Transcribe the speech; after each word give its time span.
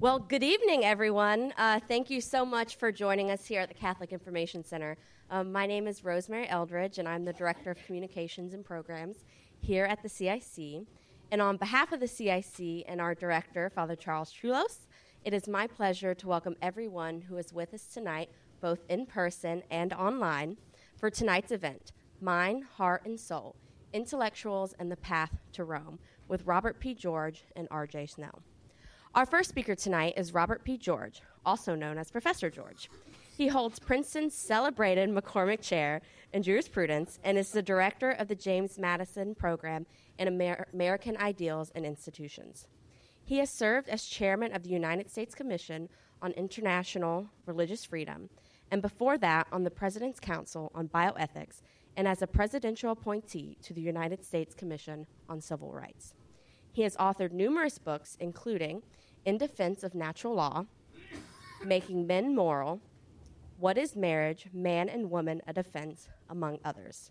Well, 0.00 0.18
good 0.18 0.42
evening, 0.42 0.82
everyone. 0.82 1.52
Uh, 1.58 1.78
thank 1.86 2.08
you 2.08 2.22
so 2.22 2.46
much 2.46 2.76
for 2.76 2.90
joining 2.90 3.30
us 3.30 3.44
here 3.44 3.60
at 3.60 3.68
the 3.68 3.74
Catholic 3.74 4.14
Information 4.14 4.64
Center. 4.64 4.96
Um, 5.28 5.52
my 5.52 5.66
name 5.66 5.86
is 5.86 6.02
Rosemary 6.02 6.48
Eldridge, 6.48 6.96
and 6.96 7.06
I'm 7.06 7.26
the 7.26 7.34
Director 7.34 7.70
of 7.70 7.84
Communications 7.84 8.54
and 8.54 8.64
Programs 8.64 9.26
here 9.60 9.84
at 9.84 10.02
the 10.02 10.08
CIC. 10.08 10.86
And 11.30 11.42
on 11.42 11.58
behalf 11.58 11.92
of 11.92 12.00
the 12.00 12.08
CIC 12.08 12.86
and 12.88 12.98
our 12.98 13.14
Director, 13.14 13.68
Father 13.68 13.94
Charles 13.94 14.32
Trullols, 14.32 14.86
it 15.22 15.34
is 15.34 15.46
my 15.46 15.66
pleasure 15.66 16.14
to 16.14 16.26
welcome 16.26 16.56
everyone 16.62 17.20
who 17.20 17.36
is 17.36 17.52
with 17.52 17.74
us 17.74 17.84
tonight, 17.84 18.30
both 18.62 18.78
in 18.88 19.04
person 19.04 19.62
and 19.70 19.92
online, 19.92 20.56
for 20.96 21.10
tonight's 21.10 21.52
event 21.52 21.92
Mind, 22.22 22.64
Heart, 22.78 23.04
and 23.04 23.20
Soul 23.20 23.54
Intellectuals 23.92 24.74
and 24.78 24.90
the 24.90 24.96
Path 24.96 25.36
to 25.52 25.64
Rome 25.64 25.98
with 26.26 26.46
Robert 26.46 26.80
P. 26.80 26.94
George 26.94 27.44
and 27.54 27.68
R.J. 27.70 28.06
Snell. 28.06 28.40
Our 29.12 29.26
first 29.26 29.48
speaker 29.48 29.74
tonight 29.74 30.14
is 30.16 30.32
Robert 30.32 30.62
P. 30.62 30.78
George, 30.78 31.20
also 31.44 31.74
known 31.74 31.98
as 31.98 32.12
Professor 32.12 32.48
George. 32.48 32.88
He 33.36 33.48
holds 33.48 33.80
Princeton's 33.80 34.36
celebrated 34.36 35.10
McCormick 35.10 35.60
Chair 35.62 36.00
in 36.32 36.44
Jurisprudence 36.44 37.18
and 37.24 37.36
is 37.36 37.50
the 37.50 37.60
director 37.60 38.12
of 38.12 38.28
the 38.28 38.36
James 38.36 38.78
Madison 38.78 39.34
Program 39.34 39.84
in 40.20 40.28
Amer- 40.28 40.68
American 40.72 41.16
Ideals 41.16 41.72
and 41.74 41.84
Institutions. 41.84 42.68
He 43.24 43.38
has 43.38 43.50
served 43.50 43.88
as 43.88 44.04
chairman 44.04 44.54
of 44.54 44.62
the 44.62 44.70
United 44.70 45.10
States 45.10 45.34
Commission 45.34 45.88
on 46.22 46.30
International 46.32 47.28
Religious 47.46 47.84
Freedom, 47.84 48.30
and 48.70 48.80
before 48.80 49.18
that, 49.18 49.48
on 49.50 49.64
the 49.64 49.72
President's 49.72 50.20
Council 50.20 50.70
on 50.72 50.86
Bioethics, 50.86 51.62
and 51.96 52.06
as 52.06 52.22
a 52.22 52.28
presidential 52.28 52.92
appointee 52.92 53.56
to 53.62 53.74
the 53.74 53.80
United 53.80 54.24
States 54.24 54.54
Commission 54.54 55.04
on 55.28 55.40
Civil 55.40 55.72
Rights. 55.72 56.14
He 56.72 56.82
has 56.82 56.96
authored 56.96 57.32
numerous 57.32 57.78
books, 57.78 58.16
including 58.20 58.82
in 59.24 59.38
Defense 59.38 59.82
of 59.82 59.94
Natural 59.94 60.34
Law, 60.34 60.66
Making 61.64 62.06
Men 62.06 62.34
Moral, 62.34 62.80
What 63.58 63.76
is 63.76 63.94
Marriage, 63.94 64.48
Man 64.52 64.88
and 64.88 65.10
Woman 65.10 65.42
a 65.46 65.52
Defense, 65.52 66.08
among 66.28 66.58
others. 66.64 67.10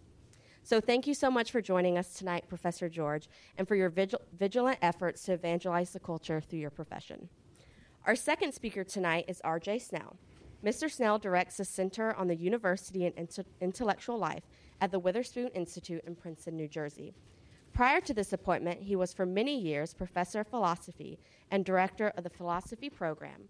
So, 0.63 0.79
thank 0.81 1.07
you 1.07 1.13
so 1.13 1.31
much 1.31 1.51
for 1.51 1.61
joining 1.61 1.97
us 1.97 2.13
tonight, 2.13 2.49
Professor 2.49 2.89
George, 2.89 3.27
and 3.57 3.67
for 3.67 3.75
your 3.75 3.89
vigil- 3.89 4.21
vigilant 4.37 4.77
efforts 4.81 5.23
to 5.23 5.33
evangelize 5.33 5.91
the 5.93 5.99
culture 5.99 6.41
through 6.41 6.59
your 6.59 6.69
profession. 6.69 7.29
Our 8.05 8.15
second 8.15 8.53
speaker 8.53 8.83
tonight 8.83 9.25
is 9.27 9.41
R.J. 9.43 9.79
Snell. 9.79 10.17
Mr. 10.63 10.91
Snell 10.91 11.17
directs 11.17 11.57
the 11.57 11.65
Center 11.65 12.13
on 12.15 12.27
the 12.27 12.35
University 12.35 13.05
and 13.05 13.15
Inter- 13.15 13.45
Intellectual 13.61 14.17
Life 14.17 14.43
at 14.81 14.91
the 14.91 14.99
Witherspoon 14.99 15.49
Institute 15.49 16.03
in 16.05 16.15
Princeton, 16.15 16.55
New 16.55 16.67
Jersey. 16.67 17.13
Prior 17.73 18.01
to 18.01 18.13
this 18.13 18.33
appointment, 18.33 18.81
he 18.81 18.95
was 18.95 19.13
for 19.13 19.25
many 19.25 19.57
years 19.57 19.93
professor 19.93 20.41
of 20.41 20.47
philosophy 20.47 21.19
and 21.51 21.65
director 21.65 22.13
of 22.17 22.23
the 22.23 22.29
philosophy 22.29 22.89
program 22.89 23.49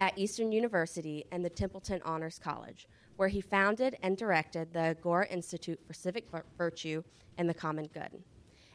at 0.00 0.18
Eastern 0.18 0.52
University 0.52 1.24
and 1.32 1.44
the 1.44 1.50
Templeton 1.50 2.00
Honors 2.04 2.38
College, 2.38 2.88
where 3.16 3.28
he 3.28 3.40
founded 3.40 3.96
and 4.02 4.16
directed 4.16 4.72
the 4.72 4.80
Agora 4.80 5.26
Institute 5.28 5.80
for 5.86 5.94
Civic 5.94 6.26
Virtue 6.58 7.02
and 7.38 7.48
the 7.48 7.54
Common 7.54 7.86
Good. 7.92 8.22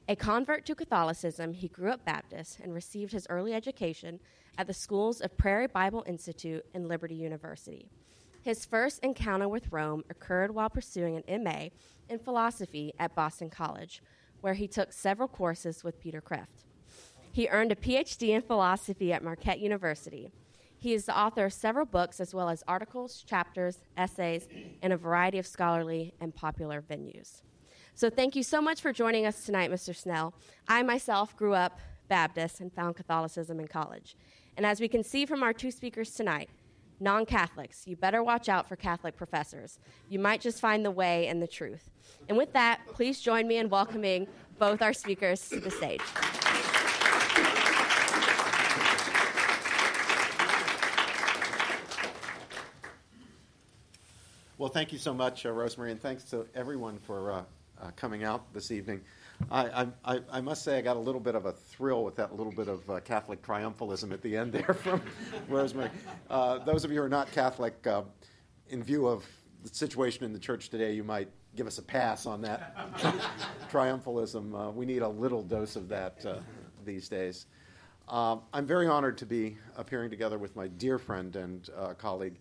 A 0.07 0.15
convert 0.15 0.65
to 0.65 0.75
Catholicism, 0.75 1.53
he 1.53 1.67
grew 1.67 1.91
up 1.91 2.03
Baptist 2.05 2.59
and 2.59 2.73
received 2.73 3.11
his 3.11 3.27
early 3.29 3.53
education 3.53 4.19
at 4.57 4.67
the 4.67 4.73
schools 4.73 5.21
of 5.21 5.37
Prairie 5.37 5.67
Bible 5.67 6.03
Institute 6.07 6.65
and 6.73 6.87
Liberty 6.87 7.15
University. 7.15 7.87
His 8.41 8.65
first 8.65 8.99
encounter 9.03 9.47
with 9.47 9.71
Rome 9.71 10.03
occurred 10.09 10.53
while 10.53 10.69
pursuing 10.69 11.21
an 11.27 11.43
MA 11.43 11.67
in 12.09 12.17
philosophy 12.17 12.91
at 12.97 13.15
Boston 13.15 13.51
College, 13.51 14.01
where 14.41 14.55
he 14.55 14.67
took 14.67 14.91
several 14.91 15.27
courses 15.27 15.83
with 15.83 15.99
Peter 15.99 16.21
Kreeft. 16.21 16.65
He 17.31 17.47
earned 17.47 17.71
a 17.71 17.75
PhD 17.75 18.29
in 18.29 18.41
philosophy 18.41 19.13
at 19.13 19.23
Marquette 19.23 19.59
University. 19.59 20.31
He 20.77 20.93
is 20.93 21.05
the 21.05 21.17
author 21.17 21.45
of 21.45 21.53
several 21.53 21.85
books, 21.85 22.19
as 22.19 22.33
well 22.33 22.49
as 22.49 22.63
articles, 22.67 23.23
chapters, 23.23 23.79
essays, 23.95 24.47
and 24.81 24.91
a 24.91 24.97
variety 24.97 25.37
of 25.37 25.47
scholarly 25.47 26.13
and 26.19 26.35
popular 26.35 26.81
venues. 26.81 27.41
So, 27.93 28.09
thank 28.09 28.35
you 28.35 28.43
so 28.43 28.61
much 28.61 28.81
for 28.81 28.91
joining 28.91 29.25
us 29.25 29.45
tonight, 29.45 29.71
Mr. 29.71 29.95
Snell. 29.95 30.33
I 30.67 30.81
myself 30.81 31.37
grew 31.37 31.53
up 31.53 31.79
Baptist 32.07 32.59
and 32.59 32.73
found 32.73 32.95
Catholicism 32.95 33.59
in 33.59 33.67
college. 33.67 34.17
And 34.57 34.65
as 34.65 34.81
we 34.81 34.87
can 34.87 35.03
see 35.03 35.25
from 35.25 35.43
our 35.43 35.53
two 35.53 35.71
speakers 35.71 36.11
tonight, 36.11 36.49
non 36.99 37.25
Catholics, 37.25 37.83
you 37.85 37.95
better 37.95 38.23
watch 38.23 38.49
out 38.49 38.67
for 38.67 38.75
Catholic 38.75 39.15
professors. 39.15 39.79
You 40.09 40.19
might 40.19 40.41
just 40.41 40.59
find 40.59 40.83
the 40.83 40.91
way 40.91 41.27
and 41.27 41.41
the 41.41 41.47
truth. 41.47 41.89
And 42.27 42.37
with 42.37 42.53
that, 42.53 42.81
please 42.87 43.21
join 43.21 43.47
me 43.47 43.57
in 43.57 43.69
welcoming 43.69 44.27
both 44.57 44.81
our 44.81 44.93
speakers 44.93 45.47
to 45.49 45.59
the 45.59 45.71
stage. 45.71 46.01
Well, 54.61 54.69
thank 54.69 54.93
you 54.93 54.99
so 54.99 55.11
much, 55.11 55.47
uh, 55.47 55.51
Rosemary, 55.51 55.89
and 55.89 55.99
thanks 55.99 56.23
to 56.25 56.45
everyone 56.53 56.99
for 56.99 57.31
uh, 57.31 57.43
uh, 57.81 57.89
coming 57.95 58.23
out 58.23 58.53
this 58.53 58.69
evening. 58.69 59.01
I, 59.49 59.87
I, 60.05 60.21
I, 60.31 60.39
must 60.39 60.63
say 60.63 60.77
I 60.77 60.81
got 60.81 60.97
a 60.97 60.99
little 60.99 61.19
bit 61.19 61.33
of 61.33 61.47
a 61.47 61.51
thrill 61.51 62.03
with 62.03 62.15
that 62.17 62.35
little 62.35 62.53
bit 62.53 62.67
of 62.67 62.87
uh, 62.87 62.99
Catholic 62.99 63.41
triumphalism 63.41 64.13
at 64.13 64.21
the 64.21 64.37
end 64.37 64.53
there 64.53 64.73
from 64.83 65.01
Rosemary. 65.49 65.89
Uh, 66.29 66.59
those 66.59 66.85
of 66.85 66.91
you 66.91 66.97
who 66.97 67.03
are 67.03 67.09
not 67.09 67.31
Catholic, 67.31 67.87
uh, 67.87 68.03
in 68.69 68.83
view 68.83 69.07
of 69.07 69.25
the 69.63 69.69
situation 69.69 70.25
in 70.25 70.31
the 70.31 70.37
church 70.37 70.69
today, 70.69 70.93
you 70.93 71.03
might 71.03 71.29
give 71.55 71.65
us 71.65 71.79
a 71.79 71.83
pass 71.83 72.27
on 72.27 72.39
that 72.41 72.77
triumphalism. 73.71 74.75
we 74.75 74.85
need 74.85 75.01
a 75.01 75.09
little 75.09 75.41
dose 75.41 75.75
of 75.75 75.89
that 75.89 76.23
these 76.85 77.09
days. 77.09 77.47
Um, 78.07 78.41
I'm 78.53 78.67
very 78.67 78.85
honored 78.85 79.17
to 79.17 79.25
be 79.25 79.57
appearing 79.75 80.11
together 80.11 80.37
with 80.37 80.55
my 80.55 80.67
dear 80.67 80.99
friend 80.99 81.35
and 81.35 81.67
colleague 81.97 82.37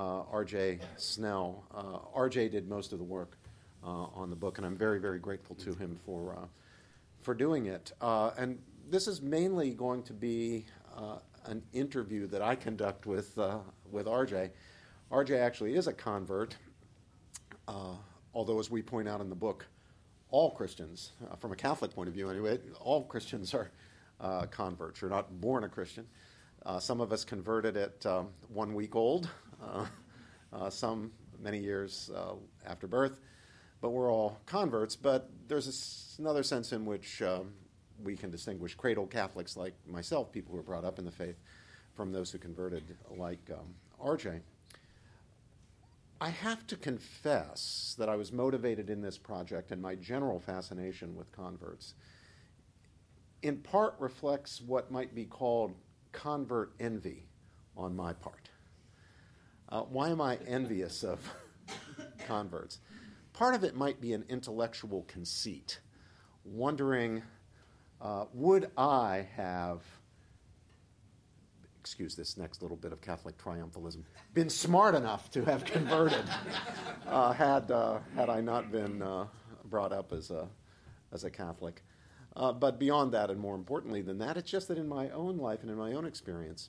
R.J. 0.00 0.80
Snell. 0.96 1.64
Uh, 1.74 1.98
R.J. 2.14 2.50
did 2.50 2.68
most 2.68 2.92
of 2.92 2.98
the 2.98 3.04
work 3.04 3.38
uh, 3.82 4.06
on 4.14 4.30
the 4.30 4.36
book, 4.36 4.58
and 4.58 4.66
I'm 4.66 4.76
very, 4.76 5.00
very 5.00 5.18
grateful 5.18 5.56
to 5.56 5.74
him 5.74 5.98
for 6.04 6.48
for 7.20 7.34
doing 7.34 7.66
it. 7.66 7.92
and 8.00 8.58
this 8.88 9.08
is 9.08 9.20
mainly 9.20 9.70
going 9.70 10.02
to 10.04 10.12
be 10.12 10.64
an 11.46 11.62
interview 11.72 12.26
that 12.28 12.42
I 12.42 12.54
conduct 12.54 13.06
with 13.06 13.38
with 13.90 14.06
R.J. 14.06 14.50
R.J. 15.10 15.38
actually 15.38 15.74
is 15.74 15.86
a 15.86 15.92
convert, 15.92 16.56
although, 18.34 18.58
as 18.58 18.70
we 18.70 18.82
point 18.82 19.08
out 19.08 19.20
in 19.20 19.28
the 19.28 19.36
book, 19.36 19.66
all 20.30 20.50
Christians, 20.50 21.12
uh, 21.30 21.36
from 21.36 21.52
a 21.52 21.56
Catholic 21.56 21.94
point 21.94 22.08
of 22.08 22.14
view 22.14 22.28
anyway, 22.30 22.58
all 22.80 23.04
Christians 23.04 23.54
are 23.54 23.70
uh, 24.20 24.46
converts. 24.46 25.00
You're 25.00 25.10
not 25.10 25.40
born 25.40 25.64
a 25.64 25.68
Christian. 25.68 26.06
Uh, 26.64 26.80
some 26.80 27.00
of 27.00 27.12
us 27.12 27.24
converted 27.24 27.76
at 27.76 28.04
um, 28.06 28.28
one 28.48 28.74
week 28.74 28.96
old, 28.96 29.28
uh, 29.28 29.28
uh, 29.28 29.45
some 30.70 31.12
many 31.40 31.58
years 31.58 32.10
uh, 32.14 32.34
after 32.66 32.86
birth, 32.86 33.20
but 33.80 33.90
we're 33.90 34.12
all 34.12 34.38
converts. 34.46 34.96
But 34.96 35.30
there's 35.48 36.16
another 36.18 36.42
sense 36.42 36.72
in 36.72 36.84
which 36.84 37.22
we 38.02 38.16
can 38.16 38.30
distinguish 38.30 38.74
cradle 38.74 39.06
Catholics 39.06 39.56
like 39.56 39.74
myself, 39.86 40.32
people 40.32 40.52
who 40.52 40.56
were 40.58 40.62
brought 40.62 40.84
up 40.84 40.98
in 40.98 41.04
the 41.04 41.10
faith, 41.10 41.36
from 41.94 42.12
those 42.12 42.30
who 42.30 42.38
converted 42.38 42.82
like 43.16 43.40
um, 43.52 43.74
RJ. 44.02 44.40
I 46.20 46.30
have 46.30 46.66
to 46.68 46.76
confess 46.76 47.94
that 47.98 48.08
I 48.08 48.16
was 48.16 48.32
motivated 48.32 48.88
in 48.88 49.02
this 49.02 49.18
project 49.18 49.70
and 49.70 49.82
my 49.82 49.94
general 49.96 50.40
fascination 50.40 51.14
with 51.14 51.30
converts 51.30 51.94
in 53.42 53.58
part 53.58 53.94
reflects 53.98 54.60
what 54.60 54.90
might 54.90 55.14
be 55.14 55.24
called 55.24 55.74
convert 56.12 56.72
envy 56.80 57.26
on 57.76 57.94
my 57.94 58.12
part. 58.12 58.48
Uh, 59.68 59.82
why 59.82 60.10
am 60.10 60.20
I 60.20 60.36
envious 60.46 61.02
of 61.02 61.18
converts? 62.26 62.78
Part 63.32 63.54
of 63.54 63.64
it 63.64 63.74
might 63.74 64.00
be 64.00 64.12
an 64.12 64.24
intellectual 64.28 65.04
conceit, 65.08 65.80
wondering 66.44 67.22
uh, 68.00 68.26
would 68.32 68.70
I 68.76 69.26
have, 69.34 69.82
excuse 71.80 72.14
this 72.14 72.36
next 72.36 72.62
little 72.62 72.76
bit 72.76 72.92
of 72.92 73.00
Catholic 73.00 73.36
triumphalism, 73.38 74.02
been 74.34 74.48
smart 74.48 74.94
enough 74.94 75.30
to 75.32 75.44
have 75.44 75.64
converted 75.64 76.24
uh, 77.08 77.32
had, 77.32 77.70
uh, 77.70 77.98
had 78.14 78.30
I 78.30 78.40
not 78.40 78.70
been 78.70 79.02
uh, 79.02 79.26
brought 79.64 79.92
up 79.92 80.12
as 80.12 80.30
a, 80.30 80.48
as 81.12 81.24
a 81.24 81.30
Catholic? 81.30 81.82
Uh, 82.36 82.52
but 82.52 82.78
beyond 82.78 83.12
that, 83.12 83.30
and 83.30 83.40
more 83.40 83.54
importantly 83.54 84.02
than 84.02 84.18
that, 84.18 84.36
it's 84.36 84.50
just 84.50 84.68
that 84.68 84.78
in 84.78 84.86
my 84.86 85.10
own 85.10 85.38
life 85.38 85.62
and 85.62 85.70
in 85.70 85.76
my 85.76 85.94
own 85.94 86.04
experience, 86.04 86.68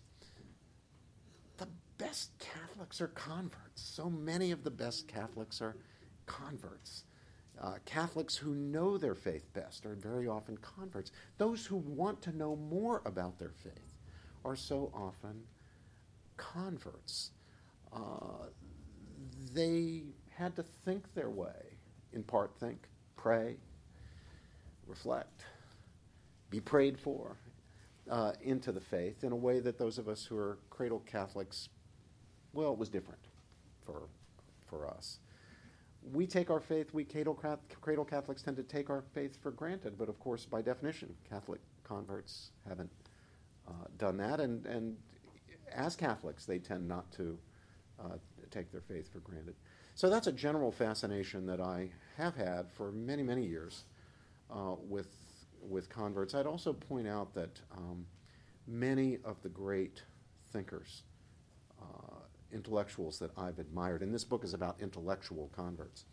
best 1.97 2.31
Catholics 2.39 3.01
are 3.01 3.07
converts. 3.07 3.81
So 3.81 4.09
many 4.09 4.51
of 4.51 4.63
the 4.63 4.71
best 4.71 5.07
Catholics 5.07 5.61
are 5.61 5.75
converts. 6.25 7.03
Uh, 7.59 7.75
Catholics 7.85 8.35
who 8.35 8.53
know 8.53 8.97
their 8.97 9.15
faith 9.15 9.51
best 9.53 9.85
are 9.85 9.95
very 9.95 10.27
often 10.27 10.57
converts. 10.57 11.11
Those 11.37 11.65
who 11.65 11.77
want 11.77 12.21
to 12.23 12.35
know 12.35 12.55
more 12.55 13.01
about 13.05 13.39
their 13.39 13.51
faith 13.63 13.97
are 14.45 14.55
so 14.55 14.91
often 14.93 15.41
converts. 16.37 17.31
Uh, 17.91 18.47
they 19.53 20.03
had 20.29 20.55
to 20.55 20.63
think 20.63 21.13
their 21.15 21.31
way, 21.31 21.77
in 22.13 22.21
part 22.23 22.51
think, 22.59 22.87
pray, 23.15 23.55
reflect, 24.85 25.45
be 26.51 26.59
prayed 26.59 26.99
for, 26.99 27.37
uh, 28.09 28.33
into 28.41 28.71
the 28.71 28.79
faith 28.79 29.23
in 29.23 29.31
a 29.31 29.35
way 29.35 29.59
that 29.59 29.77
those 29.77 29.97
of 29.97 30.07
us 30.07 30.23
who 30.25 30.37
are 30.37 30.59
cradle 30.69 31.01
Catholics, 31.05 31.69
well, 32.57 32.73
it 32.73 32.79
was 32.79 32.89
different 32.89 33.21
for, 33.85 34.01
for 34.65 34.87
us. 34.87 35.19
We 36.11 36.25
take 36.25 36.49
our 36.49 36.59
faith, 36.59 36.91
we 36.91 37.05
cradle, 37.05 37.35
Catholics 38.03 38.41
tend 38.41 38.57
to 38.57 38.63
take 38.63 38.89
our 38.89 39.03
faith 39.13 39.37
for 39.43 39.51
granted, 39.51 39.95
but 39.95 40.09
of 40.09 40.19
course, 40.19 40.43
by 40.45 40.63
definition, 40.63 41.13
Catholic 41.29 41.61
converts 41.83 42.49
haven't 42.67 42.89
uh, 43.67 43.73
done 43.99 44.17
that, 44.17 44.39
and, 44.39 44.65
and 44.65 44.97
as 45.71 45.95
Catholics, 45.95 46.45
they 46.45 46.57
tend 46.57 46.87
not 46.87 47.11
to 47.11 47.37
uh, 48.03 48.15
take 48.49 48.71
their 48.71 48.81
faith 48.81 49.11
for 49.13 49.19
granted. 49.19 49.53
So 49.93 50.09
that's 50.09 50.25
a 50.25 50.31
general 50.31 50.71
fascination 50.71 51.45
that 51.45 51.61
I 51.61 51.89
have 52.17 52.35
had 52.35 52.71
for 52.71 52.91
many, 52.91 53.21
many 53.21 53.45
years 53.45 53.83
uh, 54.49 54.73
with, 54.89 55.09
with 55.61 55.89
converts. 55.89 56.33
I'd 56.33 56.47
also 56.47 56.73
point 56.73 57.07
out 57.07 57.35
that 57.35 57.61
um, 57.75 58.07
many 58.65 59.19
of 59.23 59.41
the 59.43 59.49
great 59.49 60.01
thinkers, 60.51 61.03
uh, 61.79 62.16
intellectuals 62.53 63.19
that 63.19 63.31
I've 63.37 63.59
admired, 63.59 64.01
and 64.01 64.13
this 64.13 64.23
book 64.23 64.43
is 64.43 64.53
about 64.53 64.77
intellectual 64.81 65.49
converts, 65.55 66.05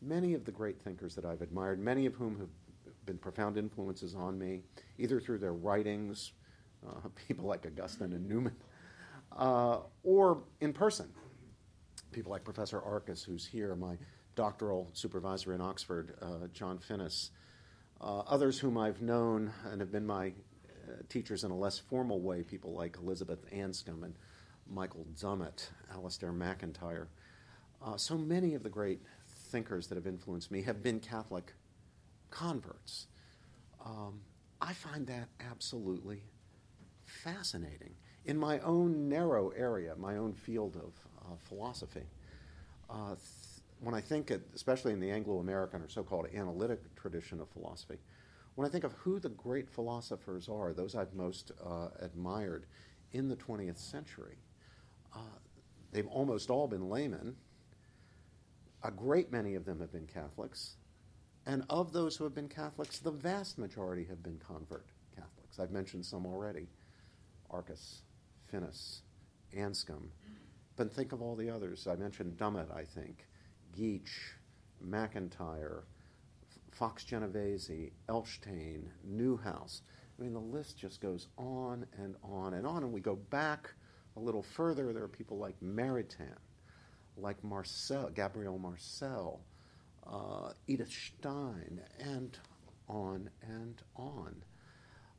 many 0.00 0.34
of 0.34 0.44
the 0.44 0.52
great 0.52 0.80
thinkers 0.80 1.14
that 1.14 1.24
I've 1.24 1.42
admired, 1.42 1.78
many 1.78 2.06
of 2.06 2.14
whom 2.14 2.38
have 2.38 2.48
been 3.06 3.18
profound 3.18 3.56
influences 3.56 4.14
on 4.14 4.38
me, 4.38 4.62
either 4.98 5.20
through 5.20 5.38
their 5.38 5.52
writings, 5.52 6.32
uh, 6.86 7.08
people 7.28 7.46
like 7.46 7.66
Augustine 7.66 8.12
and 8.12 8.28
Newman, 8.28 8.56
uh, 9.36 9.78
or 10.02 10.42
in 10.60 10.72
person. 10.72 11.08
People 12.10 12.32
like 12.32 12.44
Professor 12.44 12.78
Arkes, 12.80 13.24
who's 13.24 13.46
here, 13.46 13.74
my 13.74 13.96
doctoral 14.34 14.90
supervisor 14.92 15.54
in 15.54 15.60
Oxford, 15.60 16.14
uh, 16.20 16.46
John 16.52 16.78
Finnis, 16.78 17.30
uh, 18.00 18.18
others 18.20 18.58
whom 18.58 18.76
I've 18.76 19.00
known 19.00 19.52
and 19.70 19.80
have 19.80 19.92
been 19.92 20.06
my 20.06 20.28
uh, 20.28 21.02
teachers 21.08 21.44
in 21.44 21.50
a 21.50 21.56
less 21.56 21.78
formal 21.78 22.20
way, 22.20 22.42
people 22.42 22.74
like 22.74 22.98
Elizabeth 23.02 23.50
Anscombe 23.50 24.04
and 24.04 24.14
Michael 24.72 25.06
Dummett, 25.20 25.68
Alasdair 25.94 26.34
MacIntyre. 26.34 27.08
Uh, 27.84 27.96
so 27.96 28.16
many 28.16 28.54
of 28.54 28.62
the 28.62 28.68
great 28.70 29.00
thinkers 29.50 29.86
that 29.88 29.96
have 29.96 30.06
influenced 30.06 30.50
me 30.50 30.62
have 30.62 30.82
been 30.82 30.98
Catholic 30.98 31.52
converts. 32.30 33.06
Um, 33.84 34.20
I 34.60 34.72
find 34.72 35.06
that 35.08 35.28
absolutely 35.40 36.22
fascinating 37.04 37.94
in 38.24 38.38
my 38.38 38.60
own 38.60 39.08
narrow 39.08 39.50
area, 39.50 39.94
my 39.96 40.16
own 40.16 40.32
field 40.32 40.76
of 40.76 40.92
uh, 41.20 41.36
philosophy, 41.48 42.06
uh, 42.88 43.08
th- 43.08 43.18
when 43.80 43.94
I 43.94 44.00
think, 44.00 44.30
it, 44.30 44.42
especially 44.54 44.92
in 44.92 45.00
the 45.00 45.10
Anglo 45.10 45.38
American 45.38 45.82
or 45.82 45.88
so 45.88 46.04
called 46.04 46.26
analytic 46.32 46.94
tradition 46.94 47.40
of 47.40 47.48
philosophy, 47.48 47.98
when 48.54 48.66
I 48.66 48.70
think 48.70 48.84
of 48.84 48.92
who 48.92 49.18
the 49.18 49.30
great 49.30 49.68
philosophers 49.68 50.48
are, 50.48 50.72
those 50.72 50.94
I've 50.94 51.14
most 51.14 51.50
uh, 51.64 51.88
admired 52.00 52.66
in 53.12 53.28
the 53.28 53.36
20th 53.36 53.78
century, 53.78 54.36
they've 55.92 56.06
almost 56.06 56.50
all 56.50 56.66
been 56.68 56.88
laymen. 56.88 57.36
A 58.82 58.90
great 58.90 59.30
many 59.30 59.54
of 59.54 59.64
them 59.64 59.80
have 59.80 59.92
been 59.92 60.06
Catholics. 60.06 60.76
And 61.46 61.64
of 61.70 61.92
those 61.92 62.16
who 62.16 62.24
have 62.24 62.34
been 62.34 62.48
Catholics, 62.48 62.98
the 62.98 63.10
vast 63.10 63.58
majority 63.58 64.04
have 64.04 64.22
been 64.22 64.38
convert 64.38 64.86
Catholics. 65.14 65.58
I've 65.58 65.70
mentioned 65.70 66.04
some 66.04 66.26
already 66.26 66.68
Arkes, 67.50 68.02
Finnis, 68.52 69.00
Anscombe. 69.56 70.08
But 70.76 70.92
think 70.92 71.12
of 71.12 71.20
all 71.20 71.36
the 71.36 71.50
others. 71.50 71.86
I 71.86 71.96
mentioned 71.96 72.38
Dummett, 72.38 72.74
I 72.74 72.84
think, 72.84 73.26
Geach, 73.76 74.34
MacIntyre, 74.80 75.84
Fox 76.70 77.04
Genovese, 77.04 77.90
Elshtain, 78.08 78.84
Neuhaus. 79.06 79.82
I 80.18 80.22
mean, 80.22 80.32
the 80.32 80.40
list 80.40 80.78
just 80.78 81.00
goes 81.00 81.28
on 81.36 81.86
and 81.98 82.16
on 82.22 82.54
and 82.54 82.66
on. 82.66 82.82
And 82.84 82.92
we 82.92 83.00
go 83.00 83.16
back 83.16 83.74
a 84.16 84.20
little 84.20 84.42
further. 84.42 84.92
There 84.92 85.02
are 85.02 85.08
people 85.08 85.38
like 85.38 85.58
Maritain, 85.60 86.36
like 87.16 87.42
Marcel, 87.42 88.10
Gabriel 88.10 88.58
Marcel, 88.58 89.40
uh, 90.06 90.52
Edith 90.66 90.92
Stein, 90.92 91.80
and 91.98 92.38
on 92.88 93.30
and 93.42 93.82
on. 93.96 94.44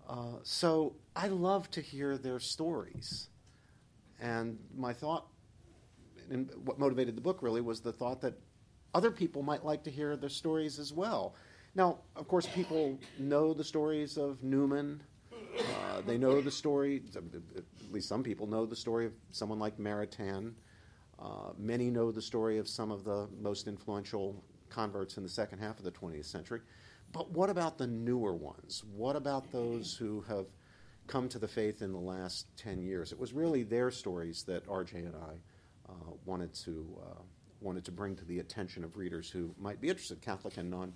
Uh, 0.07 0.39
so 0.43 0.95
I 1.15 1.27
love 1.27 1.69
to 1.71 1.81
hear 1.81 2.17
their 2.17 2.39
stories. 2.39 3.29
And 4.19 4.59
my 4.75 4.93
thought, 4.93 5.27
and 6.29 6.49
what 6.63 6.79
motivated 6.79 7.15
the 7.15 7.21
book 7.21 7.39
really, 7.41 7.61
was 7.61 7.81
the 7.81 7.91
thought 7.91 8.21
that 8.21 8.35
other 8.93 9.11
people 9.11 9.41
might 9.41 9.65
like 9.65 9.83
to 9.83 9.91
hear 9.91 10.15
their 10.15 10.29
stories 10.29 10.79
as 10.79 10.93
well. 10.93 11.35
Now, 11.75 11.99
of 12.15 12.27
course, 12.27 12.45
people 12.45 12.99
know 13.17 13.53
the 13.53 13.63
stories 13.63 14.17
of 14.17 14.43
Newman. 14.43 15.01
Uh, 15.31 16.01
they 16.01 16.17
know 16.17 16.41
the 16.41 16.51
story, 16.51 17.01
at 17.93 17.95
least 17.95 18.09
some 18.09 18.23
people 18.23 18.47
know 18.47 18.65
the 18.65 18.75
story 18.75 19.05
of 19.05 19.13
someone 19.29 19.59
like 19.59 19.77
Maritain. 19.77 20.53
Uh, 21.19 21.51
many 21.59 21.91
know 21.91 22.11
the 22.11 22.23
story 22.23 22.57
of 22.57 22.67
some 22.67 22.89
of 22.89 23.03
the 23.03 23.27
most 23.39 23.67
influential 23.67 24.43
converts 24.67 25.17
in 25.17 25.21
the 25.21 25.29
second 25.29 25.59
half 25.59 25.77
of 25.77 25.85
the 25.85 25.91
20th 25.91 26.25
century. 26.25 26.61
But 27.11 27.29
what 27.29 27.51
about 27.51 27.77
the 27.77 27.85
newer 27.85 28.33
ones? 28.33 28.83
What 28.95 29.15
about 29.15 29.51
those 29.51 29.93
who 29.95 30.21
have 30.27 30.47
come 31.05 31.29
to 31.29 31.37
the 31.37 31.47
faith 31.47 31.83
in 31.83 31.91
the 31.91 31.99
last 31.99 32.47
10 32.57 32.81
years? 32.81 33.11
It 33.11 33.19
was 33.19 33.31
really 33.31 33.61
their 33.61 33.91
stories 33.91 34.41
that 34.47 34.65
RJ 34.65 34.95
and 34.95 35.15
I 35.15 35.91
uh, 35.91 36.13
wanted, 36.25 36.51
to, 36.65 36.99
uh, 36.99 37.21
wanted 37.61 37.85
to 37.85 37.91
bring 37.91 38.15
to 38.15 38.25
the 38.25 38.39
attention 38.39 38.83
of 38.83 38.97
readers 38.97 39.29
who 39.29 39.53
might 39.59 39.79
be 39.79 39.89
interested, 39.89 40.19
Catholic 40.19 40.57
and 40.57 40.71
non 40.71 40.93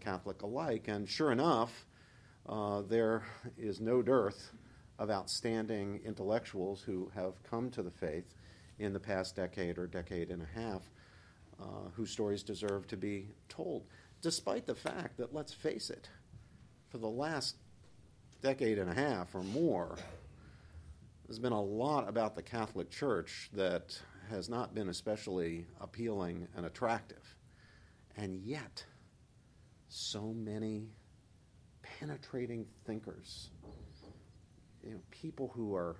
Catholic 0.00 0.40
alike. 0.40 0.88
And 0.88 1.06
sure 1.06 1.30
enough, 1.30 1.84
uh, 2.48 2.80
there 2.88 3.22
is 3.58 3.82
no 3.82 4.00
dearth 4.00 4.52
of 5.02 5.10
outstanding 5.10 6.00
intellectuals 6.04 6.80
who 6.80 7.10
have 7.12 7.42
come 7.42 7.70
to 7.70 7.82
the 7.82 7.90
faith 7.90 8.34
in 8.78 8.92
the 8.92 9.00
past 9.00 9.34
decade 9.34 9.76
or 9.76 9.86
decade 9.88 10.30
and 10.30 10.42
a 10.42 10.60
half, 10.60 10.88
uh, 11.60 11.88
whose 11.94 12.10
stories 12.10 12.44
deserve 12.44 12.86
to 12.86 12.96
be 12.96 13.26
told 13.48 13.84
despite 14.22 14.66
the 14.66 14.74
fact 14.74 15.16
that, 15.18 15.34
let's 15.34 15.52
face 15.52 15.90
it, 15.90 16.08
for 16.88 16.98
the 16.98 17.08
last 17.08 17.56
decade 18.40 18.78
and 18.78 18.88
a 18.88 18.94
half 18.94 19.34
or 19.34 19.42
more, 19.42 19.98
there's 21.26 21.40
been 21.40 21.52
a 21.52 21.60
lot 21.60 22.08
about 22.08 22.36
the 22.36 22.42
Catholic 22.42 22.88
Church 22.88 23.50
that 23.52 23.98
has 24.30 24.48
not 24.48 24.74
been 24.74 24.88
especially 24.88 25.66
appealing 25.80 26.46
and 26.56 26.64
attractive. 26.64 27.34
And 28.16 28.36
yet, 28.36 28.84
so 29.88 30.32
many 30.32 30.90
penetrating 31.82 32.66
thinkers, 32.86 33.50
you 34.82 34.92
know, 34.92 35.00
people 35.10 35.52
who 35.54 35.74
are 35.74 35.96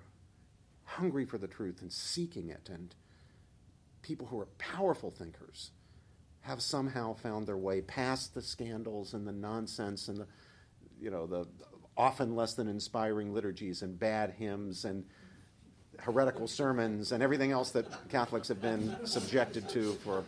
hungry 0.83 1.25
for 1.25 1.37
the 1.37 1.47
truth 1.47 1.81
and 1.81 1.91
seeking 1.91 2.49
it, 2.49 2.69
and 2.71 2.95
people 4.01 4.27
who 4.27 4.39
are 4.39 4.47
powerful 4.57 5.11
thinkers 5.11 5.71
have 6.41 6.61
somehow 6.61 7.13
found 7.13 7.47
their 7.47 7.57
way 7.57 7.81
past 7.81 8.33
the 8.33 8.41
scandals 8.41 9.13
and 9.13 9.25
the 9.25 9.31
nonsense 9.31 10.09
and 10.09 10.17
the, 10.17 10.27
you 10.99 11.09
know, 11.09 11.25
the 11.25 11.47
often 11.95 12.35
less 12.35 12.53
than 12.53 12.67
inspiring 12.67 13.33
liturgies 13.33 13.81
and 13.81 13.97
bad 13.97 14.31
hymns 14.31 14.83
and 14.83 15.05
heretical 15.99 16.47
sermons 16.47 17.11
and 17.11 17.23
everything 17.23 17.51
else 17.51 17.71
that 17.71 17.85
Catholics 18.09 18.47
have 18.47 18.61
been 18.61 18.95
subjected 19.05 19.69
to 19.69 19.93
for, 20.03 20.25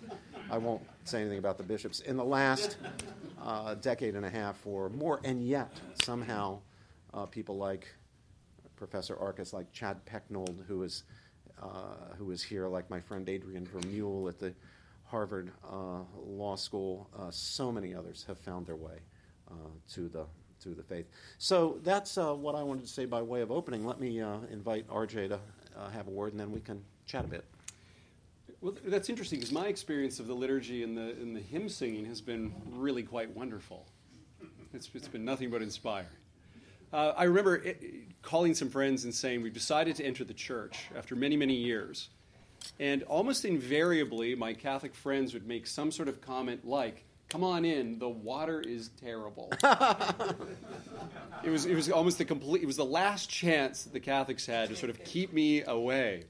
I 0.49 0.57
won't 0.57 0.83
say 1.03 1.21
anything 1.21 1.39
about 1.39 1.57
the 1.57 1.63
bishops, 1.63 1.99
in 2.01 2.17
the 2.17 2.23
last 2.23 2.77
uh, 3.43 3.73
decade 3.75 4.15
and 4.15 4.25
a 4.25 4.29
half 4.29 4.65
or 4.65 4.89
more. 4.89 5.19
And 5.23 5.45
yet, 5.45 5.71
somehow, 6.03 6.59
uh, 7.13 7.25
people 7.25 7.57
like 7.57 7.87
Professor 8.75 9.15
Arkes, 9.15 9.53
like 9.53 9.71
Chad 9.71 10.05
Pecknold, 10.05 10.65
who 10.67 10.83
is, 10.83 11.03
uh, 11.61 12.13
who 12.17 12.31
is 12.31 12.43
here, 12.43 12.67
like 12.67 12.89
my 12.89 12.99
friend 12.99 13.27
Adrian 13.29 13.65
Vermeule 13.65 14.29
at 14.29 14.39
the 14.39 14.53
Harvard 15.05 15.51
uh, 15.69 15.99
Law 16.25 16.55
School, 16.55 17.09
uh, 17.17 17.29
so 17.31 17.71
many 17.71 17.93
others 17.93 18.25
have 18.27 18.39
found 18.39 18.65
their 18.65 18.75
way 18.75 18.97
uh, 19.49 19.53
to 19.93 20.09
the 20.09 20.25
to 20.61 20.69
the 20.69 20.83
faith. 20.83 21.05
So 21.37 21.79
that's 21.83 22.17
uh, 22.17 22.33
what 22.33 22.55
I 22.55 22.63
wanted 22.63 22.83
to 22.83 22.89
say 22.89 23.05
by 23.05 23.21
way 23.21 23.41
of 23.41 23.51
opening. 23.51 23.85
Let 23.85 23.99
me 23.99 24.19
invite 24.51 24.87
RJ 24.87 25.29
to 25.29 25.39
have 25.93 26.07
a 26.07 26.11
word, 26.11 26.31
and 26.31 26.39
then 26.39 26.51
we 26.51 26.59
can 26.59 26.81
chat 27.05 27.25
a 27.25 27.27
bit. 27.27 27.45
Well, 28.61 28.73
that's 28.85 29.09
interesting 29.09 29.39
because 29.39 29.51
my 29.51 29.67
experience 29.67 30.19
of 30.19 30.27
the 30.27 30.33
liturgy 30.33 30.83
and 30.83 30.97
the 30.97 31.11
and 31.21 31.35
the 31.35 31.41
hymn 31.41 31.69
singing 31.69 32.05
has 32.05 32.21
been 32.21 32.53
really 32.71 33.03
quite 33.03 33.29
wonderful. 33.35 33.85
It's, 34.73 34.89
it's 34.93 35.07
been 35.07 35.23
nothing 35.23 35.49
but 35.49 35.61
inspiring. 35.61 36.07
I 36.93 37.23
remember 37.23 37.55
it, 37.57 38.21
calling 38.21 38.53
some 38.53 38.69
friends 38.69 39.03
and 39.03 39.13
saying 39.13 39.41
we've 39.41 39.53
decided 39.53 39.95
to 39.97 40.05
enter 40.05 40.23
the 40.23 40.33
church 40.33 40.87
after 40.95 41.15
many 41.15 41.37
many 41.37 41.55
years 41.55 42.09
and 42.79 43.03
almost 43.03 43.45
invariably, 43.45 44.35
my 44.35 44.53
Catholic 44.53 44.95
friends 44.95 45.33
would 45.33 45.47
make 45.47 45.67
some 45.67 45.91
sort 45.91 46.07
of 46.07 46.21
comment 46.21 46.65
like, 46.65 47.03
Come 47.27 47.43
on 47.43 47.65
in, 47.65 47.97
the 47.97 48.07
water 48.07 48.61
is 48.61 48.91
terrible. 49.01 49.51
it, 51.43 51.49
was, 51.49 51.65
it 51.65 51.73
was 51.73 51.89
almost 51.89 52.19
the 52.19 52.25
complete, 52.25 52.61
it 52.61 52.67
was 52.67 52.77
the 52.77 52.85
last 52.85 53.31
chance 53.31 53.83
that 53.83 53.93
the 53.93 53.99
Catholics 53.99 54.45
had 54.45 54.69
to 54.69 54.75
sort 54.75 54.91
of 54.91 55.03
keep 55.03 55.33
me 55.33 55.63
away, 55.63 56.25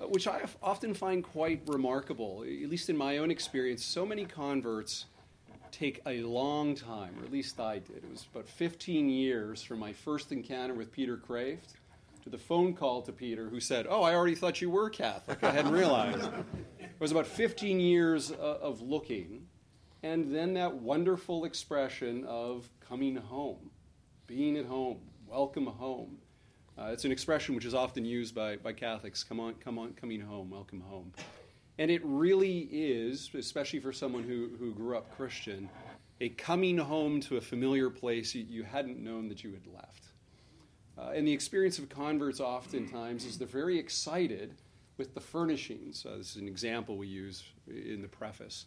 uh, 0.00 0.06
which 0.06 0.26
I 0.26 0.40
often 0.62 0.94
find 0.94 1.22
quite 1.22 1.60
remarkable. 1.66 2.44
At 2.44 2.70
least 2.70 2.88
in 2.88 2.96
my 2.96 3.18
own 3.18 3.30
experience, 3.30 3.84
so 3.84 4.06
many 4.06 4.24
converts 4.24 5.04
take 5.76 6.00
a 6.06 6.22
long 6.22 6.74
time, 6.74 7.14
or 7.20 7.24
at 7.24 7.30
least 7.30 7.60
I 7.60 7.78
did. 7.78 7.96
It 7.98 8.10
was 8.10 8.26
about 8.32 8.48
15 8.48 9.10
years 9.10 9.62
from 9.62 9.78
my 9.78 9.92
first 9.92 10.32
encounter 10.32 10.72
with 10.72 10.90
Peter 10.90 11.18
Kreeft 11.18 11.74
to 12.24 12.30
the 12.30 12.38
phone 12.38 12.72
call 12.72 13.02
to 13.02 13.12
Peter, 13.12 13.50
who 13.50 13.60
said, 13.60 13.86
Oh, 13.88 14.02
I 14.02 14.14
already 14.14 14.34
thought 14.34 14.62
you 14.62 14.70
were 14.70 14.88
Catholic. 14.88 15.44
I 15.44 15.50
hadn't 15.50 15.72
realized. 15.72 16.30
it 16.80 16.90
was 16.98 17.12
about 17.12 17.26
15 17.26 17.78
years 17.78 18.32
uh, 18.32 18.58
of 18.62 18.80
looking, 18.80 19.46
and 20.02 20.34
then 20.34 20.54
that 20.54 20.74
wonderful 20.74 21.44
expression 21.44 22.24
of 22.24 22.68
coming 22.88 23.16
home, 23.16 23.70
being 24.26 24.56
at 24.56 24.64
home, 24.64 25.00
welcome 25.26 25.66
home. 25.66 26.16
Uh, 26.78 26.90
it's 26.92 27.04
an 27.04 27.12
expression 27.12 27.54
which 27.54 27.66
is 27.66 27.74
often 27.74 28.04
used 28.04 28.34
by, 28.34 28.56
by 28.56 28.72
Catholics 28.72 29.22
come 29.22 29.40
on, 29.40 29.54
come 29.54 29.78
on, 29.78 29.92
coming 29.92 30.22
home, 30.22 30.48
welcome 30.50 30.80
home. 30.80 31.12
And 31.78 31.90
it 31.90 32.00
really 32.04 32.68
is, 32.70 33.30
especially 33.34 33.80
for 33.80 33.92
someone 33.92 34.22
who, 34.22 34.50
who 34.58 34.72
grew 34.72 34.96
up 34.96 35.14
Christian, 35.16 35.68
a 36.20 36.30
coming 36.30 36.78
home 36.78 37.20
to 37.22 37.36
a 37.36 37.40
familiar 37.40 37.90
place 37.90 38.34
you, 38.34 38.62
hadn't 38.62 38.98
known 38.98 39.28
that 39.28 39.44
you 39.44 39.52
had 39.52 39.66
left. 39.66 40.04
Uh, 40.98 41.12
and 41.14 41.28
the 41.28 41.32
experience 41.32 41.78
of 41.78 41.90
converts 41.90 42.40
oftentimes 42.40 43.26
is 43.26 43.36
they're 43.36 43.46
very 43.46 43.78
excited 43.78 44.54
with 44.96 45.12
the 45.14 45.20
furnishings. 45.20 46.06
Uh, 46.06 46.16
this 46.16 46.30
is 46.30 46.36
an 46.36 46.48
example 46.48 46.96
we 46.96 47.06
use 47.06 47.44
in 47.68 48.00
the 48.00 48.08
preface. 48.08 48.64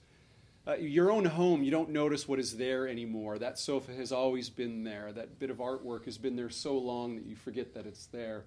Uh, 0.68 0.76
your 0.76 1.10
own 1.10 1.26
home, 1.26 1.64
you 1.64 1.72
don't 1.72 1.90
notice 1.90 2.28
what 2.28 2.38
is 2.38 2.58
there 2.58 2.88
anymore. 2.88 3.40
That 3.40 3.58
sofa 3.58 3.94
has 3.94 4.12
always 4.12 4.50
been 4.50 4.84
there. 4.84 5.12
That 5.12 5.40
bit 5.40 5.50
of 5.50 5.58
artwork 5.58 6.06
has 6.06 6.20
been 6.20 6.36
there 6.36 6.52
so 6.52 6.78
long 6.78 7.16
that 7.16 7.26
you 7.26 7.36
forget 7.36 7.74
that 7.74 7.88
it's 7.88 8.06
there. 8.08 8.46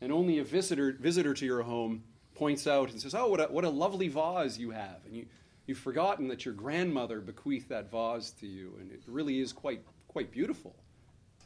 And 0.00 0.10
only 0.10 0.38
a 0.38 0.44
visitor, 0.44 0.96
visitor 0.98 1.34
to 1.34 1.44
your 1.44 1.62
home 1.62 2.04
points 2.38 2.66
out 2.66 2.90
and 2.90 3.00
says, 3.00 3.14
Oh, 3.14 3.26
what 3.26 3.40
a, 3.40 3.44
what 3.44 3.64
a 3.64 3.68
lovely 3.68 4.08
vase 4.08 4.58
you 4.58 4.70
have. 4.70 5.00
And 5.04 5.14
you, 5.14 5.26
you've 5.66 5.78
forgotten 5.78 6.28
that 6.28 6.44
your 6.44 6.54
grandmother 6.54 7.20
bequeathed 7.20 7.68
that 7.68 7.90
vase 7.90 8.30
to 8.40 8.46
you. 8.46 8.74
And 8.80 8.92
it 8.92 9.02
really 9.06 9.40
is 9.40 9.52
quite, 9.52 9.82
quite 10.06 10.30
beautiful 10.30 10.76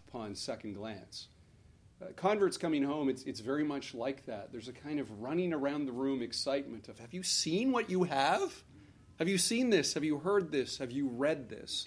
upon 0.08 0.34
second 0.34 0.74
glance. 0.74 1.28
Uh, 2.00 2.06
converts 2.16 2.56
coming 2.56 2.82
home, 2.82 3.08
it's, 3.08 3.22
it's 3.22 3.40
very 3.40 3.64
much 3.64 3.94
like 3.94 4.26
that. 4.26 4.52
There's 4.52 4.68
a 4.68 4.72
kind 4.72 5.00
of 5.00 5.22
running 5.22 5.52
around 5.52 5.86
the 5.86 5.92
room 5.92 6.20
excitement 6.20 6.88
of, 6.88 6.98
Have 6.98 7.14
you 7.14 7.22
seen 7.22 7.72
what 7.72 7.88
you 7.88 8.04
have? 8.04 8.52
Have 9.18 9.28
you 9.28 9.38
seen 9.38 9.70
this? 9.70 9.94
Have 9.94 10.04
you 10.04 10.18
heard 10.18 10.52
this? 10.52 10.78
Have 10.78 10.90
you 10.90 11.08
read 11.08 11.48
this? 11.48 11.86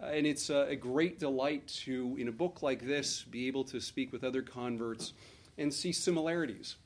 Uh, 0.00 0.06
and 0.06 0.26
it's 0.26 0.48
a 0.50 0.76
great 0.76 1.18
delight 1.18 1.66
to, 1.66 2.16
in 2.20 2.28
a 2.28 2.32
book 2.32 2.62
like 2.62 2.86
this, 2.86 3.24
be 3.24 3.48
able 3.48 3.64
to 3.64 3.80
speak 3.80 4.12
with 4.12 4.22
other 4.22 4.42
converts 4.42 5.12
and 5.56 5.74
see 5.74 5.92
similarities 5.92 6.76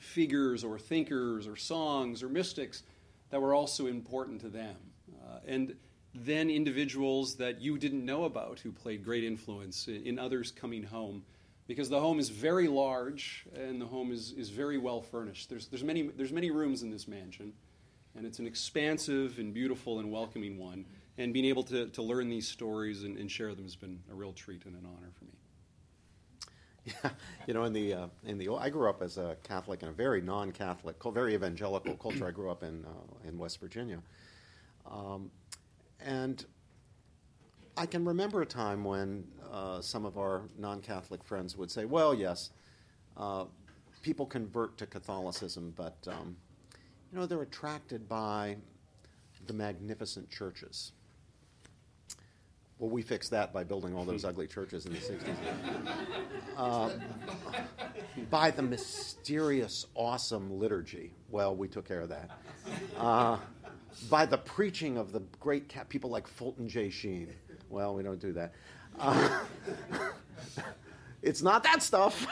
figures 0.00 0.64
or 0.64 0.78
thinkers 0.78 1.46
or 1.46 1.56
songs 1.56 2.22
or 2.22 2.28
mystics 2.28 2.82
that 3.30 3.40
were 3.40 3.54
also 3.54 3.86
important 3.86 4.40
to 4.40 4.48
them. 4.48 4.76
Uh, 5.22 5.38
and 5.46 5.76
then 6.14 6.50
individuals 6.50 7.36
that 7.36 7.60
you 7.60 7.78
didn't 7.78 8.04
know 8.04 8.24
about 8.24 8.58
who 8.60 8.72
played 8.72 9.04
great 9.04 9.22
influence 9.22 9.86
in, 9.86 10.02
in, 10.04 10.18
others 10.18 10.50
coming 10.50 10.82
home. 10.82 11.22
Because 11.68 11.88
the 11.88 12.00
home 12.00 12.18
is 12.18 12.30
very 12.30 12.66
large 12.66 13.44
and 13.54 13.80
the 13.80 13.86
home 13.86 14.10
is, 14.10 14.32
is 14.32 14.50
very 14.50 14.76
well 14.76 15.02
furnished. 15.02 15.48
There's, 15.48 15.68
there's, 15.68 15.84
many, 15.84 16.02
there's 16.02 16.32
many 16.32 16.50
rooms 16.50 16.82
in 16.82 16.90
this 16.90 17.06
mansion, 17.06 17.52
and 18.16 18.26
it's 18.26 18.40
an 18.40 18.46
expansive 18.46 19.38
and 19.38 19.54
beautiful 19.54 20.00
and 20.00 20.10
welcoming 20.10 20.58
one. 20.58 20.84
And 21.16 21.32
being 21.32 21.44
able 21.44 21.62
to, 21.64 21.86
to 21.88 22.02
learn 22.02 22.28
these 22.28 22.48
stories 22.48 23.04
and, 23.04 23.16
and 23.18 23.30
share 23.30 23.54
them 23.54 23.64
has 23.64 23.76
been 23.76 24.00
a 24.10 24.14
real 24.14 24.32
treat 24.32 24.64
and 24.64 24.74
an 24.74 24.86
honor 24.86 25.10
for 25.16 25.26
me. 25.26 25.39
Yeah, 26.84 27.10
you 27.46 27.54
know, 27.54 27.64
in 27.64 27.72
the 27.72 27.94
uh, 27.94 28.06
in 28.24 28.38
the 28.38 28.48
I 28.50 28.70
grew 28.70 28.88
up 28.88 29.02
as 29.02 29.18
a 29.18 29.36
Catholic 29.42 29.82
in 29.82 29.88
a 29.88 29.92
very 29.92 30.20
non-Catholic, 30.20 30.96
very 31.12 31.34
evangelical 31.34 31.94
culture. 32.02 32.26
I 32.26 32.30
grew 32.30 32.50
up 32.50 32.62
in 32.62 32.84
uh, 32.84 33.28
in 33.28 33.38
West 33.38 33.60
Virginia, 33.60 34.00
um, 34.90 35.30
and 36.00 36.44
I 37.76 37.86
can 37.86 38.04
remember 38.04 38.42
a 38.42 38.46
time 38.46 38.84
when 38.84 39.24
uh, 39.50 39.80
some 39.80 40.04
of 40.04 40.18
our 40.18 40.42
non-Catholic 40.58 41.22
friends 41.24 41.56
would 41.56 41.70
say, 41.70 41.84
"Well, 41.84 42.14
yes, 42.14 42.50
uh, 43.16 43.44
people 44.02 44.26
convert 44.26 44.78
to 44.78 44.86
Catholicism, 44.86 45.74
but 45.76 45.96
um, 46.06 46.36
you 47.12 47.18
know 47.18 47.26
they're 47.26 47.42
attracted 47.42 48.08
by 48.08 48.56
the 49.46 49.52
magnificent 49.52 50.30
churches." 50.30 50.92
Well, 52.80 52.88
we 52.88 53.02
fixed 53.02 53.30
that 53.32 53.52
by 53.52 53.62
building 53.62 53.94
all 53.94 54.06
those 54.06 54.24
ugly 54.30 54.46
churches 54.46 54.86
in 54.86 54.94
the 54.94 54.98
60s. 54.98 55.36
Uh, 56.56 56.90
by 58.30 58.50
the 58.50 58.62
mysterious, 58.62 59.86
awesome 59.94 60.58
liturgy. 60.58 61.12
Well, 61.28 61.54
we 61.54 61.68
took 61.68 61.86
care 61.86 62.00
of 62.00 62.08
that. 62.08 62.30
Uh, 62.96 63.36
by 64.08 64.24
the 64.24 64.38
preaching 64.38 64.96
of 64.96 65.12
the 65.12 65.20
great 65.38 65.68
cat, 65.68 65.90
people 65.90 66.08
like 66.08 66.26
Fulton 66.26 66.68
J. 66.68 66.88
Sheen. 66.88 67.34
Well, 67.68 67.94
we 67.94 68.02
don't 68.02 68.18
do 68.18 68.32
that. 68.32 68.54
Uh, 68.98 69.40
it's 71.22 71.42
not 71.42 71.62
that 71.64 71.82
stuff. 71.82 72.26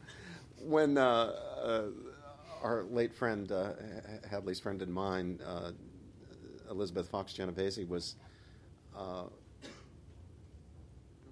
when 0.60 0.98
uh, 0.98 1.32
uh, 1.62 1.82
our 2.62 2.82
late 2.84 3.14
friend, 3.14 3.50
uh, 3.50 3.72
Hadley's 4.30 4.60
friend 4.60 4.82
and 4.82 4.92
mine, 4.92 5.40
Elizabeth 6.70 7.08
Fox 7.08 7.32
Genovese, 7.32 7.86
was 7.88 8.16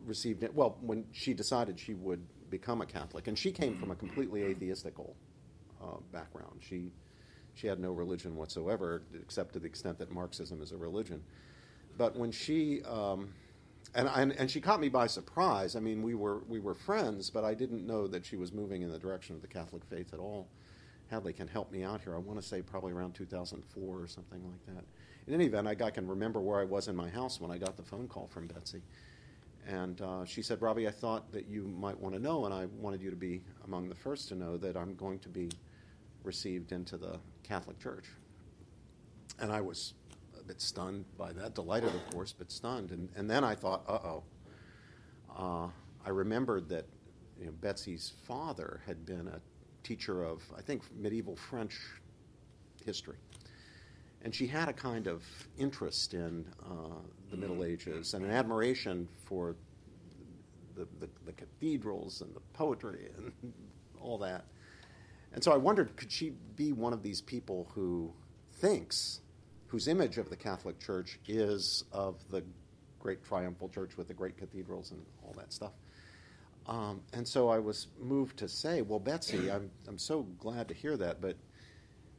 received 0.07 0.43
it. 0.43 0.55
Well, 0.55 0.79
when 0.81 1.05
she 1.13 1.35
decided 1.35 1.79
she 1.79 1.95
would 1.95 2.25
become 2.51 2.81
a 2.81 2.87
Catholic, 2.87 3.27
and 3.29 3.39
she 3.39 3.53
came 3.53 3.77
from 3.77 3.91
a 3.91 3.97
completely 3.97 4.45
atheistical 4.45 5.17
uh, 5.83 5.99
background. 6.13 6.61
She 6.61 6.93
she 7.55 7.67
had 7.67 7.81
no 7.81 7.93
religion 7.93 8.37
whatsoever, 8.37 9.03
except 9.21 9.55
to 9.55 9.59
the 9.59 9.67
extent 9.67 9.99
that 9.99 10.13
Marxism 10.13 10.61
is 10.61 10.73
a 10.73 10.77
religion. 10.77 11.23
But 11.97 12.15
when 12.17 12.31
she 12.31 12.83
um, 12.83 13.31
and, 13.95 14.09
and 14.15 14.33
and 14.33 14.51
she 14.51 14.61
caught 14.61 14.81
me 14.81 14.89
by 14.89 15.07
surprise. 15.07 15.77
I 15.77 15.81
mean, 15.81 16.03
we 16.03 16.15
were 16.15 16.43
we 16.49 16.61
were 16.61 16.75
friends, 16.75 17.31
but 17.31 17.45
I 17.45 17.55
didn't 17.55 17.87
know 17.87 18.07
that 18.09 18.25
she 18.25 18.37
was 18.37 18.53
moving 18.53 18.83
in 18.83 18.91
the 18.91 18.99
direction 18.99 19.35
of 19.35 19.43
the 19.43 19.49
Catholic 19.49 19.85
faith 19.85 20.13
at 20.13 20.21
all. 20.21 20.49
Hadley 21.09 21.33
can 21.33 21.47
help 21.47 21.71
me 21.71 21.85
out 21.85 22.01
here. 22.01 22.15
I 22.15 22.19
want 22.19 22.41
to 22.41 22.47
say 22.47 22.63
probably 22.63 22.93
around 22.93 23.15
2004 23.15 24.01
or 24.01 24.07
something 24.09 24.43
like 24.45 24.75
that. 24.75 24.85
In 25.29 25.35
any 25.35 25.47
event, 25.47 25.69
I, 25.69 25.85
I 25.85 25.91
can 25.91 26.07
remember 26.07 26.41
where 26.41 26.61
I 26.61 26.65
was 26.65 26.89
in 26.89 26.97
my 26.97 27.09
house 27.09 27.41
when 27.41 27.51
I 27.51 27.59
got 27.59 27.77
the 27.77 27.83
phone 27.85 28.09
call 28.09 28.27
from 28.27 28.49
Betsy. 28.49 28.83
And 29.67 30.01
uh, 30.01 30.25
she 30.25 30.43
said, 30.43 30.63
Robbie, 30.63 30.87
I 30.87 30.93
thought 30.93 31.33
that 31.33 31.49
you 31.49 31.65
might 31.67 31.99
want 31.99 32.15
to 32.15 32.21
know, 32.21 32.45
and 32.45 32.55
I 32.55 32.67
wanted 32.67 33.03
you 33.03 33.11
to 33.11 33.17
be 33.17 33.43
among 33.65 33.89
the 33.89 33.95
first 33.97 34.29
to 34.29 34.37
know 34.37 34.57
that 34.59 34.77
I'm 34.77 34.95
going 34.95 35.19
to 35.21 35.29
be 35.29 35.51
received 36.23 36.73
into 36.73 36.97
the 36.97 37.19
Catholic 37.43 37.79
Church. 37.81 38.05
And 39.41 39.53
I 39.53 39.61
was 39.61 39.95
a 40.39 40.45
bit 40.45 40.61
stunned 40.61 41.05
by 41.19 41.33
that, 41.33 41.55
delighted, 41.55 41.95
of 41.95 42.11
course, 42.11 42.33
but 42.33 42.51
stunned. 42.53 42.93
And, 42.93 43.09
and 43.17 43.29
then 43.29 43.43
I 43.43 43.55
thought, 43.55 43.83
uh 43.89 43.99
oh. 44.05 44.23
Uh, 45.37 45.69
I 46.05 46.11
remembered 46.11 46.69
that 46.69 46.87
you 47.39 47.47
know, 47.47 47.53
Betsy's 47.61 48.13
father 48.25 48.81
had 48.87 49.05
been 49.05 49.29
a 49.29 49.41
teacher 49.83 50.23
of, 50.23 50.43
I 50.57 50.63
think, 50.63 50.83
medieval 50.97 51.37
French 51.37 51.79
history. 52.85 53.17
And 54.23 54.35
she 54.35 54.47
had 54.47 54.69
a 54.69 54.73
kind 54.73 55.07
of 55.07 55.23
interest 55.59 56.15
in 56.15 56.47
uh, 56.65 57.01
the 57.31 57.37
Middle 57.37 57.65
Ages 57.65 58.15
and 58.15 58.25
an 58.25 58.31
admiration 58.31 59.09
for 59.25 59.57
the, 60.75 60.87
the, 61.01 61.09
the, 61.25 61.33
cathedrals 61.33 62.21
and 62.21 62.35
the 62.35 62.41
poetry 62.53 63.09
and 63.17 63.33
all 64.01 64.19
that. 64.19 64.45
And 65.33 65.43
so 65.43 65.53
I 65.53 65.57
wondered 65.57 65.97
could 65.97 66.11
she 66.11 66.33
be 66.57 66.73
one 66.73 66.93
of 66.93 67.03
these 67.03 67.21
people 67.21 67.69
who 67.75 68.13
thinks, 68.55 69.21
whose 69.69 69.89
image 69.89 70.19
of 70.19 70.29
the 70.29 70.37
Catholic 70.37 70.79
Church 70.81 71.19
is 71.27 71.85
of 71.93 72.17
the 72.31 72.43
great 73.01 73.25
triumphal 73.25 73.69
church 73.69 73.97
with 73.97 74.09
the 74.09 74.15
great 74.15 74.37
cathedrals 74.37 74.91
and 74.91 75.05
all 75.25 75.35
that 75.39 75.53
stuff? 75.53 75.73
Um, 76.69 77.03
and 77.13 77.27
so 77.27 77.49
I 77.49 77.59
was 77.59 77.87
moved 78.01 78.39
to 78.39 78.49
say, 78.49 78.83
well, 78.83 78.99
Betsy, 78.99 79.51
I'm, 79.51 79.71
I'm 79.87 79.99
so 79.99 80.23
glad 80.39 80.69
to 80.69 80.75
hear 80.75 80.97
that, 80.97 81.21
but 81.21 81.37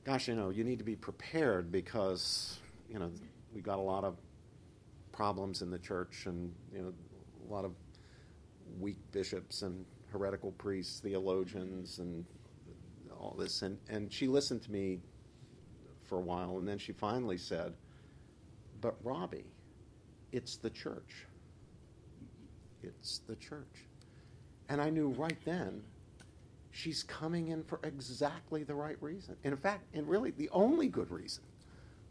gosh, 0.07 0.29
you 0.29 0.35
know, 0.35 0.51
you 0.51 0.63
need 0.63 0.77
to 0.77 0.85
be 0.85 0.95
prepared 0.95 1.69
because, 1.69 2.59
you 2.89 2.97
know, 2.97 3.11
we've 3.53 3.65
got 3.65 3.77
a 3.77 3.81
lot 3.81 4.05
of 4.05 4.15
problems 5.11 5.61
in 5.61 5.69
the 5.69 5.77
church 5.77 6.27
and, 6.27 6.53
you 6.73 6.81
know, 6.81 6.93
a 7.49 7.53
lot 7.53 7.65
of 7.65 7.73
weak 8.79 8.95
bishops 9.11 9.63
and 9.63 9.85
heretical 10.09 10.53
priests, 10.53 11.01
theologians, 11.01 11.99
and 11.99 12.23
all 13.19 13.35
this. 13.37 13.63
And, 13.63 13.77
and 13.89 14.11
she 14.11 14.27
listened 14.27 14.61
to 14.63 14.71
me 14.71 15.01
for 16.05 16.19
a 16.19 16.21
while, 16.21 16.57
and 16.57 16.65
then 16.65 16.77
she 16.77 16.93
finally 16.93 17.37
said, 17.37 17.73
But 18.79 18.95
Robbie, 19.03 19.51
it's 20.31 20.55
the 20.55 20.69
church. 20.69 21.25
It's 22.81 23.19
the 23.27 23.35
church. 23.35 23.83
And 24.69 24.79
I 24.79 24.89
knew 24.89 25.09
right 25.09 25.37
then 25.43 25.81
she's 26.77 27.01
coming 27.01 27.47
in 27.47 27.63
for 27.63 27.79
exactly 27.83 28.63
the 28.63 28.75
right 28.75 29.01
reason. 29.01 29.35
And 29.43 29.51
in 29.51 29.59
fact, 29.59 29.85
and 29.95 30.07
really 30.07 30.29
the 30.29 30.49
only 30.51 30.87
good 30.87 31.09
reason 31.09 31.43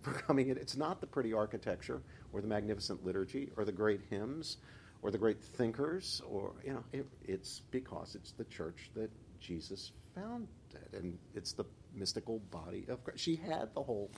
for 0.01 0.11
coming 0.27 0.49
in. 0.49 0.57
It's 0.57 0.77
not 0.77 1.01
the 1.01 1.07
pretty 1.07 1.33
architecture 1.33 2.03
or 2.33 2.41
the 2.41 2.49
magnificent 2.49 3.05
liturgy 3.05 3.53
or 3.57 3.65
the 3.65 3.73
great 3.73 4.01
hymns 4.11 4.57
or 5.03 5.13
the 5.13 5.19
great 5.19 5.41
thinkers 5.41 6.21
or 6.29 6.53
you 6.65 6.73
know 6.73 6.83
it, 6.93 7.07
it's 7.25 7.63
because 7.71 8.17
it's 8.17 8.33
the 8.33 8.45
church 8.45 8.91
that 8.95 9.11
Jesus 9.41 9.93
founded 10.15 10.49
and 10.93 11.17
it's 11.35 11.53
the 11.53 11.65
mystical 11.95 12.41
body 12.51 12.87
of 12.89 13.05
Christ. 13.05 13.21
She 13.21 13.37
had 13.37 13.73
the 13.73 13.83
whole 13.83 14.11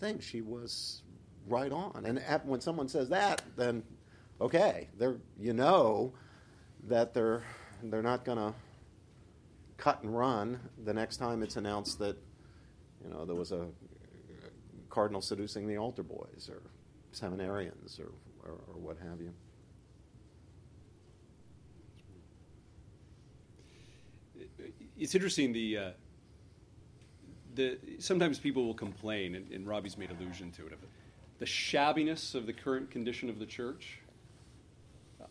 thing. 0.00 0.18
She 0.18 0.42
was 0.42 1.02
right 1.46 1.70
on. 1.70 2.04
And 2.04 2.18
at, 2.18 2.44
when 2.44 2.60
someone 2.60 2.88
says 2.88 3.10
that, 3.10 3.42
then 3.56 3.84
okay, 4.40 4.88
they're 4.98 5.18
you 5.38 5.52
know 5.52 6.12
that 6.88 7.14
they're 7.14 7.44
they're 7.84 8.02
not 8.02 8.24
going 8.24 8.38
to 8.38 8.54
cut 9.84 10.02
and 10.02 10.16
run 10.16 10.58
the 10.82 10.94
next 10.94 11.18
time 11.18 11.42
it's 11.42 11.56
announced 11.56 11.98
that 11.98 12.16
you 13.04 13.10
know 13.10 13.26
there 13.26 13.34
was 13.36 13.52
a 13.52 13.66
cardinal 14.88 15.20
seducing 15.20 15.68
the 15.68 15.76
altar 15.76 16.02
boys 16.02 16.48
or 16.50 16.62
seminarians 17.12 18.00
or, 18.00 18.10
or, 18.42 18.52
or 18.52 18.80
what 18.80 18.96
have 18.96 19.20
you. 19.20 19.34
It's 24.98 25.14
interesting 25.14 25.52
the. 25.52 25.78
Uh, 25.78 25.90
the, 27.54 27.78
sometimes 28.00 28.40
people 28.40 28.64
will 28.64 28.74
complain, 28.74 29.36
and, 29.36 29.52
and 29.52 29.64
Robbie's 29.64 29.96
made 29.96 30.10
allusion 30.10 30.50
to 30.52 30.66
it, 30.66 30.72
of 30.72 30.78
the 31.38 31.44
shabbiness 31.44 32.34
of 32.34 32.46
the 32.46 32.52
current 32.52 32.90
condition 32.90 33.28
of 33.28 33.38
the 33.38 33.46
church. 33.46 34.00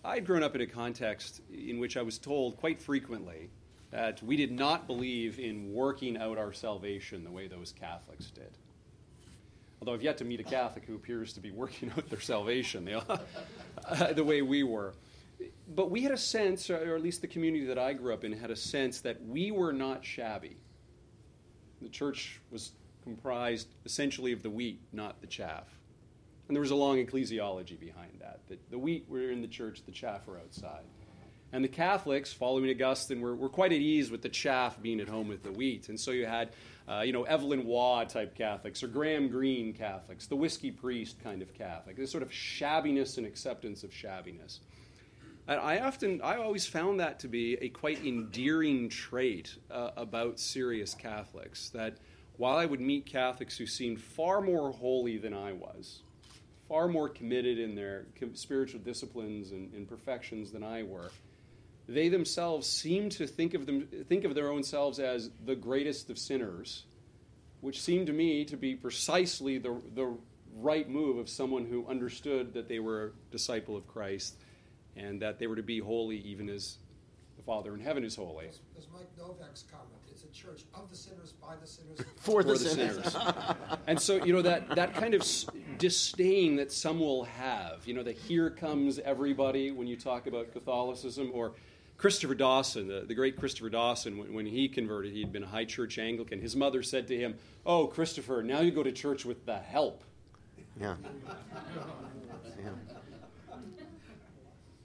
I'd 0.06 0.26
grown 0.26 0.42
up 0.42 0.56
in 0.56 0.62
a 0.62 0.68
context 0.68 1.42
in 1.52 1.80
which 1.80 1.98
I 1.98 2.02
was 2.02 2.18
told 2.18 2.56
quite 2.56 2.82
frequently 2.82 3.50
that 3.94 4.24
we 4.24 4.36
did 4.36 4.52
not 4.52 4.88
believe 4.88 5.40
in 5.40 5.72
working 5.72 6.18
out 6.18 6.40
our 6.40 6.52
salvation 6.52 7.24
the 7.24 7.30
way 7.30 7.48
those 7.48 7.72
Catholics 7.72 8.32
did. 8.32 8.50
Although 9.80 9.94
I've 9.94 10.02
yet 10.02 10.18
to 10.18 10.26
meet 10.26 10.40
a 10.40 10.44
Catholic 10.44 10.84
who 10.86 10.96
appears 10.96 11.32
to 11.34 11.40
be 11.40 11.52
working 11.52 11.92
out 11.98 12.10
their 12.10 12.20
salvation 12.20 12.86
the 14.16 14.24
way 14.24 14.42
we 14.42 14.64
were. 14.64 14.96
But 15.76 15.92
we 15.92 16.02
had 16.02 16.12
a 16.12 16.18
sense, 16.18 16.72
or 16.72 16.96
at 16.96 17.04
least 17.04 17.22
the 17.22 17.28
community 17.28 17.66
that 17.66 17.78
I 17.78 17.94
grew 17.94 18.16
up 18.16 18.24
in 18.24 18.34
had 18.34 18.50
a 18.50 18.56
sense 18.56 19.00
that 19.02 19.24
we 19.28 19.52
were 19.52 19.72
not 19.72 20.04
shabby. 20.04 20.58
The 21.80 21.90
church 21.90 22.40
was 22.50 22.72
comprised 23.04 23.68
essentially 23.86 24.32
of 24.32 24.42
the 24.42 24.50
wheat, 24.50 24.80
not 24.92 25.22
the 25.22 25.28
chaff. 25.28 25.68
And 26.48 26.56
there 26.56 26.62
was 26.62 26.72
a 26.72 26.76
long 26.76 26.98
ecclesiology 26.98 27.80
behind 27.80 28.14
that. 28.22 28.40
That 28.48 28.72
the 28.72 28.80
wheat 28.80 29.06
were 29.08 29.30
in 29.30 29.42
the 29.42 29.48
church, 29.48 29.84
the 29.86 29.92
chaff 29.92 30.26
were 30.26 30.40
outside. 30.40 30.84
And 31.54 31.64
the 31.64 31.70
Catholics, 31.70 32.34
following 32.34 32.68
Augustine, 32.72 33.22
were, 33.22 33.36
were 33.36 33.48
quite 33.48 33.72
at 33.72 33.78
ease 33.78 34.10
with 34.10 34.24
the 34.24 34.30
chaff 34.30 34.82
being 34.82 35.00
at 35.00 35.08
home 35.08 35.28
with 35.28 35.44
the 35.44 35.52
wheat. 35.52 35.88
And 35.88 36.00
so 36.00 36.10
you 36.10 36.26
had, 36.26 36.50
uh, 36.90 37.02
you 37.02 37.14
know, 37.14 37.26
Evelyn 37.26 37.64
Waugh 37.68 38.06
type 38.06 38.36
Catholics 38.36 38.82
or 38.82 38.88
Graham 38.88 39.30
Greene 39.30 39.72
Catholics, 39.72 40.26
the 40.26 40.36
whiskey 40.36 40.72
priest 40.72 41.24
kind 41.24 41.44
of 41.44 41.54
Catholic. 41.54 41.96
This 41.96 42.10
sort 42.10 42.24
of 42.24 42.32
shabbiness 42.32 43.20
and 43.20 43.28
acceptance 43.28 43.84
of 43.84 43.92
shabbiness. 43.92 44.62
And 45.48 45.60
I 45.60 45.78
often, 45.78 46.22
I 46.24 46.38
always 46.38 46.66
found 46.66 47.00
that 47.02 47.20
to 47.20 47.28
be 47.28 47.54
a 47.62 47.70
quite 47.70 48.04
endearing 48.04 48.90
trait 48.90 49.56
uh, 49.70 49.92
about 49.96 50.40
serious 50.40 50.96
Catholics. 50.96 51.70
That 51.70 51.98
while 52.38 52.58
I 52.58 52.66
would 52.66 52.82
meet 52.82 53.06
Catholics 53.06 53.58
who 53.58 53.68
seemed 53.68 54.02
far 54.02 54.42
more 54.42 54.72
holy 54.72 55.20
than 55.20 55.36
I 55.36 55.52
was, 55.52 56.02
far 56.68 56.88
more 56.88 57.10
committed 57.10 57.60
in 57.60 57.76
their 57.76 58.08
spiritual 58.34 58.80
disciplines 58.80 59.52
and, 59.52 59.72
and 59.76 59.88
perfections 59.88 60.52
than 60.52 60.64
I 60.64 60.82
were, 60.82 61.12
they 61.88 62.10
themselves 62.10 62.68
seem 62.68 63.10
to 63.10 63.28
think 63.28 63.54
of, 63.54 63.66
them, 63.66 63.88
think 64.08 64.24
of 64.24 64.36
their 64.36 64.50
own 64.50 64.64
selves 64.64 65.00
as 65.00 65.30
the 65.46 65.56
greatest 65.56 66.10
of 66.10 66.18
sinners, 66.18 66.86
which 67.62 67.82
seemed 67.82 68.08
to 68.08 68.14
me 68.14 68.46
to 68.46 68.56
be 68.56 68.76
precisely 68.76 69.58
the, 69.58 69.82
the 69.94 70.16
right 70.56 70.90
move 70.90 71.18
of 71.18 71.30
someone 71.30 71.66
who 71.66 71.86
understood 71.88 72.54
that 72.54 72.68
they 72.68 72.80
were 72.80 73.06
a 73.06 73.32
disciple 73.32 73.76
of 73.76 73.88
Christ 73.88 74.36
and 74.96 75.22
that 75.22 75.40
they 75.40 75.48
were 75.48 75.56
to 75.56 75.64
be 75.64 75.80
holy 75.80 76.18
even 76.18 76.50
as 76.50 76.78
the 77.38 77.44
Father 77.44 77.74
in 77.74 77.80
heaven 77.80 78.04
is 78.04 78.16
holy. 78.16 78.48
As, 78.48 78.60
as 78.78 78.88
Mike 78.94 79.10
Novak's 79.18 79.64
comment, 79.72 79.90
it's 80.10 80.24
a 80.24 80.28
church 80.28 80.64
of 80.74 80.90
the 80.90 80.96
sinners, 80.96 81.34
by 81.42 81.56
the 81.60 81.68
sinners, 81.68 82.00
for, 82.18 82.44
the, 82.44 82.54
the 82.54 82.60
sinners. 82.60 83.12
sinners. 83.12 83.56
and 83.88 84.00
so, 84.00 84.24
you 84.24 84.32
know, 84.32 84.42
that, 84.42 84.70
that 84.76 84.94
kind 84.94 85.14
of 85.14 85.26
disdain 85.80 86.56
that 86.58 86.72
some 86.72 87.00
will 87.00 87.24
have, 87.24 87.82
you 87.86 87.94
know, 87.94 88.04
that 88.04 88.16
here 88.16 88.50
comes 88.50 89.00
everybody 89.00 89.72
when 89.72 89.88
you 89.88 89.96
talk 89.96 90.28
about 90.28 90.52
Catholicism, 90.54 91.32
or 91.34 91.54
Christopher 92.04 92.36
Dawson, 92.36 92.90
the, 92.90 93.06
the 93.08 93.16
great 93.16 93.38
Christopher 93.38 93.70
Dawson, 93.70 94.18
when, 94.18 94.34
when 94.34 94.46
he 94.46 94.68
converted, 94.68 95.14
he'd 95.14 95.32
been 95.32 95.44
a 95.44 95.48
high 95.48 95.64
church 95.64 95.98
Anglican. 95.98 96.42
His 96.42 96.54
mother 96.54 96.84
said 96.84 97.08
to 97.08 97.18
him, 97.18 97.36
Oh, 97.66 97.88
Christopher, 97.88 98.44
now 98.44 98.60
you 98.60 98.72
go 98.72 98.84
to 98.84 98.92
church 98.92 99.24
with 99.24 99.46
the 99.46 99.58
help. 99.58 100.04
Yeah. 100.78 100.96
yeah. 102.62 102.70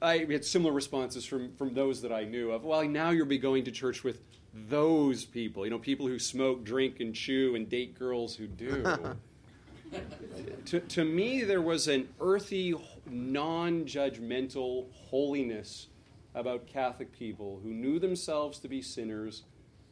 I 0.01 0.19
had 0.31 0.45
similar 0.45 0.73
responses 0.73 1.27
from, 1.27 1.53
from 1.57 1.75
those 1.75 2.03
that 2.03 2.13
I 2.13 2.23
knew 2.23 2.53
of. 2.53 2.63
Well, 2.63 2.85
now 2.85 3.11
you'll 3.11 3.27
be 3.27 3.37
going 3.37 3.65
to 3.65 3.73
church 3.73 4.05
with 4.05 4.21
those 4.55 5.25
people, 5.25 5.65
you 5.65 5.73
know, 5.73 5.79
people 5.81 6.07
who 6.07 6.21
smoke, 6.21 6.63
drink, 6.63 7.01
and 7.01 7.13
chew, 7.13 7.57
and 7.57 7.69
date 7.69 7.99
girls 7.99 8.37
who 8.37 8.47
do. 8.47 8.85
to, 10.67 10.79
to 10.79 11.05
me, 11.05 11.43
there 11.43 11.63
was 11.63 11.89
an 11.89 12.11
earthy, 12.21 12.77
non 13.11 13.87
judgmental 13.87 14.87
holiness 14.93 15.89
about 16.35 16.67
Catholic 16.67 17.13
people 17.13 17.61
who 17.63 17.71
knew 17.71 17.99
themselves 17.99 18.59
to 18.61 18.69
be 18.69 18.83
sinners, 18.83 19.45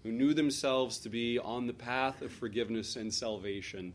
who 0.03 0.13
knew 0.13 0.35
themselves 0.35 0.99
to 0.99 1.09
be 1.09 1.39
on 1.39 1.67
the 1.67 1.73
path 1.73 2.23
of 2.23 2.33
forgiveness 2.33 2.97
and 2.97 3.13
salvation. 3.13 3.95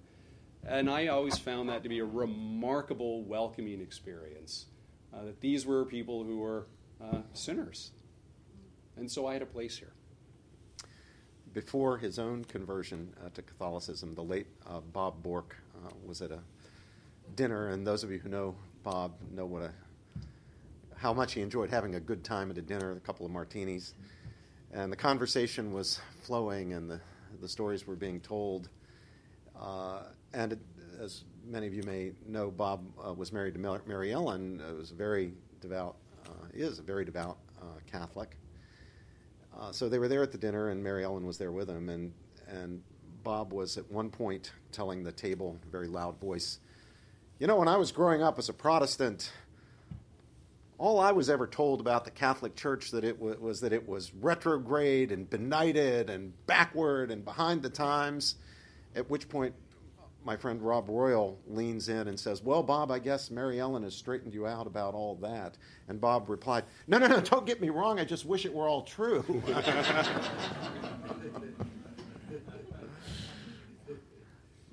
And 0.65 0.89
I 0.89 1.07
always 1.07 1.37
found 1.37 1.69
that 1.69 1.83
to 1.83 1.89
be 1.89 1.99
a 1.99 2.05
remarkable, 2.05 3.23
welcoming 3.23 3.81
experience 3.81 4.65
uh, 5.13 5.25
that 5.25 5.41
these 5.41 5.65
were 5.65 5.85
people 5.85 6.23
who 6.23 6.37
were 6.37 6.67
uh, 7.01 7.19
sinners. 7.33 7.91
And 8.97 9.09
so 9.09 9.27
I 9.27 9.33
had 9.33 9.41
a 9.41 9.47
place 9.47 9.77
here. 9.77 9.93
Before 11.53 11.97
his 11.97 12.17
own 12.17 12.45
conversion 12.45 13.13
uh, 13.25 13.29
to 13.33 13.41
Catholicism, 13.41 14.15
the 14.15 14.23
late 14.23 14.47
uh, 14.69 14.79
Bob 14.79 15.21
Bork 15.21 15.57
uh, 15.75 15.89
was 16.05 16.21
at 16.21 16.31
a 16.31 16.39
dinner, 17.35 17.69
and 17.69 17.85
those 17.85 18.03
of 18.03 18.11
you 18.11 18.19
who 18.19 18.29
know 18.29 18.55
Bob 18.83 19.13
know 19.33 19.45
what 19.45 19.63
a 19.63 19.71
how 21.01 21.11
much 21.11 21.33
he 21.33 21.41
enjoyed 21.41 21.71
having 21.71 21.95
a 21.95 21.99
good 21.99 22.23
time 22.23 22.51
at 22.51 22.57
a 22.59 22.61
dinner, 22.61 22.91
a 22.91 22.99
couple 22.99 23.25
of 23.25 23.31
martinis, 23.31 23.95
and 24.71 24.91
the 24.91 24.95
conversation 24.95 25.73
was 25.73 25.99
flowing, 26.21 26.73
and 26.73 26.89
the 26.89 27.01
the 27.41 27.49
stories 27.49 27.87
were 27.87 27.95
being 27.95 28.19
told, 28.19 28.69
uh, 29.59 30.03
and 30.33 30.53
it, 30.53 30.59
as 31.01 31.23
many 31.43 31.65
of 31.65 31.73
you 31.73 31.81
may 31.83 32.11
know, 32.27 32.51
Bob 32.51 32.85
uh, 33.03 33.11
was 33.13 33.33
married 33.33 33.55
to 33.55 33.81
Mary 33.87 34.11
Ellen. 34.11 34.61
Uh, 34.61 34.75
was 34.75 34.91
a 34.91 34.93
very 34.93 35.33
devout, 35.59 35.95
uh, 36.27 36.29
is 36.53 36.77
a 36.77 36.83
very 36.83 37.03
devout 37.03 37.37
uh, 37.59 37.65
Catholic. 37.91 38.37
Uh, 39.59 39.71
so 39.71 39.89
they 39.89 39.97
were 39.97 40.07
there 40.07 40.21
at 40.21 40.31
the 40.31 40.37
dinner, 40.37 40.69
and 40.69 40.83
Mary 40.83 41.03
Ellen 41.03 41.25
was 41.25 41.39
there 41.39 41.51
with 41.51 41.67
him. 41.67 41.89
And 41.89 42.13
and 42.47 42.83
Bob 43.23 43.53
was 43.53 43.77
at 43.79 43.91
one 43.91 44.11
point 44.11 44.51
telling 44.71 45.03
the 45.03 45.11
table, 45.11 45.57
in 45.63 45.67
a 45.67 45.71
very 45.71 45.87
loud 45.87 46.19
voice, 46.19 46.59
"You 47.39 47.47
know, 47.47 47.55
when 47.55 47.67
I 47.67 47.77
was 47.77 47.91
growing 47.91 48.21
up 48.21 48.37
as 48.37 48.49
a 48.49 48.53
Protestant." 48.53 49.31
All 50.81 50.99
I 50.99 51.11
was 51.11 51.29
ever 51.29 51.45
told 51.45 51.79
about 51.79 52.05
the 52.05 52.11
Catholic 52.11 52.55
Church 52.55 52.89
that 52.89 53.03
it 53.03 53.21
was, 53.21 53.37
was 53.37 53.61
that 53.61 53.71
it 53.71 53.87
was 53.87 54.11
retrograde 54.15 55.11
and 55.11 55.29
benighted 55.29 56.09
and 56.09 56.33
backward 56.47 57.11
and 57.11 57.23
behind 57.23 57.61
the 57.61 57.69
times. 57.69 58.37
At 58.95 59.07
which 59.07 59.29
point 59.29 59.53
my 60.25 60.35
friend 60.35 60.59
Rob 60.59 60.89
Royal 60.89 61.37
leans 61.47 61.87
in 61.87 62.07
and 62.07 62.19
says, 62.19 62.41
Well, 62.41 62.63
Bob, 62.63 62.89
I 62.89 62.97
guess 62.97 63.29
Mary 63.29 63.59
Ellen 63.59 63.83
has 63.83 63.93
straightened 63.93 64.33
you 64.33 64.47
out 64.47 64.65
about 64.65 64.95
all 64.95 65.13
that. 65.17 65.55
And 65.87 66.01
Bob 66.01 66.27
replied, 66.29 66.63
No, 66.87 66.97
no, 66.97 67.05
no, 67.05 67.21
don't 67.21 67.45
get 67.45 67.61
me 67.61 67.69
wrong. 67.69 67.99
I 67.99 68.03
just 68.03 68.25
wish 68.25 68.47
it 68.47 68.53
were 68.53 68.67
all 68.67 68.81
true. 68.81 69.23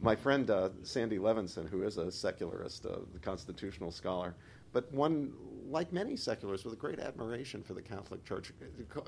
my 0.01 0.17
friend 0.17 0.49
uh, 0.49 0.71
Sandy 0.85 1.19
Levinson, 1.19 1.69
who 1.69 1.83
is 1.83 1.99
a 1.99 2.11
secularist, 2.11 2.87
uh, 2.87 3.01
the 3.13 3.19
constitutional 3.19 3.91
scholar, 3.91 4.35
but 4.73 4.93
one, 4.93 5.33
like 5.69 5.93
many 5.93 6.17
secularists, 6.17 6.65
with 6.65 6.75
a 6.75 6.79
great 6.79 6.99
admiration 6.99 7.63
for 7.63 7.75
the 7.75 7.83
Catholic 7.83 8.25
Church, 8.25 8.53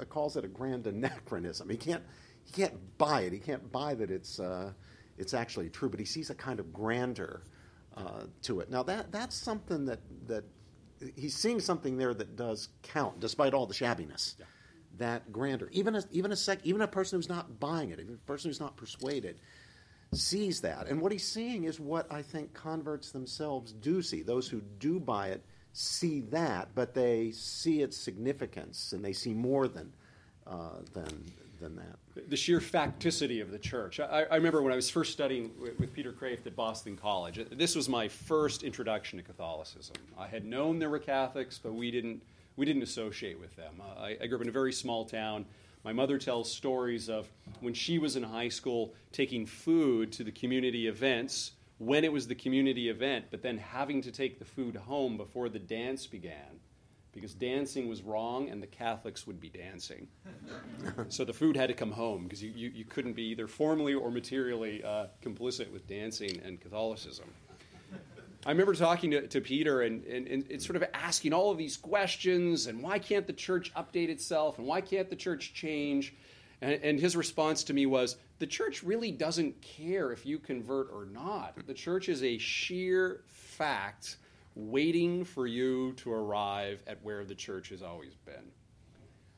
calls 0.09 0.37
it 0.37 0.45
a 0.45 0.49
grand 0.49 0.87
anachronism. 0.87 1.69
He 1.69 1.77
can't, 1.77 2.03
he 2.45 2.53
can't 2.53 2.99
buy 2.99 3.23
it. 3.23 3.33
He 3.33 3.39
can't 3.39 3.71
buy 3.71 3.95
that 3.95 4.11
it's. 4.11 4.41
Uh, 4.41 4.73
it's 5.21 5.35
actually 5.35 5.69
true, 5.69 5.91
but 5.91 6.01
he 6.01 6.07
sees 6.07 6.31
a 6.31 6.35
kind 6.35 6.59
of 6.59 6.73
grandeur 6.73 7.43
uh, 7.95 8.23
to 8.43 8.61
it. 8.61 8.71
Now, 8.71 8.83
that, 8.85 9.13
that's 9.13 9.37
something 9.37 9.85
that, 9.85 10.01
that 10.27 10.45
he's 11.15 11.37
seeing 11.37 11.61
something 11.61 11.99
there 11.99 12.15
that 12.15 12.37
does 12.37 12.71
count, 12.83 13.21
despite 13.21 13.53
all 13.53 13.67
the 13.67 13.75
shabbiness. 13.75 14.37
Yeah. 14.39 14.47
That 14.97 15.31
grandeur, 15.31 15.69
even 15.73 15.95
a, 15.95 16.03
even 16.11 16.33
a 16.33 16.37
sec, 16.37 16.61
even 16.65 16.81
a 16.81 16.89
person 16.89 17.19
who's 17.19 17.29
not 17.29 17.61
buying 17.61 17.91
it, 17.91 18.01
even 18.01 18.15
a 18.15 18.27
person 18.27 18.49
who's 18.49 18.61
not 18.61 18.79
persuaded, 18.79 19.41
sees 20.15 20.63
that. 20.63 20.89
And 20.89 21.03
what 21.03 21.13
he's 21.13 21.27
seeing 21.27 21.65
is 21.65 21.79
what 21.79 22.11
I 22.11 22.23
think 22.23 22.55
converts 22.55 23.13
themselves 23.13 23.73
do 23.73 24.01
see. 24.01 24.23
Those 24.23 24.49
who 24.49 24.63
do 24.79 24.99
buy 24.99 25.29
it 25.29 25.45
see 25.73 26.21
that, 26.21 26.69
but 26.75 26.95
they 26.95 27.31
see 27.33 27.83
its 27.83 27.97
significance 27.97 28.93
and 28.93 29.05
they 29.05 29.13
see 29.13 29.35
more 29.35 29.69
than 29.69 29.93
uh, 30.47 30.81
than 30.93 31.25
than 31.61 31.77
that. 31.77 32.29
The 32.31 32.37
sheer 32.37 32.59
facticity 32.59 33.43
of 33.43 33.51
the 33.51 33.59
church. 33.59 34.01
I, 34.01 34.25
I 34.31 34.37
remember 34.37 34.63
when 34.63 34.73
I 34.73 34.77
was 34.77 34.89
first 34.91 35.13
studying 35.13 35.51
with, 35.61 35.79
with, 35.79 35.93
Peter 35.93 36.11
Kreeft 36.13 36.47
at 36.47 36.57
Boston 36.57 36.97
College. 36.97 37.39
This 37.53 37.77
was 37.77 37.89
my 37.89 38.09
first 38.09 38.63
introduction 38.63 39.19
to 39.19 39.23
Catholicism. 39.23 39.97
I 40.19 40.27
had 40.27 40.45
known 40.45 40.79
there 40.79 40.89
were 40.89 40.99
Catholics, 40.99 41.61
but 41.63 41.75
we 41.75 41.91
didn't 41.91 42.23
we 42.57 42.67
didn't 42.67 42.83
associate 42.83 43.39
with 43.39 43.55
them. 43.57 43.75
Uh, 43.81 44.01
I, 44.01 44.17
I 44.23 44.27
grew 44.27 44.37
up 44.37 44.43
in 44.43 44.49
a 44.49 44.53
very 44.53 44.73
small 44.73 45.05
town. 45.05 45.47
My 45.85 45.93
mother 45.93 46.19
tells 46.19 46.53
stories 46.53 47.09
of 47.09 47.29
when 47.61 47.73
she 47.73 47.99
was 47.99 48.17
in 48.17 48.23
high 48.23 48.51
school 48.51 48.93
taking 49.13 49.47
food 49.47 50.13
to 50.13 50.25
the 50.25 50.33
community 50.33 50.87
events 50.89 51.53
when 51.81 52.05
it 52.05 52.13
was 52.13 52.27
the 52.27 52.35
community 52.35 52.91
event, 52.91 53.25
but 53.31 53.41
then 53.41 53.57
having 53.57 54.03
to 54.03 54.13
take 54.13 54.39
the 54.39 54.45
food 54.45 54.77
home 54.77 55.17
before 55.17 55.49
the 55.49 55.59
dance 55.59 56.07
began 56.07 56.61
because 57.13 57.33
dancing 57.33 57.89
was 57.89 58.03
wrong 58.03 58.51
and 58.51 58.63
the 58.63 58.67
Catholics 58.67 59.27
would 59.27 59.41
be 59.41 59.49
dancing. 59.49 60.07
so 61.09 61.25
the 61.25 61.33
food 61.33 61.57
had 61.57 61.69
to 61.69 61.75
come 61.75 61.91
home 61.91 62.25
because 62.25 62.43
you, 62.43 62.53
you, 62.55 62.71
you, 62.75 62.85
couldn't 62.85 63.15
be 63.15 63.23
either 63.23 63.47
formally 63.47 63.95
or 63.95 64.11
materially 64.11 64.85
uh, 64.85 65.07
complicit 65.23 65.73
with 65.73 65.87
dancing 65.87 66.39
and 66.45 66.61
Catholicism. 66.61 67.31
I 68.45 68.51
remember 68.51 68.75
talking 68.75 69.11
to, 69.13 69.27
to 69.27 69.41
Peter 69.41 69.81
and, 69.81 70.05
and, 70.05 70.47
and, 70.51 70.63
sort 70.63 70.77
of 70.77 70.85
asking 70.93 71.33
all 71.33 71.51
of 71.51 71.57
these 71.57 71.79
questions 71.79 72.67
and 72.67 72.83
why 72.83 72.99
can't 72.99 73.27
the 73.27 73.33
church 73.33 73.73
update 73.75 74.11
itself 74.11 74.59
and 74.59 74.67
why 74.67 74.83
can't 74.83 75.09
the 75.09 75.17
church 75.17 75.55
change? 75.55 76.15
And, 76.63 76.83
and 76.83 77.01
his 77.01 77.17
response 77.17 77.65
to 77.65 77.75
me 77.75 77.87
was 77.87 78.17
the 78.39 78.47
church 78.47 78.83
really 78.83 79.13
doesn't 79.13 79.61
care 79.63 80.13
if 80.13 80.27
you 80.27 80.39
convert 80.39 80.91
or 80.93 81.07
not. 81.07 81.55
The 81.67 81.75
church 81.75 82.09
is 82.09 82.23
a 82.23 82.39
sheer 82.39 83.23
fact 83.27 84.17
waiting 84.55 85.25
for 85.25 85.47
you 85.47 85.93
to 85.95 86.13
arrive 86.13 86.83
at 86.87 87.03
where 87.03 87.25
the 87.25 87.35
church 87.35 87.71
has 87.71 87.83
always 87.83 88.15
been. 88.15 88.51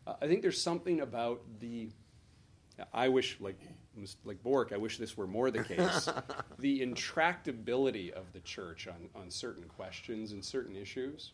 Uh, 0.07 0.15
I 0.21 0.27
think 0.27 0.43
there's 0.43 0.61
something 0.61 1.01
about 1.01 1.43
the. 1.61 1.91
I 2.93 3.09
wish, 3.09 3.37
like 3.39 3.61
like 4.25 4.43
Bork, 4.43 4.73
I 4.73 4.77
wish 4.77 4.99
this 4.99 5.17
were 5.17 5.27
more 5.27 5.51
the 5.51 5.63
case. 5.63 6.09
the 6.59 6.81
intractability 6.81 8.11
of 8.11 8.33
the 8.33 8.41
church 8.41 8.89
on, 8.89 9.09
on 9.15 9.31
certain 9.31 9.65
questions 9.65 10.33
and 10.33 10.45
certain 10.45 10.77
issues. 10.77 11.33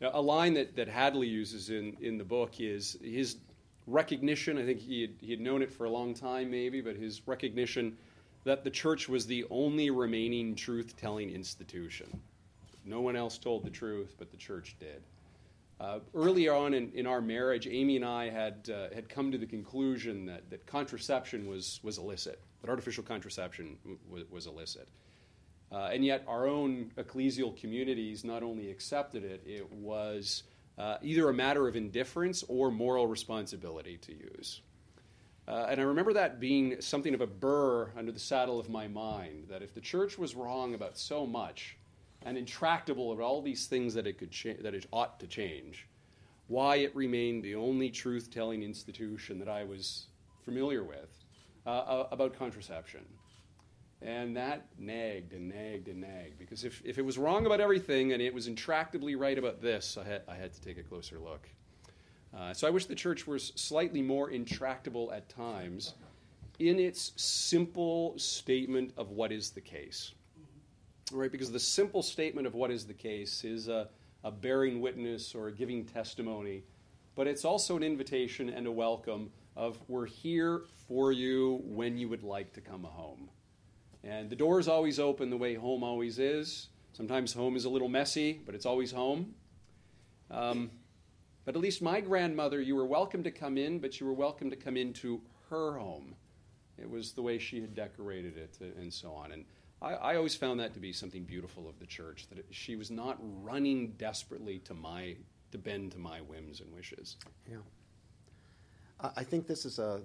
Now, 0.00 0.10
a 0.12 0.20
line 0.20 0.54
that, 0.54 0.76
that 0.76 0.88
Hadley 0.88 1.26
uses 1.26 1.70
in, 1.70 1.96
in 2.00 2.18
the 2.18 2.24
book 2.24 2.60
is 2.60 2.96
his 3.02 3.36
recognition. 3.86 4.58
I 4.58 4.64
think 4.64 4.80
he 4.80 5.02
had, 5.02 5.10
he 5.20 5.30
had 5.30 5.40
known 5.40 5.62
it 5.62 5.72
for 5.72 5.84
a 5.84 5.90
long 5.90 6.14
time, 6.14 6.50
maybe, 6.50 6.80
but 6.80 6.96
his 6.96 7.22
recognition 7.26 7.96
that 8.44 8.64
the 8.64 8.70
church 8.70 9.08
was 9.08 9.26
the 9.26 9.44
only 9.50 9.90
remaining 9.90 10.54
truth 10.54 10.96
telling 10.96 11.30
institution. 11.30 12.20
No 12.84 13.00
one 13.00 13.16
else 13.16 13.38
told 13.38 13.64
the 13.64 13.70
truth, 13.70 14.14
but 14.18 14.30
the 14.30 14.36
church 14.36 14.76
did. 14.78 15.02
Uh, 15.78 15.98
on 16.14 16.72
in, 16.72 16.90
in 16.94 17.06
our 17.06 17.20
marriage, 17.20 17.66
Amy 17.66 17.96
and 17.96 18.04
I 18.04 18.30
had, 18.30 18.70
uh, 18.70 18.94
had 18.94 19.08
come 19.08 19.30
to 19.32 19.38
the 19.38 19.46
conclusion 19.46 20.24
that, 20.26 20.48
that 20.50 20.64
contraception 20.66 21.46
was, 21.46 21.80
was 21.82 21.98
illicit, 21.98 22.40
that 22.62 22.70
artificial 22.70 23.04
contraception 23.04 23.76
w- 24.08 24.26
was 24.30 24.46
illicit. 24.46 24.88
Uh, 25.70 25.90
and 25.92 26.04
yet, 26.04 26.24
our 26.28 26.46
own 26.46 26.92
ecclesial 26.96 27.54
communities 27.60 28.24
not 28.24 28.42
only 28.42 28.70
accepted 28.70 29.24
it, 29.24 29.42
it 29.44 29.70
was 29.72 30.44
uh, 30.78 30.96
either 31.02 31.28
a 31.28 31.34
matter 31.34 31.68
of 31.68 31.76
indifference 31.76 32.44
or 32.48 32.70
moral 32.70 33.06
responsibility 33.06 33.96
to 33.98 34.12
use. 34.12 34.60
Uh, 35.48 35.66
and 35.70 35.80
I 35.80 35.84
remember 35.84 36.12
that 36.12 36.40
being 36.40 36.80
something 36.80 37.14
of 37.14 37.20
a 37.20 37.26
burr 37.26 37.92
under 37.96 38.10
the 38.12 38.18
saddle 38.18 38.58
of 38.58 38.68
my 38.68 38.88
mind 38.88 39.46
that 39.48 39.62
if 39.62 39.74
the 39.74 39.80
church 39.80 40.18
was 40.18 40.34
wrong 40.34 40.74
about 40.74 40.98
so 40.98 41.26
much, 41.26 41.76
and 42.26 42.36
intractable 42.36 43.12
about 43.12 43.22
all 43.22 43.40
these 43.40 43.66
things 43.66 43.94
that 43.94 44.06
it 44.06 44.18
could 44.18 44.32
cha- 44.32 44.60
that 44.60 44.74
it 44.74 44.86
ought 44.92 45.20
to 45.20 45.26
change, 45.26 45.86
why 46.48 46.76
it 46.76 46.94
remained 46.94 47.42
the 47.42 47.54
only 47.54 47.88
truth-telling 47.88 48.62
institution 48.62 49.38
that 49.38 49.48
I 49.48 49.64
was 49.64 50.06
familiar 50.44 50.82
with 50.82 51.24
uh, 51.66 52.04
about 52.10 52.36
contraception. 52.36 53.04
And 54.02 54.36
that 54.36 54.66
nagged 54.78 55.32
and 55.32 55.48
nagged 55.48 55.88
and 55.88 56.02
nagged 56.02 56.38
because 56.38 56.64
if, 56.64 56.82
if 56.84 56.98
it 56.98 57.02
was 57.02 57.16
wrong 57.16 57.46
about 57.46 57.60
everything 57.60 58.12
and 58.12 58.20
it 58.20 58.32
was 58.32 58.48
intractably 58.48 59.18
right 59.18 59.38
about 59.38 59.62
this, 59.62 59.96
I 59.96 60.04
had, 60.04 60.22
I 60.28 60.34
had 60.34 60.52
to 60.52 60.60
take 60.60 60.78
a 60.78 60.82
closer 60.82 61.18
look. 61.18 61.48
Uh, 62.36 62.52
so 62.52 62.66
I 62.66 62.70
wish 62.70 62.86
the 62.86 62.94
church 62.94 63.26
was 63.26 63.52
slightly 63.56 64.02
more 64.02 64.30
intractable 64.30 65.10
at 65.12 65.28
times 65.28 65.94
in 66.58 66.78
its 66.78 67.12
simple 67.16 68.18
statement 68.18 68.92
of 68.96 69.10
what 69.10 69.32
is 69.32 69.50
the 69.50 69.60
case 69.60 70.12
right? 71.12 71.30
Because 71.30 71.52
the 71.52 71.60
simple 71.60 72.02
statement 72.02 72.46
of 72.46 72.54
what 72.54 72.70
is 72.70 72.84
the 72.84 72.94
case 72.94 73.44
is 73.44 73.68
a, 73.68 73.88
a 74.24 74.30
bearing 74.30 74.80
witness 74.80 75.34
or 75.34 75.48
a 75.48 75.52
giving 75.52 75.84
testimony, 75.84 76.62
but 77.14 77.26
it's 77.26 77.44
also 77.44 77.76
an 77.76 77.82
invitation 77.82 78.48
and 78.48 78.66
a 78.66 78.72
welcome 78.72 79.30
of 79.56 79.78
we're 79.88 80.06
here 80.06 80.62
for 80.88 81.12
you 81.12 81.60
when 81.64 81.96
you 81.96 82.08
would 82.08 82.22
like 82.22 82.52
to 82.52 82.60
come 82.60 82.84
home. 82.84 83.28
And 84.04 84.30
the 84.30 84.36
door 84.36 84.60
is 84.60 84.68
always 84.68 84.98
open 84.98 85.30
the 85.30 85.36
way 85.36 85.54
home 85.54 85.82
always 85.82 86.18
is. 86.18 86.68
Sometimes 86.92 87.32
home 87.32 87.56
is 87.56 87.64
a 87.64 87.68
little 87.68 87.88
messy, 87.88 88.40
but 88.44 88.54
it's 88.54 88.66
always 88.66 88.92
home. 88.92 89.34
Um, 90.30 90.70
but 91.44 91.54
at 91.54 91.60
least 91.60 91.82
my 91.82 92.00
grandmother, 92.00 92.60
you 92.60 92.74
were 92.74 92.86
welcome 92.86 93.22
to 93.24 93.30
come 93.30 93.58
in, 93.58 93.78
but 93.78 94.00
you 94.00 94.06
were 94.06 94.12
welcome 94.12 94.50
to 94.50 94.56
come 94.56 94.76
into 94.76 95.20
her 95.50 95.78
home. 95.78 96.14
It 96.78 96.90
was 96.90 97.12
the 97.12 97.22
way 97.22 97.38
she 97.38 97.60
had 97.60 97.74
decorated 97.74 98.36
it 98.36 98.58
and 98.78 98.92
so 98.92 99.12
on. 99.12 99.32
And 99.32 99.44
I, 99.80 99.92
I, 99.94 100.16
always 100.16 100.34
found 100.34 100.60
that 100.60 100.74
to 100.74 100.80
be 100.80 100.92
something 100.92 101.24
beautiful 101.24 101.68
of 101.68 101.78
the 101.78 101.86
church 101.86 102.26
that 102.28 102.38
it, 102.38 102.46
she 102.50 102.76
was 102.76 102.90
not 102.90 103.16
running 103.42 103.92
desperately 103.92 104.58
to 104.60 104.74
my 104.74 105.16
to 105.52 105.58
bend 105.58 105.92
to 105.92 105.98
my 105.98 106.20
whims 106.20 106.60
and 106.60 106.72
wishes. 106.72 107.16
Yeah, 107.48 107.58
I 109.16 109.22
think 109.22 109.46
this 109.46 109.64
is 109.64 109.78
a 109.78 110.00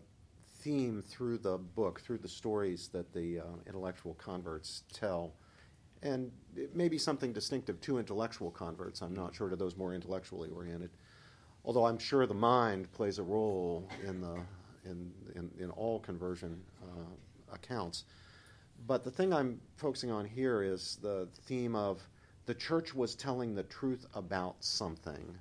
theme 0.61 1.03
through 1.07 1.39
the 1.39 1.57
book, 1.57 2.01
through 2.01 2.19
the 2.19 2.27
stories 2.27 2.89
that 2.89 3.13
the 3.13 3.39
uh, 3.39 3.43
intellectual 3.67 4.13
converts 4.15 4.83
tell, 4.93 5.33
and 6.03 6.31
it 6.55 6.75
may 6.75 6.87
be 6.87 6.97
something 6.97 7.33
distinctive 7.33 7.79
to 7.81 7.97
intellectual 7.99 8.51
converts. 8.51 9.01
I'm 9.01 9.15
not 9.15 9.35
sure 9.35 9.49
to 9.49 9.55
those 9.55 9.75
more 9.75 9.93
intellectually 9.93 10.49
oriented, 10.49 10.91
although 11.65 11.85
I'm 11.85 11.97
sure 11.97 12.25
the 12.25 12.33
mind 12.33 12.91
plays 12.91 13.19
a 13.19 13.23
role 13.23 13.87
in 14.05 14.21
the 14.21 14.35
in 14.85 15.11
in, 15.35 15.51
in 15.59 15.69
all 15.71 15.99
conversion 15.99 16.59
uh, 16.83 17.53
accounts. 17.53 18.05
But 18.87 19.03
the 19.03 19.11
thing 19.11 19.33
I'm 19.33 19.59
focusing 19.77 20.11
on 20.11 20.25
here 20.25 20.63
is 20.63 20.97
the 21.01 21.27
theme 21.45 21.75
of 21.75 22.01
the 22.45 22.55
church 22.55 22.95
was 22.95 23.15
telling 23.15 23.53
the 23.53 23.63
truth 23.63 24.05
about 24.15 24.55
something, 24.59 25.37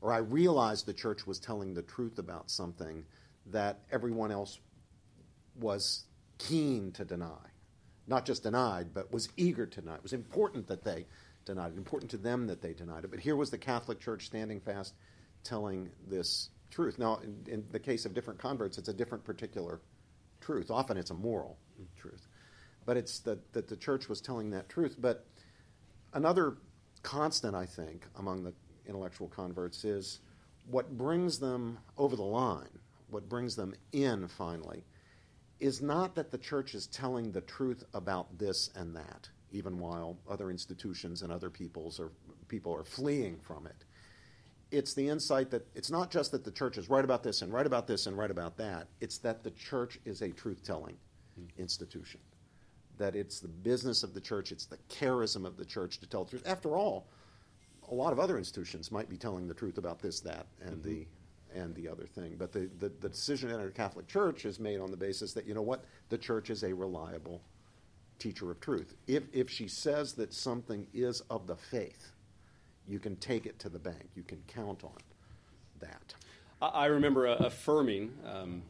or 0.00 0.12
I 0.12 0.18
realized 0.18 0.86
the 0.86 0.92
church 0.92 1.26
was 1.26 1.38
telling 1.40 1.74
the 1.74 1.82
truth 1.82 2.18
about 2.18 2.50
something 2.50 3.04
that 3.46 3.80
everyone 3.90 4.30
else 4.30 4.58
was 5.56 6.04
keen 6.38 6.92
to 6.92 7.04
deny. 7.04 7.50
Not 8.06 8.26
just 8.26 8.42
denied, 8.42 8.94
but 8.94 9.12
was 9.12 9.28
eager 9.36 9.66
to 9.66 9.80
deny. 9.80 9.94
It 9.94 10.02
was 10.02 10.12
important 10.12 10.66
that 10.68 10.84
they 10.84 11.06
denied 11.44 11.72
it, 11.72 11.78
important 11.78 12.10
to 12.12 12.16
them 12.16 12.46
that 12.46 12.62
they 12.62 12.72
denied 12.72 13.04
it. 13.04 13.10
But 13.10 13.20
here 13.20 13.36
was 13.36 13.50
the 13.50 13.58
Catholic 13.58 14.00
Church 14.00 14.26
standing 14.26 14.60
fast, 14.60 14.94
telling 15.44 15.90
this 16.08 16.50
truth. 16.70 16.98
Now, 16.98 17.20
in, 17.22 17.52
in 17.52 17.64
the 17.70 17.78
case 17.78 18.04
of 18.04 18.14
different 18.14 18.40
converts, 18.40 18.78
it's 18.78 18.88
a 18.88 18.94
different 18.94 19.24
particular 19.24 19.80
truth. 20.40 20.70
Often 20.70 20.96
it's 20.96 21.10
a 21.10 21.14
moral 21.14 21.58
truth 21.96 22.26
but 22.84 22.96
it's 22.96 23.20
that, 23.20 23.52
that 23.52 23.68
the 23.68 23.76
church 23.76 24.08
was 24.08 24.20
telling 24.20 24.50
that 24.50 24.68
truth. 24.68 24.96
But 24.98 25.26
another 26.12 26.56
constant, 27.02 27.54
I 27.54 27.66
think, 27.66 28.06
among 28.16 28.42
the 28.44 28.52
intellectual 28.86 29.28
converts 29.28 29.84
is 29.84 30.20
what 30.68 30.96
brings 30.96 31.38
them 31.38 31.78
over 31.96 32.16
the 32.16 32.22
line, 32.22 32.78
what 33.12 33.28
brings 33.28 33.54
them 33.54 33.74
in 33.92 34.26
finally, 34.28 34.84
is 35.60 35.80
not 35.80 36.14
that 36.16 36.30
the 36.30 36.38
church 36.38 36.74
is 36.74 36.86
telling 36.88 37.30
the 37.30 37.40
truth 37.42 37.84
about 37.94 38.38
this 38.38 38.70
and 38.74 38.96
that, 38.96 39.28
even 39.52 39.78
while 39.78 40.18
other 40.28 40.50
institutions 40.50 41.22
and 41.22 41.32
other 41.32 41.50
peoples 41.50 42.00
are, 42.00 42.10
people 42.48 42.74
are 42.74 42.84
fleeing 42.84 43.38
from 43.40 43.66
it. 43.66 43.84
It's 44.70 44.94
the 44.94 45.08
insight 45.08 45.50
that 45.50 45.66
it's 45.74 45.90
not 45.90 46.10
just 46.10 46.32
that 46.32 46.44
the 46.44 46.50
church 46.50 46.78
is 46.78 46.88
right 46.88 47.04
about 47.04 47.22
this 47.22 47.42
and 47.42 47.52
right 47.52 47.66
about 47.66 47.86
this 47.86 48.06
and 48.06 48.16
right 48.16 48.30
about 48.30 48.56
that, 48.56 48.88
it's 49.00 49.18
that 49.18 49.44
the 49.44 49.50
church 49.52 50.00
is 50.04 50.22
a 50.22 50.30
truth 50.30 50.64
telling 50.64 50.96
mm-hmm. 51.38 51.60
institution 51.60 52.20
that 52.98 53.14
it's 53.14 53.40
the 53.40 53.48
business 53.48 54.02
of 54.02 54.14
the 54.14 54.20
church, 54.20 54.52
it's 54.52 54.66
the 54.66 54.78
charism 54.88 55.44
of 55.44 55.56
the 55.56 55.64
church 55.64 55.98
to 56.00 56.06
tell 56.06 56.24
the 56.24 56.30
truth. 56.30 56.46
After 56.46 56.76
all, 56.76 57.06
a 57.90 57.94
lot 57.94 58.12
of 58.12 58.18
other 58.18 58.38
institutions 58.38 58.90
might 58.90 59.08
be 59.08 59.16
telling 59.16 59.48
the 59.48 59.54
truth 59.54 59.78
about 59.78 60.00
this, 60.00 60.20
that, 60.20 60.46
and 60.60 60.76
mm-hmm. 60.76 60.88
the 60.88 61.06
and 61.54 61.74
the 61.74 61.88
other 61.88 62.06
thing. 62.06 62.36
But 62.38 62.52
the, 62.52 62.70
the, 62.78 62.90
the 63.00 63.08
decision 63.08 63.50
in 63.50 63.60
a 63.60 63.68
Catholic 63.68 64.06
Church 64.08 64.44
is 64.44 64.58
made 64.58 64.80
on 64.80 64.90
the 64.90 64.96
basis 64.96 65.32
that, 65.34 65.46
you 65.46 65.54
know 65.54 65.62
what, 65.62 65.84
the 66.08 66.18
church 66.18 66.50
is 66.50 66.62
a 66.62 66.74
reliable 66.74 67.40
teacher 68.18 68.50
of 68.50 68.60
truth. 68.60 68.94
If, 69.06 69.24
if 69.32 69.50
she 69.50 69.68
says 69.68 70.12
that 70.14 70.32
something 70.32 70.86
is 70.94 71.22
of 71.30 71.46
the 71.46 71.56
faith, 71.56 72.12
you 72.88 72.98
can 72.98 73.16
take 73.16 73.46
it 73.46 73.58
to 73.60 73.68
the 73.68 73.78
bank. 73.78 74.10
You 74.14 74.22
can 74.22 74.42
count 74.48 74.84
on 74.84 74.98
that. 75.80 76.14
I 76.60 76.86
remember 76.86 77.26
affirming 77.26 78.12
um, 78.24 78.62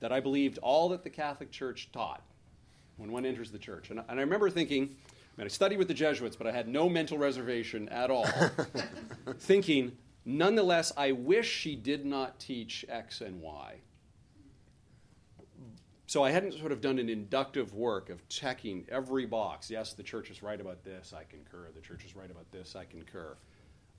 that 0.00 0.12
I 0.12 0.20
believed 0.20 0.58
all 0.58 0.90
that 0.90 1.02
the 1.02 1.10
Catholic 1.10 1.50
Church 1.50 1.88
taught 1.92 2.22
when 2.96 3.10
one 3.10 3.26
enters 3.26 3.50
the 3.50 3.58
church. 3.58 3.90
And, 3.90 4.00
and 4.08 4.20
I 4.20 4.22
remember 4.22 4.50
thinking, 4.50 4.96
I, 5.36 5.40
mean, 5.40 5.46
I 5.46 5.48
studied 5.48 5.78
with 5.78 5.88
the 5.88 5.94
Jesuits, 5.94 6.36
but 6.36 6.46
I 6.46 6.52
had 6.52 6.68
no 6.68 6.88
mental 6.88 7.18
reservation 7.18 7.88
at 7.88 8.10
all. 8.10 8.26
thinking, 9.40 9.92
nonetheless, 10.24 10.92
I 10.96 11.12
wish 11.12 11.50
she 11.50 11.76
did 11.76 12.04
not 12.04 12.38
teach 12.38 12.84
X 12.88 13.20
and 13.20 13.40
Y. 13.40 13.76
So 16.06 16.22
I 16.22 16.30
hadn't 16.30 16.52
sort 16.52 16.70
of 16.70 16.80
done 16.80 16.98
an 16.98 17.08
inductive 17.08 17.74
work 17.74 18.10
of 18.10 18.28
checking 18.28 18.86
every 18.88 19.26
box. 19.26 19.70
Yes, 19.70 19.94
the 19.94 20.02
church 20.02 20.30
is 20.30 20.42
right 20.42 20.60
about 20.60 20.84
this, 20.84 21.12
I 21.16 21.24
concur. 21.24 21.68
The 21.74 21.80
church 21.80 22.04
is 22.04 22.14
right 22.14 22.30
about 22.30 22.50
this, 22.52 22.76
I 22.76 22.84
concur. 22.84 23.36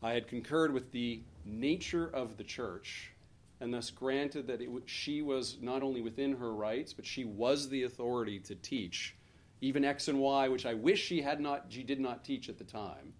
I 0.01 0.13
had 0.13 0.27
concurred 0.27 0.73
with 0.73 0.91
the 0.91 1.21
nature 1.45 2.07
of 2.13 2.37
the 2.37 2.43
church 2.43 3.11
and 3.59 3.73
thus 3.73 3.89
granted 3.89 4.47
that 4.47 4.59
w- 4.59 4.81
she 4.85 5.21
was 5.21 5.57
not 5.61 5.81
only 5.81 6.01
within 6.01 6.35
her 6.35 6.53
rights, 6.53 6.93
but 6.93 7.05
she 7.05 7.25
was 7.25 7.69
the 7.69 7.83
authority 7.83 8.39
to 8.39 8.55
teach 8.55 9.15
even 9.61 9.85
X 9.85 10.07
and 10.09 10.19
Y, 10.19 10.49
which 10.49 10.65
I 10.65 10.73
wish 10.73 11.01
she 11.01 11.21
had 11.21 11.39
not, 11.39 11.65
she 11.69 11.83
did 11.83 11.99
not 11.99 12.23
teach 12.23 12.49
at 12.49 12.57
the 12.57 12.63
time. 12.63 13.13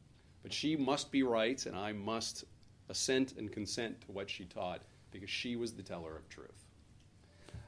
But 0.43 0.53
she 0.53 0.75
must 0.75 1.11
be 1.11 1.23
right, 1.23 1.65
and 1.65 1.75
I 1.75 1.93
must 1.93 2.43
assent 2.89 3.33
and 3.37 3.51
consent 3.51 4.01
to 4.01 4.11
what 4.11 4.29
she 4.29 4.45
taught 4.45 4.81
because 5.11 5.29
she 5.29 5.55
was 5.55 5.73
the 5.73 5.83
teller 5.83 6.15
of 6.15 6.27
truth. 6.29 6.65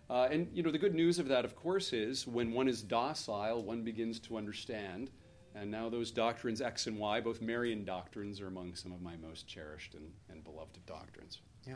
Uh, 0.10 0.28
and 0.32 0.48
you 0.54 0.64
know 0.64 0.72
the 0.72 0.78
good 0.78 0.96
news 0.96 1.20
of 1.20 1.28
that, 1.28 1.44
of 1.44 1.56
course, 1.56 1.92
is 1.92 2.26
when 2.28 2.54
one 2.54 2.68
is 2.68 2.82
docile, 2.82 3.62
one 3.62 3.84
begins 3.84 4.20
to 4.20 4.38
understand. 4.38 5.10
And 5.54 5.72
now 5.72 5.90
those 5.90 6.12
doctrines 6.12 6.62
X 6.62 6.88
and 6.88 6.98
Y, 6.98 7.20
both 7.20 7.42
Marian 7.42 7.84
doctrines, 7.84 8.40
are 8.40 8.48
among 8.48 8.76
some 8.76 8.92
of 8.92 9.02
my 9.02 9.18
most 9.18 9.48
cherished 9.48 9.96
and, 9.96 10.12
and 10.30 10.44
beloved 10.44 10.86
doctrines. 10.86 11.42
Yeah. 11.66 11.76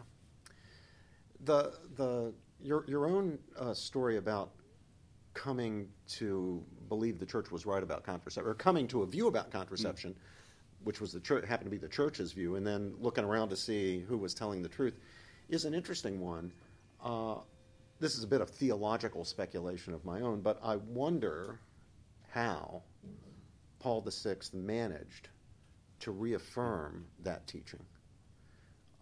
The 1.46 1.74
the 1.96 2.34
your 2.62 2.86
your 2.88 3.08
own 3.08 3.40
uh, 3.60 3.74
story 3.74 4.18
about 4.18 4.52
coming 5.34 5.88
to 6.08 6.64
believe 6.90 7.20
the 7.20 7.26
church 7.26 7.52
was 7.52 7.66
right 7.66 7.84
about 7.84 8.04
contraception, 8.04 8.50
or 8.50 8.54
coming 8.54 8.88
to 8.90 9.02
a 9.02 9.06
view 9.06 9.28
about 9.28 9.52
contraception, 9.52 10.12
mm. 10.12 10.18
Which 10.84 11.00
was 11.00 11.12
the 11.12 11.20
church, 11.20 11.46
happened 11.48 11.68
to 11.68 11.72
be 11.72 11.78
the 11.78 11.88
church's 11.88 12.32
view, 12.32 12.56
and 12.56 12.66
then 12.66 12.94
looking 13.00 13.24
around 13.24 13.50
to 13.50 13.56
see 13.56 14.02
who 14.08 14.18
was 14.18 14.34
telling 14.34 14.62
the 14.62 14.70
truth, 14.70 14.96
is 15.50 15.66
an 15.66 15.74
interesting 15.74 16.20
one. 16.20 16.52
Uh, 17.04 17.36
this 18.00 18.18
is 18.18 18.24
a 18.24 18.28
bit 18.28 18.42
of 18.42 18.50
theological 18.50 19.24
speculation 19.24 19.94
of 19.94 20.04
my 20.06 20.22
own, 20.22 20.42
but 20.42 20.60
I 20.64 20.78
wonder 20.78 21.60
how 22.30 22.82
Paul 23.80 24.02
VI 24.02 24.36
managed 24.54 25.30
to 26.00 26.12
reaffirm 26.12 27.06
that 27.24 27.46
teaching 27.48 27.86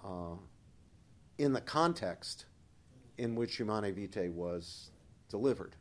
uh, 0.03 0.35
in 1.37 1.53
the 1.53 1.61
context 1.61 2.45
in 3.17 3.35
which 3.35 3.55
Humanae 3.57 3.91
Vitae 3.91 4.29
was 4.29 4.91
delivered. 5.29 5.75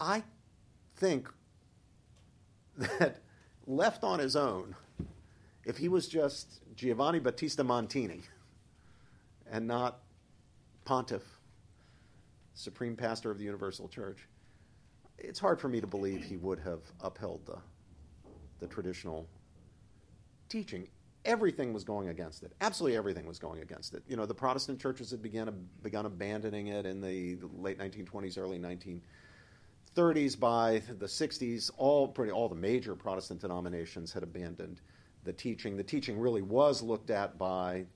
I 0.00 0.22
think 0.96 1.28
that 2.76 3.20
left 3.76 4.04
on 4.04 4.18
his 4.18 4.36
own, 4.36 4.74
if 5.64 5.78
he 5.78 5.88
was 5.88 6.08
just 6.08 6.60
Giovanni 6.76 7.18
Battista 7.18 7.64
Montini 7.64 8.22
and 9.50 9.66
not 9.66 10.00
pontiff, 10.84 11.22
supreme 12.54 12.96
pastor 12.96 13.30
of 13.30 13.38
the 13.38 13.44
Universal 13.44 13.88
Church, 13.88 14.28
it's 15.18 15.38
hard 15.38 15.60
for 15.60 15.68
me 15.68 15.80
to 15.80 15.86
believe 15.86 16.22
he 16.22 16.36
would 16.36 16.58
have 16.60 16.80
upheld 17.00 17.46
the, 17.46 17.58
the 18.60 18.66
traditional 18.66 19.26
teaching. 20.48 20.88
Everything 21.24 21.72
was 21.72 21.84
going 21.84 22.08
against 22.08 22.42
it. 22.42 22.52
Absolutely 22.60 22.96
everything 22.96 23.26
was 23.26 23.38
going 23.38 23.62
against 23.62 23.94
it. 23.94 24.02
You 24.08 24.16
know, 24.16 24.26
the 24.26 24.34
Protestant 24.34 24.80
churches 24.80 25.12
had 25.12 25.22
begun, 25.22 25.68
begun 25.82 26.06
abandoning 26.06 26.66
it 26.68 26.84
in 26.84 27.00
the, 27.00 27.38
late 27.56 27.78
1920s, 27.78 28.36
early 28.36 28.58
1930s. 29.96 30.38
By 30.38 30.82
the 30.98 31.06
60s, 31.06 31.70
all, 31.76 32.08
pretty, 32.08 32.32
all 32.32 32.48
the 32.48 32.54
major 32.54 32.94
Protestant 32.94 33.40
denominations 33.40 34.12
had 34.12 34.22
abandoned 34.22 34.80
the 35.24 35.32
teaching. 35.32 35.76
The 35.76 35.84
teaching 35.84 36.18
really 36.18 36.42
was 36.42 36.82
looked 36.82 37.10
at 37.10 37.38
by 37.38 37.86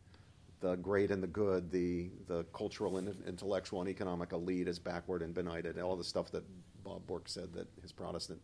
the 0.61 0.77
great 0.77 1.11
and 1.11 1.23
the 1.23 1.29
good, 1.29 1.71
the, 1.71 2.11
the 2.27 2.45
cultural 2.53 2.97
and 2.97 3.15
intellectual 3.27 3.81
and 3.81 3.91
economic 3.91 4.33
elite 4.33 4.69
as 4.69 4.79
backward 4.79 5.23
and 5.23 5.35
benighted, 5.35 5.79
all 5.79 5.97
the 5.97 6.05
stuff 6.05 6.31
that 6.33 6.45
Bob 6.83 7.07
Bork 7.07 7.29
said 7.29 7.53
that 7.53 7.67
his 7.83 7.93
Protestant 7.93 8.41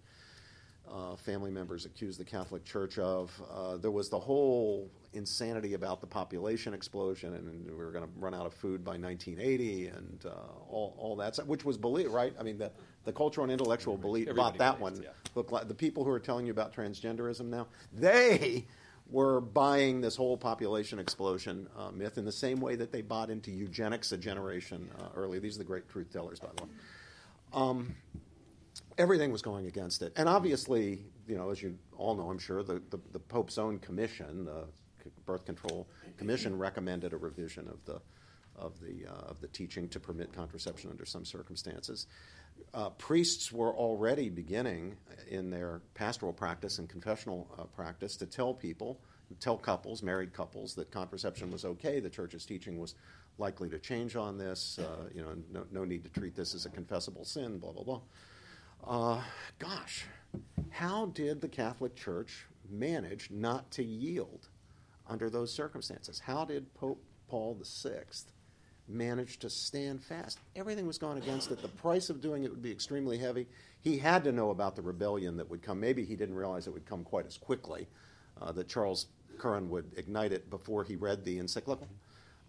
uh, 0.90 1.16
family 1.16 1.50
members 1.50 1.86
accused 1.86 2.18
the 2.18 2.24
Catholic 2.24 2.64
Church 2.64 2.98
of. 2.98 3.32
Uh, 3.50 3.76
there 3.76 3.90
was 3.90 4.10
the 4.10 4.18
whole 4.18 4.90
insanity 5.12 5.74
about 5.74 6.00
the 6.00 6.06
population 6.06 6.74
explosion, 6.74 7.34
and 7.34 7.64
we 7.66 7.72
were 7.72 7.92
going 7.92 8.04
to 8.04 8.10
run 8.16 8.34
out 8.34 8.46
of 8.46 8.52
food 8.52 8.84
by 8.84 8.96
1980, 8.96 9.86
and 9.88 10.24
uh, 10.26 10.30
all, 10.68 10.94
all 10.98 11.16
that, 11.16 11.38
which 11.46 11.64
was 11.64 11.78
believed, 11.78 12.10
right? 12.10 12.34
I 12.38 12.42
mean, 12.42 12.58
the, 12.58 12.72
the 13.04 13.12
cultural 13.12 13.44
and 13.44 13.52
intellectual 13.52 13.96
belief 13.96 14.28
bought 14.34 14.58
that 14.58 14.78
believes, 14.78 14.98
one. 14.98 15.04
yeah. 15.04 15.10
Look, 15.34 15.52
like 15.52 15.68
the 15.68 15.74
people 15.74 16.04
who 16.04 16.10
are 16.10 16.20
telling 16.20 16.46
you 16.46 16.52
about 16.52 16.74
transgenderism 16.74 17.46
now, 17.46 17.66
they 17.92 18.66
were 19.10 19.40
buying 19.40 20.00
this 20.00 20.16
whole 20.16 20.36
population 20.36 20.98
explosion 20.98 21.68
uh, 21.76 21.90
myth 21.90 22.18
in 22.18 22.24
the 22.24 22.32
same 22.32 22.60
way 22.60 22.76
that 22.76 22.92
they 22.92 23.02
bought 23.02 23.30
into 23.30 23.50
eugenics 23.50 24.12
a 24.12 24.16
generation 24.16 24.88
uh, 24.98 25.08
early. 25.14 25.38
These 25.38 25.56
are 25.56 25.58
the 25.58 25.64
great 25.64 25.88
truth 25.88 26.12
tellers, 26.12 26.40
by 26.40 26.48
the 26.56 26.64
way. 26.64 26.70
Um, 27.52 27.94
everything 28.98 29.30
was 29.30 29.42
going 29.42 29.66
against 29.66 30.02
it. 30.02 30.12
And 30.16 30.28
obviously, 30.28 31.00
you 31.28 31.36
know, 31.36 31.50
as 31.50 31.62
you 31.62 31.76
all 31.96 32.14
know, 32.14 32.30
I'm 32.30 32.38
sure, 32.38 32.62
the, 32.62 32.80
the, 32.90 32.98
the 33.12 33.18
Pope's 33.18 33.58
own 33.58 33.78
commission, 33.78 34.46
the 34.46 34.64
Birth 35.26 35.44
Control 35.44 35.86
Commission, 36.16 36.56
recommended 36.56 37.12
a 37.12 37.16
revision 37.16 37.68
of 37.68 37.84
the, 37.84 38.00
of 38.56 38.80
the, 38.80 39.06
uh, 39.10 39.30
of 39.30 39.40
the 39.40 39.48
teaching 39.48 39.88
to 39.90 40.00
permit 40.00 40.32
contraception 40.32 40.90
under 40.90 41.04
some 41.04 41.24
circumstances. 41.24 42.06
Uh, 42.74 42.90
priests 42.90 43.52
were 43.52 43.74
already 43.74 44.28
beginning 44.28 44.96
in 45.28 45.50
their 45.50 45.80
pastoral 45.94 46.32
practice 46.32 46.78
and 46.78 46.88
confessional 46.88 47.48
uh, 47.58 47.64
practice 47.64 48.16
to 48.16 48.26
tell 48.26 48.54
people, 48.54 49.00
tell 49.40 49.56
couples, 49.56 50.02
married 50.02 50.32
couples, 50.32 50.74
that 50.74 50.90
contraception 50.90 51.50
was 51.50 51.64
okay. 51.64 52.00
The 52.00 52.10
church's 52.10 52.44
teaching 52.44 52.78
was 52.78 52.94
likely 53.38 53.68
to 53.70 53.78
change 53.78 54.16
on 54.16 54.38
this. 54.38 54.78
Uh, 54.78 55.08
you 55.14 55.22
know, 55.22 55.34
no, 55.52 55.64
no, 55.70 55.84
need 55.84 56.04
to 56.04 56.10
treat 56.10 56.34
this 56.34 56.54
as 56.54 56.66
a 56.66 56.70
confessable 56.70 57.26
sin. 57.26 57.58
Blah 57.58 57.72
blah 57.72 57.84
blah. 57.84 58.00
Uh, 58.84 59.22
gosh, 59.58 60.04
how 60.70 61.06
did 61.06 61.40
the 61.40 61.48
Catholic 61.48 61.94
Church 61.94 62.46
manage 62.68 63.30
not 63.30 63.70
to 63.72 63.84
yield 63.84 64.48
under 65.06 65.30
those 65.30 65.52
circumstances? 65.52 66.18
How 66.18 66.44
did 66.44 66.72
Pope 66.74 67.02
Paul 67.28 67.58
VI 67.62 68.02
managed 68.88 69.40
to 69.42 69.50
stand 69.50 70.02
fast. 70.02 70.38
Everything 70.56 70.86
was 70.86 70.98
going 70.98 71.18
against 71.18 71.50
it. 71.50 71.62
The 71.62 71.68
price 71.68 72.10
of 72.10 72.20
doing 72.20 72.44
it 72.44 72.50
would 72.50 72.62
be 72.62 72.72
extremely 72.72 73.18
heavy. 73.18 73.46
He 73.80 73.98
had 73.98 74.24
to 74.24 74.32
know 74.32 74.50
about 74.50 74.76
the 74.76 74.82
rebellion 74.82 75.36
that 75.38 75.48
would 75.50 75.62
come. 75.62 75.80
Maybe 75.80 76.04
he 76.04 76.16
didn't 76.16 76.34
realize 76.34 76.66
it 76.66 76.72
would 76.72 76.86
come 76.86 77.04
quite 77.04 77.26
as 77.26 77.36
quickly, 77.36 77.88
uh, 78.40 78.52
that 78.52 78.68
Charles 78.68 79.06
Curran 79.38 79.70
would 79.70 79.92
ignite 79.96 80.32
it 80.32 80.50
before 80.50 80.84
he 80.84 80.96
read 80.96 81.24
the 81.24 81.38
encyclical. 81.38 81.88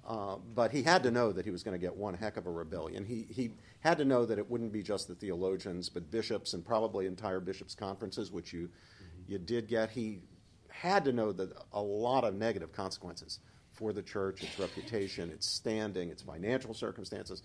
Uh, 0.06 0.36
but 0.54 0.72
he 0.72 0.84
had 0.84 1.04
to 1.04 1.12
know 1.12 1.32
that 1.32 1.46
he 1.46 1.52
was 1.52 1.64
going 1.64 1.80
to 1.80 1.80
get 1.80 1.96
one 1.96 2.14
heck 2.14 2.36
of 2.36 2.46
a 2.46 2.52
rebellion. 2.52 3.06
He, 3.06 3.26
he 3.30 3.52
had 3.80 3.98
to 4.00 4.06
know 4.06 4.26
that 4.26 4.38
it 4.38 4.50
wouldn't 4.50 4.74
be 4.74 4.84
just 4.84 5.08
the 5.08 5.16
theologians, 5.16 5.88
but 5.88 6.12
bishops 6.12 6.54
and 6.54 6.66
probably 6.66 7.06
entire 7.06 7.40
bishops' 7.40 7.74
conferences, 7.74 8.30
which 8.30 8.52
you, 8.52 8.68
mm-hmm. 8.68 9.32
you 9.32 9.38
did 9.38 9.70
get. 9.70 9.92
He 9.92 10.20
had 10.68 11.06
to 11.06 11.14
know 11.14 11.32
that 11.32 11.54
a 11.72 11.82
lot 11.82 12.26
of 12.26 12.36
negative 12.36 12.74
consequences 12.74 13.40
for 13.74 13.92
the 13.92 14.02
church, 14.02 14.44
its 14.44 14.60
reputation, 14.60 15.30
its 15.30 15.48
standing, 15.48 16.10
its 16.10 16.22
financial 16.22 16.74
circumstances, 16.74 17.44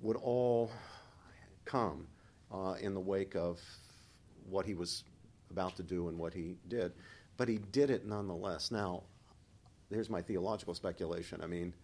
would 0.00 0.16
all 0.16 0.70
come 1.64 2.06
uh, 2.52 2.74
in 2.80 2.94
the 2.94 3.00
wake 3.00 3.34
of 3.34 3.60
what 4.48 4.66
he 4.66 4.74
was 4.74 5.04
about 5.50 5.76
to 5.76 5.82
do 5.82 6.08
and 6.08 6.18
what 6.18 6.34
he 6.34 6.56
did. 6.68 6.92
But 7.36 7.48
he 7.48 7.58
did 7.58 7.90
it 7.90 8.06
nonetheless. 8.06 8.70
Now, 8.70 9.04
here's 9.90 10.10
my 10.10 10.22
theological 10.22 10.74
speculation. 10.74 11.40
I 11.42 11.46
mean, 11.46 11.74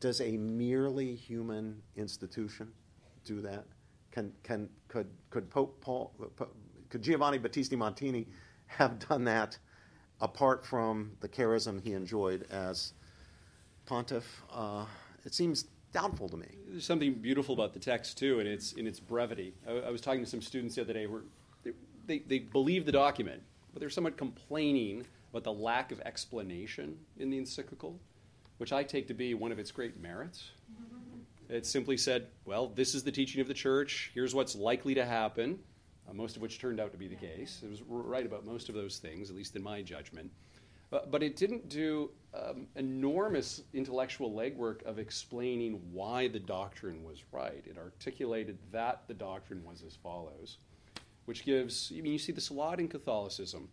does 0.00 0.20
a 0.20 0.36
merely 0.36 1.14
human 1.14 1.82
institution 1.96 2.72
do 3.24 3.40
that? 3.42 3.66
Can, 4.10 4.32
can, 4.42 4.68
could, 4.88 5.08
could 5.28 5.50
Pope 5.50 5.80
Paul, 5.80 6.12
could 6.88 7.02
Giovanni 7.02 7.38
Battista 7.38 7.76
Montini 7.76 8.26
have 8.66 8.98
done 9.08 9.24
that 9.24 9.58
apart 10.20 10.64
from 10.64 11.12
the 11.20 11.28
charism 11.28 11.80
he 11.80 11.92
enjoyed 11.92 12.46
as 12.50 12.92
pontiff, 13.86 14.42
uh, 14.52 14.84
it 15.24 15.34
seems 15.34 15.66
doubtful 15.92 16.28
to 16.28 16.36
me. 16.36 16.46
There's 16.68 16.84
something 16.84 17.14
beautiful 17.14 17.54
about 17.54 17.72
the 17.72 17.80
text 17.80 18.18
too, 18.18 18.40
and 18.40 18.48
its 18.48 18.72
in 18.72 18.86
its 18.86 19.00
brevity. 19.00 19.54
I, 19.68 19.72
I 19.72 19.90
was 19.90 20.00
talking 20.00 20.24
to 20.24 20.30
some 20.30 20.42
students 20.42 20.76
the 20.76 20.82
other 20.82 20.92
day 20.92 21.06
where 21.06 21.22
they, 21.64 21.72
they, 22.06 22.18
they 22.20 22.38
believe 22.38 22.86
the 22.86 22.92
document, 22.92 23.42
but 23.72 23.80
they're 23.80 23.90
somewhat 23.90 24.16
complaining 24.16 25.06
about 25.30 25.44
the 25.44 25.52
lack 25.52 25.92
of 25.92 26.00
explanation 26.00 26.96
in 27.18 27.30
the 27.30 27.38
encyclical, 27.38 27.98
which 28.58 28.72
I 28.72 28.82
take 28.82 29.08
to 29.08 29.14
be 29.14 29.34
one 29.34 29.52
of 29.52 29.58
its 29.58 29.70
great 29.70 30.00
merits. 30.00 30.50
It 31.48 31.66
simply 31.66 31.96
said, 31.96 32.28
well, 32.44 32.68
this 32.68 32.94
is 32.94 33.02
the 33.02 33.10
teaching 33.10 33.40
of 33.40 33.48
the 33.48 33.54
church. 33.54 34.12
Here's 34.14 34.34
what's 34.34 34.54
likely 34.54 34.94
to 34.94 35.04
happen, 35.04 35.58
uh, 36.08 36.12
most 36.12 36.36
of 36.36 36.42
which 36.42 36.60
turned 36.60 36.78
out 36.78 36.92
to 36.92 36.98
be 36.98 37.08
the 37.08 37.16
case. 37.16 37.60
It 37.64 37.68
was 37.68 37.82
right 37.82 38.24
about 38.24 38.46
most 38.46 38.68
of 38.68 38.76
those 38.76 38.98
things, 38.98 39.30
at 39.30 39.36
least 39.36 39.56
in 39.56 39.62
my 39.62 39.82
judgment. 39.82 40.30
But, 40.90 41.10
but 41.10 41.24
it 41.24 41.34
didn't 41.34 41.68
do 41.68 42.10
um, 42.34 42.66
enormous 42.76 43.62
intellectual 43.74 44.32
legwork 44.32 44.82
of 44.84 44.98
explaining 44.98 45.80
why 45.92 46.28
the 46.28 46.38
doctrine 46.38 47.02
was 47.02 47.24
right. 47.32 47.64
It 47.66 47.76
articulated 47.76 48.58
that 48.72 49.02
the 49.08 49.14
doctrine 49.14 49.64
was 49.64 49.82
as 49.86 49.96
follows, 49.96 50.58
which 51.24 51.44
gives, 51.44 51.92
I 51.96 52.00
mean, 52.00 52.12
you 52.12 52.18
see 52.18 52.32
this 52.32 52.50
a 52.50 52.54
lot 52.54 52.78
in 52.78 52.88
Catholicism. 52.88 53.68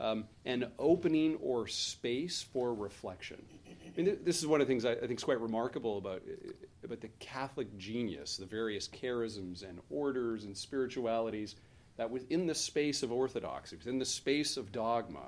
Um, 0.00 0.24
an 0.46 0.72
opening 0.78 1.36
or 1.36 1.68
space 1.68 2.42
for 2.42 2.74
reflection. 2.74 3.40
I 3.68 3.96
mean, 3.96 4.06
th- 4.06 4.18
this 4.24 4.38
is 4.38 4.46
one 4.46 4.60
of 4.60 4.66
the 4.66 4.72
things 4.72 4.84
I, 4.84 4.92
I, 4.92 5.06
think 5.06 5.20
is 5.20 5.24
quite 5.24 5.40
remarkable 5.40 5.98
about, 5.98 6.22
about 6.82 7.00
the 7.00 7.10
Catholic 7.20 7.76
genius, 7.78 8.36
the 8.36 8.46
various 8.46 8.88
charisms 8.88 9.68
and 9.68 9.78
orders 9.90 10.44
and 10.44 10.56
spiritualities 10.56 11.56
that 11.98 12.10
within 12.10 12.46
the 12.46 12.54
space 12.54 13.02
of 13.02 13.12
orthodoxy, 13.12 13.76
within 13.76 13.98
the 13.98 14.04
space 14.04 14.56
of 14.56 14.72
dogma, 14.72 15.26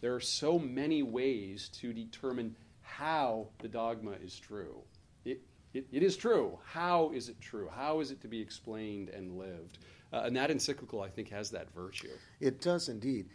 there 0.00 0.14
are 0.14 0.20
so 0.20 0.58
many 0.58 1.02
ways 1.02 1.68
to 1.80 1.92
determine 1.92 2.56
how 2.82 3.48
the 3.58 3.68
dogma 3.68 4.12
is 4.22 4.38
true. 4.38 4.80
It, 5.24 5.40
it, 5.74 5.86
it 5.92 6.02
is 6.02 6.16
true. 6.16 6.58
How 6.64 7.10
is 7.14 7.28
it 7.28 7.40
true? 7.40 7.68
How 7.74 8.00
is 8.00 8.10
it 8.10 8.20
to 8.22 8.28
be 8.28 8.40
explained 8.40 9.10
and 9.10 9.36
lived? 9.36 9.78
Uh, 10.12 10.22
and 10.24 10.36
that 10.36 10.50
encyclical, 10.50 11.02
I 11.02 11.08
think, 11.08 11.28
has 11.30 11.50
that 11.50 11.72
virtue. 11.74 12.10
It 12.40 12.60
does 12.60 12.88
indeed. 12.88 13.26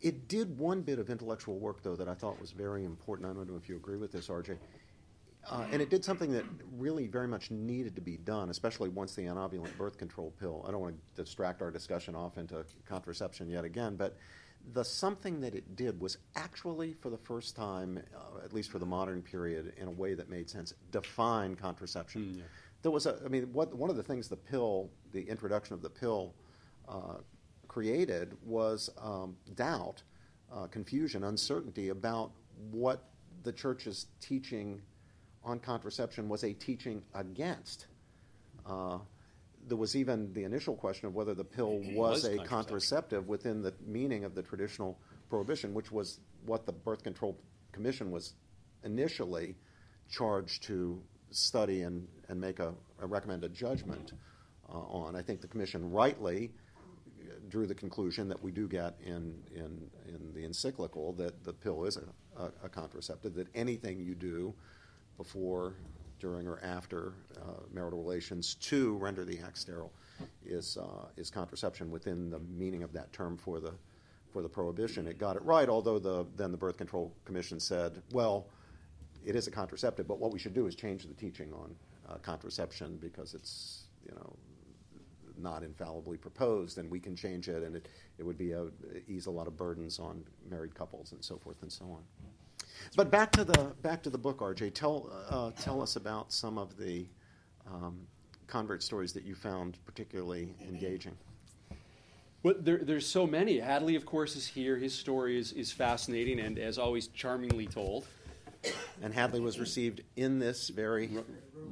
It 0.00 0.28
did 0.28 0.58
one 0.58 0.82
bit 0.82 0.98
of 0.98 1.08
intellectual 1.08 1.58
work, 1.58 1.82
though, 1.82 1.96
that 1.96 2.08
I 2.08 2.14
thought 2.14 2.40
was 2.40 2.50
very 2.50 2.84
important. 2.84 3.30
I 3.30 3.32
don't 3.32 3.48
know 3.48 3.56
if 3.56 3.68
you 3.68 3.76
agree 3.76 3.96
with 3.96 4.12
this, 4.12 4.28
RJ. 4.28 4.56
Uh, 5.48 5.64
and 5.70 5.80
it 5.80 5.90
did 5.90 6.04
something 6.04 6.32
that 6.32 6.44
really 6.76 7.06
very 7.06 7.28
much 7.28 7.50
needed 7.50 7.94
to 7.94 8.00
be 8.00 8.16
done, 8.16 8.50
especially 8.50 8.88
once 8.88 9.14
the 9.14 9.22
anovulant 9.22 9.76
birth 9.76 9.96
control 9.96 10.32
pill. 10.40 10.64
I 10.66 10.72
don't 10.72 10.80
want 10.80 10.96
to 11.14 11.22
distract 11.22 11.62
our 11.62 11.70
discussion 11.70 12.14
off 12.16 12.36
into 12.36 12.64
contraception 12.84 13.48
yet 13.48 13.64
again, 13.64 13.94
but 13.96 14.16
the 14.72 14.84
something 14.84 15.40
that 15.40 15.54
it 15.54 15.76
did 15.76 16.00
was 16.00 16.18
actually, 16.34 16.94
for 16.94 17.10
the 17.10 17.18
first 17.18 17.54
time, 17.54 18.00
uh, 18.14 18.44
at 18.44 18.52
least 18.52 18.70
for 18.70 18.80
the 18.80 18.86
modern 18.86 19.22
period, 19.22 19.72
in 19.76 19.86
a 19.86 19.90
way 19.90 20.14
that 20.14 20.28
made 20.28 20.50
sense, 20.50 20.74
define 20.90 21.54
contraception. 21.54 22.22
Mm, 22.22 22.38
yeah. 22.38 22.44
There 22.82 22.90
was 22.90 23.06
a, 23.06 23.16
I 23.24 23.28
mean, 23.28 23.44
what, 23.52 23.72
one 23.74 23.90
of 23.90 23.96
the 23.96 24.02
things 24.02 24.28
the 24.28 24.36
pill, 24.36 24.90
the 25.12 25.22
introduction 25.22 25.74
of 25.74 25.82
the 25.82 25.90
pill, 25.90 26.34
uh, 26.88 27.18
created 27.68 28.36
was 28.44 28.90
um, 29.00 29.36
doubt, 29.54 30.02
uh, 30.52 30.66
confusion, 30.66 31.24
uncertainty 31.24 31.90
about 31.90 32.32
what 32.70 33.04
the 33.42 33.52
church's 33.52 34.06
teaching 34.20 34.80
on 35.46 35.60
contraception 35.60 36.28
was 36.28 36.42
a 36.42 36.52
teaching 36.52 37.02
against. 37.14 37.86
Uh, 38.66 38.98
there 39.68 39.76
was 39.76 39.96
even 39.96 40.32
the 40.32 40.44
initial 40.44 40.74
question 40.74 41.06
of 41.06 41.14
whether 41.14 41.34
the 41.34 41.44
pill 41.44 41.78
was, 41.94 41.94
Was 41.94 42.24
a 42.24 42.28
contraceptive. 42.28 42.48
contraceptive 42.50 43.28
within 43.28 43.62
the 43.62 43.72
meaning 43.86 44.24
of 44.24 44.34
the 44.34 44.42
traditional 44.42 44.98
prohibition, 45.30 45.72
which 45.72 45.90
was 45.90 46.18
what 46.44 46.66
the 46.66 46.72
Birth 46.72 47.02
Control 47.02 47.38
Commission 47.72 48.10
was 48.10 48.34
initially 48.84 49.54
charged 50.10 50.64
to 50.64 51.00
study 51.30 51.82
and, 51.82 52.06
and 52.28 52.40
make 52.40 52.58
a, 52.58 52.74
a 53.00 53.06
recommended 53.06 53.54
judgment 53.54 54.12
uh, 54.68 54.78
on. 54.78 55.16
I 55.16 55.22
think 55.22 55.40
the 55.40 55.48
commission 55.48 55.90
rightly 55.90 56.52
drew 57.48 57.66
the 57.66 57.74
conclusion 57.74 58.28
that 58.28 58.42
we 58.42 58.50
do 58.50 58.68
get 58.68 58.94
in, 59.04 59.34
in, 59.54 59.90
in 60.08 60.32
the 60.34 60.44
encyclical 60.44 61.12
that 61.14 61.44
the 61.44 61.52
pill 61.52 61.84
is 61.84 61.96
a, 61.96 62.42
a, 62.42 62.50
a 62.64 62.68
contraceptive, 62.68 63.34
that 63.34 63.48
anything 63.54 64.00
you 64.00 64.14
do 64.14 64.54
before, 65.16 65.74
during, 66.18 66.46
or 66.46 66.60
after 66.62 67.14
uh, 67.36 67.60
marital 67.72 68.02
relations 68.02 68.54
to 68.54 68.96
render 68.96 69.24
the 69.24 69.38
act 69.40 69.58
sterile 69.58 69.92
is, 70.44 70.76
uh, 70.76 71.06
is 71.16 71.30
contraception 71.30 71.90
within 71.90 72.30
the 72.30 72.38
meaning 72.38 72.82
of 72.82 72.92
that 72.92 73.12
term 73.12 73.36
for 73.36 73.60
the, 73.60 73.72
for 74.32 74.42
the 74.42 74.48
prohibition. 74.48 75.06
It 75.06 75.18
got 75.18 75.36
it 75.36 75.42
right, 75.42 75.68
although 75.68 75.98
the, 75.98 76.26
then 76.36 76.50
the 76.50 76.56
Birth 76.56 76.78
Control 76.78 77.12
Commission 77.24 77.60
said, 77.60 78.02
well, 78.12 78.46
it 79.24 79.34
is 79.34 79.46
a 79.46 79.50
contraceptive, 79.50 80.06
but 80.06 80.18
what 80.18 80.32
we 80.32 80.38
should 80.38 80.54
do 80.54 80.66
is 80.66 80.74
change 80.74 81.06
the 81.06 81.14
teaching 81.14 81.52
on 81.52 81.74
uh, 82.08 82.14
contraception 82.18 82.96
because 83.00 83.34
it's, 83.34 83.88
you 84.06 84.14
know, 84.14 84.36
not 85.38 85.62
infallibly 85.62 86.16
proposed, 86.16 86.78
and 86.78 86.90
we 86.90 86.98
can 86.98 87.14
change 87.14 87.48
it, 87.48 87.62
and 87.62 87.76
it, 87.76 87.88
it 88.18 88.22
would 88.24 88.38
be 88.38 88.52
a, 88.52 88.68
ease 89.06 89.26
a 89.26 89.30
lot 89.30 89.46
of 89.46 89.56
burdens 89.56 89.98
on 89.98 90.24
married 90.48 90.74
couples 90.74 91.12
and 91.12 91.22
so 91.22 91.36
forth 91.36 91.60
and 91.62 91.70
so 91.70 91.84
on. 91.84 92.02
But 92.96 93.10
back 93.10 93.32
to 93.32 93.44
the 93.44 93.72
back 93.82 94.02
to 94.04 94.10
the 94.10 94.18
book, 94.18 94.38
RJ. 94.38 94.74
Tell 94.74 95.10
uh, 95.28 95.50
tell 95.60 95.82
us 95.82 95.96
about 95.96 96.32
some 96.32 96.58
of 96.58 96.76
the 96.76 97.06
um, 97.66 98.06
convert 98.46 98.82
stories 98.82 99.12
that 99.12 99.24
you 99.24 99.34
found 99.34 99.78
particularly 99.84 100.54
engaging. 100.68 101.16
Well, 102.42 102.54
there, 102.60 102.78
there's 102.78 103.06
so 103.06 103.26
many. 103.26 103.58
Hadley, 103.58 103.96
of 103.96 104.06
course, 104.06 104.36
is 104.36 104.46
here. 104.46 104.76
His 104.76 104.94
story 104.94 105.36
is, 105.36 105.50
is 105.52 105.72
fascinating 105.72 106.38
and, 106.38 106.60
as 106.60 106.78
always, 106.78 107.08
charmingly 107.08 107.66
told. 107.66 108.06
And 109.02 109.12
Hadley 109.12 109.40
was 109.40 109.58
received 109.58 110.02
in 110.14 110.38
this 110.38 110.68
very 110.68 111.10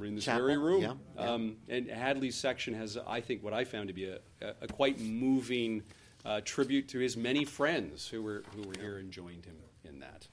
in 0.02 0.16
this 0.16 0.24
Chapel, 0.24 0.46
very 0.46 0.58
room. 0.58 0.82
yeah, 0.82 0.92
yeah. 1.16 1.30
Um, 1.30 1.56
and 1.68 1.88
Hadley's 1.88 2.36
section 2.36 2.74
has, 2.74 2.98
I 3.06 3.20
think, 3.20 3.42
what 3.42 3.52
I 3.52 3.64
found 3.64 3.88
to 3.88 3.94
be 3.94 4.06
a, 4.06 4.18
a, 4.42 4.54
a 4.62 4.66
quite 4.66 5.00
moving 5.00 5.82
uh, 6.24 6.40
tribute 6.44 6.88
to 6.88 6.98
his 6.98 7.16
many 7.16 7.44
friends 7.44 8.08
who 8.08 8.22
were, 8.22 8.42
who 8.56 8.62
were 8.62 8.74
here 8.78 8.98
and 8.98 9.10
joined 9.10 9.44
him 9.44 9.56
in 9.84 10.00
that. 10.00 10.26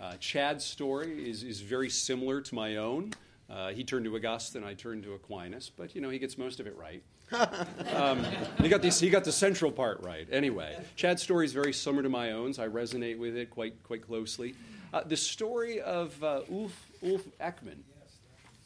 Uh, 0.00 0.14
Chad's 0.18 0.64
story 0.64 1.28
is, 1.28 1.42
is 1.42 1.60
very 1.60 1.88
similar 1.88 2.40
to 2.40 2.54
my 2.54 2.76
own. 2.76 3.12
Uh, 3.48 3.70
he 3.70 3.84
turned 3.84 4.04
to 4.04 4.16
Augustine, 4.16 4.62
and 4.62 4.70
I 4.70 4.74
turned 4.74 5.02
to 5.04 5.12
Aquinas, 5.12 5.70
but 5.74 5.94
you 5.94 6.00
know 6.00 6.10
he 6.10 6.18
gets 6.18 6.38
most 6.38 6.60
of 6.60 6.66
it 6.66 6.76
right. 6.76 7.02
um, 7.94 8.24
he 8.60 8.68
got 8.68 8.82
this, 8.82 9.00
he 9.00 9.10
got 9.10 9.24
the 9.24 9.32
central 9.32 9.70
part 9.72 10.02
right. 10.02 10.26
Anyway, 10.30 10.76
Chad's 10.96 11.22
story 11.22 11.46
is 11.46 11.52
very 11.52 11.72
similar 11.72 12.02
to 12.02 12.08
my 12.08 12.32
own, 12.32 12.52
so 12.52 12.62
I 12.62 12.68
resonate 12.68 13.18
with 13.18 13.36
it 13.36 13.50
quite 13.50 13.82
quite 13.82 14.02
closely. 14.02 14.54
Uh, 14.92 15.02
the 15.04 15.16
story 15.16 15.80
of 15.80 16.22
uh, 16.22 16.42
Ulf 16.50 16.90
Ulf 17.02 17.22
Ekman 17.40 17.78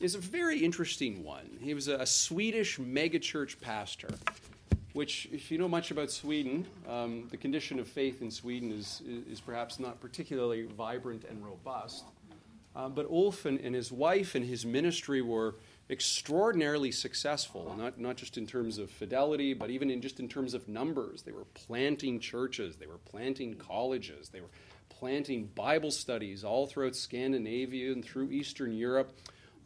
is 0.00 0.14
a 0.14 0.18
very 0.18 0.58
interesting 0.58 1.24
one. 1.24 1.58
He 1.60 1.74
was 1.74 1.88
a, 1.88 2.06
Swedish 2.06 2.78
megachurch 2.78 3.60
pastor, 3.60 4.08
which, 4.92 5.28
if 5.32 5.50
you 5.50 5.58
know 5.58 5.68
much 5.68 5.90
about 5.90 6.10
Sweden, 6.10 6.66
um, 6.88 7.28
the 7.30 7.36
condition 7.36 7.78
of 7.78 7.88
faith 7.88 8.22
in 8.22 8.30
Sweden 8.30 8.72
is, 8.72 9.02
is 9.30 9.40
perhaps 9.40 9.78
not 9.78 10.00
particularly 10.00 10.64
vibrant 10.64 11.24
and 11.24 11.44
robust. 11.44 12.04
Uh, 12.74 12.88
but 12.88 13.06
Ulf 13.10 13.44
and, 13.44 13.58
and 13.60 13.74
his 13.74 13.90
wife 13.90 14.34
and 14.34 14.44
his 14.44 14.64
ministry 14.64 15.20
were 15.20 15.56
extraordinarily 15.90 16.92
successful, 16.92 17.74
not, 17.76 17.98
not 17.98 18.16
just 18.16 18.36
in 18.36 18.46
terms 18.46 18.78
of 18.78 18.90
fidelity, 18.90 19.54
but 19.54 19.70
even 19.70 19.90
in 19.90 20.00
just 20.00 20.20
in 20.20 20.28
terms 20.28 20.54
of 20.54 20.68
numbers. 20.68 21.22
They 21.22 21.32
were 21.32 21.46
planting 21.54 22.20
churches, 22.20 22.76
they 22.76 22.86
were 22.86 22.98
planting 23.10 23.54
colleges, 23.54 24.28
they 24.28 24.40
were 24.40 24.50
planting 24.90 25.46
Bible 25.54 25.90
studies 25.90 26.44
all 26.44 26.66
throughout 26.66 26.94
Scandinavia 26.94 27.92
and 27.92 28.04
through 28.04 28.30
Eastern 28.30 28.72
Europe. 28.72 29.12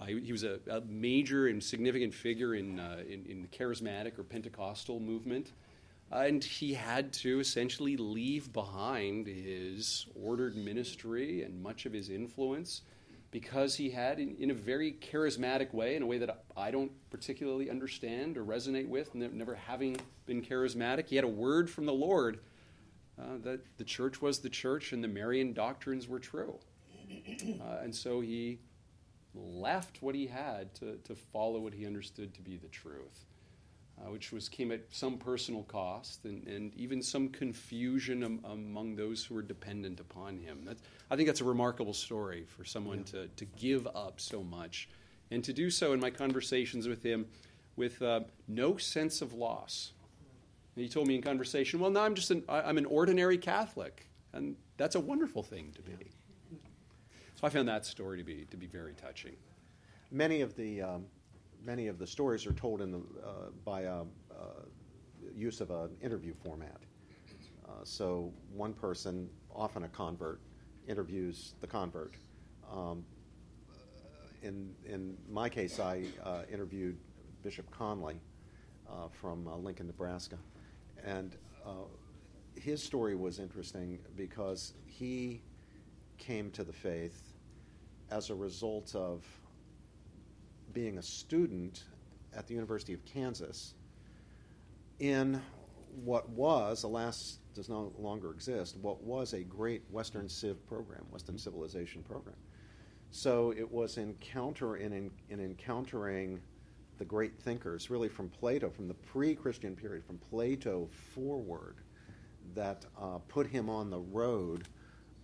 Uh, 0.02 0.06
he, 0.06 0.20
he 0.20 0.32
was 0.32 0.42
a, 0.42 0.58
a 0.68 0.80
major 0.82 1.46
and 1.46 1.62
significant 1.62 2.12
figure 2.12 2.54
in, 2.54 2.80
uh, 2.80 3.02
in, 3.08 3.24
in 3.26 3.42
the 3.42 3.48
charismatic 3.48 4.18
or 4.18 4.24
Pentecostal 4.24 4.98
movement. 4.98 5.52
Uh, 6.12 6.24
and 6.26 6.42
he 6.42 6.74
had 6.74 7.12
to 7.12 7.38
essentially 7.38 7.96
leave 7.96 8.52
behind 8.52 9.26
his 9.28 10.06
ordered 10.20 10.56
ministry 10.56 11.42
and 11.42 11.62
much 11.62 11.86
of 11.86 11.92
his 11.92 12.10
influence 12.10 12.82
because 13.30 13.76
he 13.76 13.90
had, 13.90 14.18
in, 14.18 14.34
in 14.40 14.50
a 14.50 14.54
very 14.54 14.92
charismatic 14.92 15.72
way, 15.72 15.94
in 15.94 16.02
a 16.02 16.06
way 16.06 16.18
that 16.18 16.44
I 16.56 16.72
don't 16.72 16.90
particularly 17.10 17.70
understand 17.70 18.36
or 18.36 18.44
resonate 18.44 18.88
with, 18.88 19.14
ne- 19.14 19.28
never 19.28 19.54
having 19.54 19.96
been 20.26 20.42
charismatic, 20.42 21.06
he 21.08 21.16
had 21.16 21.24
a 21.24 21.28
word 21.28 21.70
from 21.70 21.86
the 21.86 21.94
Lord 21.94 22.40
uh, 23.18 23.38
that 23.44 23.60
the 23.78 23.84
church 23.84 24.20
was 24.20 24.40
the 24.40 24.50
church 24.50 24.92
and 24.92 25.02
the 25.02 25.08
Marian 25.08 25.52
doctrines 25.52 26.08
were 26.08 26.18
true. 26.18 26.58
Uh, 27.08 27.78
and 27.82 27.94
so 27.94 28.20
he 28.20 28.58
left 29.34 30.02
what 30.02 30.14
he 30.14 30.26
had 30.26 30.74
to, 30.74 30.96
to 31.04 31.14
follow 31.14 31.60
what 31.60 31.72
he 31.72 31.86
understood 31.86 32.34
to 32.34 32.42
be 32.42 32.56
the 32.56 32.68
truth, 32.68 33.24
uh, 33.98 34.10
which 34.10 34.32
was 34.32 34.48
came 34.48 34.70
at 34.70 34.80
some 34.90 35.16
personal 35.16 35.62
cost 35.64 36.24
and, 36.24 36.46
and 36.46 36.74
even 36.74 37.02
some 37.02 37.28
confusion 37.28 38.22
am, 38.22 38.40
among 38.44 38.96
those 38.96 39.24
who 39.24 39.34
were 39.34 39.42
dependent 39.42 40.00
upon 40.00 40.38
him. 40.38 40.62
That's, 40.64 40.82
I 41.10 41.16
think 41.16 41.28
that's 41.28 41.40
a 41.40 41.44
remarkable 41.44 41.94
story 41.94 42.44
for 42.46 42.64
someone 42.64 43.04
to, 43.04 43.28
to 43.28 43.44
give 43.44 43.86
up 43.88 44.20
so 44.20 44.42
much 44.42 44.88
and 45.30 45.42
to 45.44 45.52
do 45.52 45.70
so 45.70 45.92
in 45.92 46.00
my 46.00 46.10
conversations 46.10 46.86
with 46.86 47.02
him 47.02 47.26
with 47.76 48.02
uh, 48.02 48.20
no 48.48 48.76
sense 48.76 49.22
of 49.22 49.32
loss. 49.32 49.92
And 50.76 50.82
he 50.82 50.88
told 50.88 51.06
me 51.06 51.14
in 51.14 51.22
conversation, 51.22 51.80
well, 51.80 51.90
now 51.90 52.02
I'm 52.02 52.14
just 52.14 52.30
an, 52.30 52.42
I, 52.48 52.62
I'm 52.62 52.78
an 52.78 52.86
ordinary 52.86 53.38
Catholic, 53.38 54.08
and 54.32 54.56
that's 54.76 54.94
a 54.94 55.00
wonderful 55.00 55.42
thing 55.42 55.72
to 55.74 55.82
be. 55.82 56.10
So 57.42 57.48
I 57.48 57.50
found 57.50 57.66
that 57.66 57.84
story 57.84 58.18
to 58.18 58.24
be 58.24 58.46
to 58.52 58.56
be 58.56 58.68
very 58.68 58.94
touching. 58.94 59.34
Many 60.12 60.42
of 60.42 60.54
the 60.54 60.80
um, 60.80 61.06
many 61.64 61.88
of 61.88 61.98
the 61.98 62.06
stories 62.06 62.46
are 62.46 62.52
told 62.52 62.80
in 62.80 62.92
the 62.92 62.98
uh, 62.98 63.30
by 63.64 63.80
a, 63.80 64.02
uh, 64.02 64.04
use 65.34 65.60
of 65.60 65.72
an 65.72 65.90
interview 66.00 66.34
format. 66.44 66.78
Uh, 67.64 67.70
so 67.82 68.32
one 68.54 68.72
person, 68.72 69.28
often 69.52 69.82
a 69.82 69.88
convert, 69.88 70.40
interviews 70.86 71.54
the 71.60 71.66
convert. 71.66 72.14
Um, 72.72 73.04
in 74.44 74.72
in 74.86 75.16
my 75.28 75.48
case, 75.48 75.80
I 75.80 76.04
uh, 76.24 76.42
interviewed 76.48 76.96
Bishop 77.42 77.68
Conley 77.72 78.20
uh, 78.88 79.08
from 79.20 79.48
uh, 79.48 79.56
Lincoln, 79.56 79.88
Nebraska, 79.88 80.38
and 81.04 81.34
uh, 81.66 81.70
his 82.54 82.80
story 82.80 83.16
was 83.16 83.40
interesting 83.40 83.98
because 84.14 84.74
he 84.86 85.42
came 86.18 86.48
to 86.52 86.62
the 86.62 86.72
faith 86.72 87.31
as 88.12 88.28
a 88.28 88.34
result 88.34 88.94
of 88.94 89.24
being 90.74 90.98
a 90.98 91.02
student 91.02 91.84
at 92.36 92.46
the 92.46 92.54
University 92.54 92.92
of 92.92 93.04
Kansas 93.04 93.74
in 95.00 95.40
what 96.04 96.28
was, 96.30 96.82
alas, 96.82 97.38
does 97.54 97.68
no 97.68 97.92
longer 97.98 98.30
exist, 98.30 98.76
what 98.80 99.02
was 99.02 99.32
a 99.32 99.42
great 99.42 99.82
Western 99.90 100.28
Civ 100.28 100.64
program, 100.66 101.04
Western 101.10 101.38
Civilization 101.38 102.02
program. 102.02 102.36
So 103.10 103.52
it 103.52 103.70
was 103.70 103.98
encounter 103.98 104.76
in, 104.76 104.92
in, 104.92 105.10
in 105.28 105.40
encountering 105.40 106.40
the 106.98 107.04
great 107.04 107.38
thinkers, 107.38 107.90
really 107.90 108.08
from 108.08 108.28
Plato, 108.28 108.70
from 108.70 108.88
the 108.88 108.94
pre-Christian 108.94 109.74
period, 109.74 110.04
from 110.04 110.18
Plato 110.18 110.88
forward, 111.14 111.76
that 112.54 112.86
uh, 113.00 113.18
put 113.28 113.46
him 113.46 113.68
on 113.68 113.90
the 113.90 113.98
road 113.98 114.68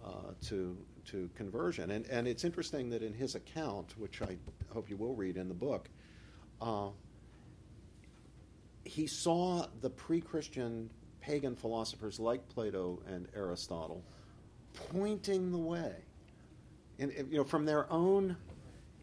uh, 0.05 0.33
to 0.47 0.77
to 1.11 1.31
conversion. 1.35 1.91
And, 1.91 2.07
and 2.07 2.27
it's 2.27 2.45
interesting 2.45 2.91
that 2.91 3.03
in 3.03 3.13
his 3.13 3.35
account, 3.35 3.95
which 3.99 4.23
I 4.23 4.37
hope 4.73 4.91
you 4.91 4.97
will 4.97 5.15
read 5.15 5.37
in 5.37 5.49
the 5.49 5.55
book, 5.55 5.89
uh, 6.61 6.89
he 8.85 9.07
saw 9.07 9.67
the 9.81 9.91
pre 9.91 10.21
Christian 10.21 10.91
pagan 11.21 11.57
philosophers 11.57 12.19
like 12.19 12.49
Plato 12.49 13.03
and 13.07 13.29
Aristotle 13.35 14.03
pointing 14.93 15.53
the 15.53 15.59
way. 15.59 15.93
And, 16.99 17.13
you 17.31 17.39
know, 17.39 17.45
from 17.45 17.65
their 17.65 17.91
own, 17.93 18.37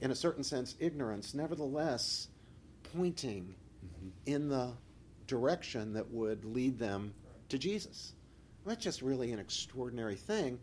in 0.01 0.11
a 0.11 0.15
certain 0.15 0.43
sense, 0.43 0.75
ignorance, 0.79 1.33
nevertheless 1.33 2.27
pointing 2.95 3.55
mm-hmm. 3.85 4.09
in 4.25 4.49
the 4.49 4.71
direction 5.27 5.93
that 5.93 6.11
would 6.11 6.45
lead 6.45 6.77
them 6.77 7.13
to 7.49 7.57
Jesus. 7.57 8.13
That's 8.65 8.83
just 8.83 9.01
really 9.01 9.31
an 9.31 9.39
extraordinary 9.39 10.15
thing. 10.15 10.59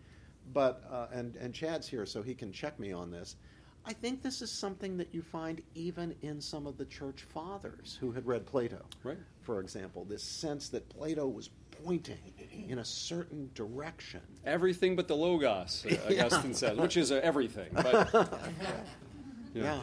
But, 0.52 0.84
uh, 0.90 1.06
and, 1.12 1.36
and 1.36 1.54
Chad's 1.54 1.88
here, 1.88 2.06
so 2.06 2.22
he 2.22 2.34
can 2.34 2.52
check 2.52 2.78
me 2.78 2.92
on 2.92 3.10
this. 3.10 3.36
I 3.84 3.92
think 3.92 4.22
this 4.22 4.42
is 4.42 4.50
something 4.50 4.96
that 4.98 5.08
you 5.12 5.22
find 5.22 5.60
even 5.74 6.14
in 6.22 6.40
some 6.40 6.66
of 6.66 6.78
the 6.78 6.84
church 6.84 7.22
fathers 7.22 7.96
who 8.00 8.12
had 8.12 8.26
read 8.26 8.46
Plato, 8.46 8.84
right. 9.02 9.18
for 9.40 9.60
example. 9.60 10.04
This 10.04 10.22
sense 10.22 10.68
that 10.68 10.88
Plato 10.88 11.26
was 11.26 11.50
pointing 11.84 12.32
in 12.68 12.78
a 12.78 12.84
certain 12.84 13.50
direction. 13.54 14.20
Everything 14.46 14.94
but 14.94 15.08
the 15.08 15.16
Logos, 15.16 15.84
uh, 15.84 15.94
Augustine 16.06 16.50
yeah. 16.50 16.56
says, 16.56 16.78
which 16.78 16.96
is 16.96 17.10
uh, 17.10 17.20
everything. 17.24 17.70
But, 17.72 18.10
yeah. 19.54 19.62
yeah. 19.62 19.80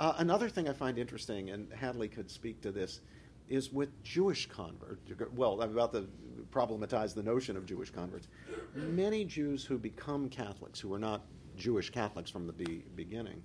Uh, 0.00 0.14
another 0.18 0.48
thing 0.48 0.68
I 0.68 0.72
find 0.72 0.98
interesting, 0.98 1.50
and 1.50 1.72
Hadley 1.72 2.08
could 2.08 2.30
speak 2.30 2.60
to 2.62 2.72
this, 2.72 3.00
is 3.48 3.72
with 3.72 4.02
Jewish 4.02 4.48
converts. 4.48 5.00
Well, 5.34 5.60
I'm 5.62 5.72
about 5.72 5.92
to 5.92 6.08
problematize 6.50 7.14
the 7.14 7.22
notion 7.22 7.56
of 7.56 7.66
Jewish 7.66 7.90
converts. 7.90 8.28
Many 8.74 9.24
Jews 9.24 9.64
who 9.64 9.78
become 9.78 10.28
Catholics, 10.28 10.80
who 10.80 10.92
are 10.92 10.98
not 10.98 11.22
Jewish 11.56 11.90
Catholics 11.90 12.30
from 12.30 12.46
the 12.46 12.52
be- 12.52 12.84
beginning, 12.94 13.42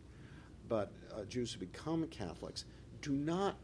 but 0.70 0.92
uh, 1.14 1.24
Jews 1.26 1.54
who 1.54 1.60
become 1.60 2.08
Catholics, 2.08 2.66
do 3.02 3.12
not 3.12 3.58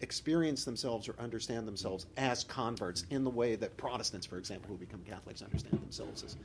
experience 0.00 0.64
themselves 0.64 1.08
or 1.08 1.14
understand 1.18 1.66
themselves 1.66 2.06
as 2.16 2.44
converts 2.44 3.04
in 3.10 3.24
the 3.24 3.30
way 3.30 3.56
that 3.56 3.76
Protestants, 3.76 4.26
for 4.26 4.38
example, 4.38 4.70
who 4.70 4.76
become 4.76 5.02
Catholics, 5.02 5.42
understand 5.42 5.80
themselves 5.82 6.22
as 6.22 6.36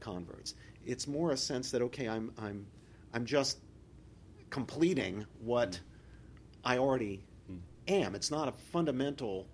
converts. 0.00 0.54
It's 0.84 1.06
more 1.06 1.30
a 1.32 1.36
sense 1.36 1.70
that 1.70 1.82
okay, 1.82 2.08
I'm 2.08 2.32
I'm 2.38 2.66
I'm 3.12 3.24
just 3.24 3.58
completing 4.50 5.26
what 5.40 5.78
I 6.64 6.78
already 6.78 7.22
am. 7.88 8.14
It's 8.14 8.30
not 8.30 8.48
a 8.48 8.52
fundamental 8.52 9.46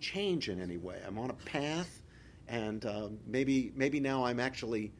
change 0.00 0.48
in 0.48 0.60
any 0.60 0.76
way. 0.76 1.00
I'm 1.06 1.18
on 1.18 1.30
a 1.30 1.34
path, 1.34 2.02
and 2.48 2.84
uh, 2.84 3.08
maybe 3.26 3.72
maybe 3.74 4.00
now 4.00 4.24
I'm 4.24 4.40
actually 4.40 4.92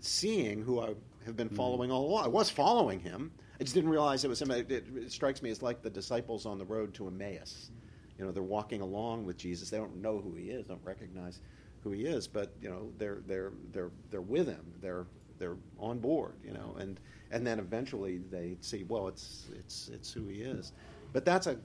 seeing 0.00 0.62
who 0.62 0.80
I 0.80 0.94
have 1.26 1.36
been 1.36 1.48
following 1.48 1.90
all 1.90 2.06
along. 2.06 2.24
I 2.24 2.28
was 2.28 2.50
following 2.50 3.00
him. 3.00 3.30
I 3.60 3.64
just 3.64 3.74
didn't 3.74 3.90
realize 3.90 4.24
it 4.24 4.28
was 4.28 4.40
him. 4.40 4.50
It, 4.50 4.70
it, 4.70 4.84
it, 4.96 5.12
strikes 5.12 5.42
me 5.42 5.50
as 5.50 5.62
like 5.62 5.82
the 5.82 5.90
disciples 5.90 6.46
on 6.46 6.58
the 6.58 6.64
road 6.64 6.94
to 6.94 7.06
Emmaus. 7.08 7.70
You 8.18 8.24
know, 8.24 8.32
they're 8.32 8.42
walking 8.42 8.80
along 8.80 9.26
with 9.26 9.36
Jesus. 9.36 9.68
They 9.68 9.76
don't 9.76 10.00
know 10.00 10.18
who 10.18 10.34
he 10.34 10.50
is, 10.50 10.66
don't 10.66 10.80
recognize 10.84 11.40
who 11.82 11.92
he 11.92 12.02
is, 12.04 12.26
but 12.26 12.54
you 12.60 12.70
know, 12.70 12.90
they're 12.98 13.18
they're 13.26 13.52
they're 13.72 13.90
they're 14.10 14.20
with 14.22 14.48
him. 14.48 14.72
They're 14.80 15.06
they're 15.38 15.56
on 15.78 15.98
board. 15.98 16.34
You 16.44 16.52
know, 16.52 16.76
and 16.78 16.98
and 17.30 17.46
then 17.46 17.58
eventually 17.58 18.18
they 18.30 18.56
see, 18.60 18.84
well, 18.88 19.08
it's 19.08 19.46
it's 19.58 19.90
it's 19.92 20.12
who 20.12 20.26
he 20.26 20.40
is. 20.40 20.72
But 21.12 21.24
that's 21.24 21.46
a, 21.46 21.56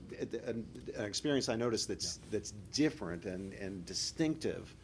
an, 0.47 0.65
an 0.95 1.05
experience 1.05 1.49
I 1.49 1.55
noticed 1.55 1.87
that's 1.87 2.19
yeah. 2.21 2.29
that's 2.31 2.51
different 2.73 3.25
and 3.25 3.53
and 3.53 3.85
distinctive 3.85 4.75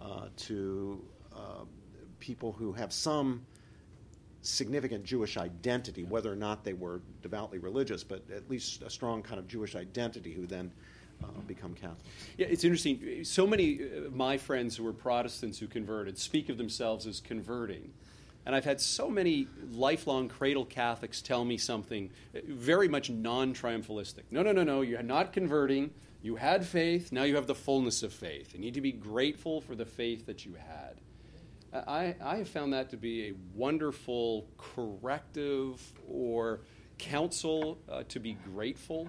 uh, 0.00 0.28
to 0.36 1.04
uh, 1.34 1.64
people 2.18 2.52
who 2.52 2.72
have 2.72 2.92
some 2.92 3.44
significant 4.42 5.04
Jewish 5.04 5.36
identity, 5.36 6.04
whether 6.04 6.32
or 6.32 6.36
not 6.36 6.64
they 6.64 6.72
were 6.72 7.00
devoutly 7.22 7.58
religious, 7.58 8.04
but 8.04 8.22
at 8.30 8.48
least 8.48 8.82
a 8.82 8.90
strong 8.90 9.22
kind 9.22 9.38
of 9.38 9.48
Jewish 9.48 9.74
identity 9.74 10.32
who 10.32 10.46
then 10.46 10.70
uh, 11.22 11.26
become 11.46 11.74
Catholics. 11.74 12.04
Yeah, 12.36 12.46
it's 12.48 12.64
interesting. 12.64 13.24
So 13.24 13.46
many 13.46 13.80
of 13.82 14.14
my 14.14 14.38
friends 14.38 14.76
who 14.76 14.84
were 14.84 14.92
Protestants 14.92 15.58
who 15.58 15.66
converted 15.66 16.18
speak 16.18 16.48
of 16.48 16.58
themselves 16.58 17.06
as 17.06 17.20
converting. 17.20 17.92
And 18.46 18.54
I've 18.54 18.64
had 18.64 18.80
so 18.80 19.10
many 19.10 19.48
lifelong 19.72 20.28
cradle 20.28 20.64
Catholics 20.64 21.20
tell 21.20 21.44
me 21.44 21.58
something 21.58 22.10
very 22.46 22.86
much 22.86 23.10
non 23.10 23.52
triumphalistic. 23.52 24.22
No, 24.30 24.42
no, 24.42 24.52
no, 24.52 24.62
no, 24.62 24.82
you're 24.82 25.02
not 25.02 25.32
converting. 25.32 25.90
You 26.22 26.36
had 26.36 26.64
faith, 26.64 27.12
now 27.12 27.24
you 27.24 27.34
have 27.34 27.48
the 27.48 27.54
fullness 27.54 28.02
of 28.02 28.12
faith. 28.12 28.54
You 28.54 28.60
need 28.60 28.74
to 28.74 28.80
be 28.80 28.92
grateful 28.92 29.60
for 29.60 29.74
the 29.74 29.84
faith 29.84 30.26
that 30.26 30.46
you 30.46 30.54
had. 30.54 31.00
I, 31.72 32.14
I 32.22 32.36
have 32.36 32.48
found 32.48 32.72
that 32.72 32.90
to 32.90 32.96
be 32.96 33.28
a 33.28 33.34
wonderful 33.54 34.48
corrective 34.56 35.82
or 36.08 36.60
counsel 36.98 37.78
uh, 37.88 38.04
to 38.08 38.20
be 38.20 38.34
grateful 38.54 39.08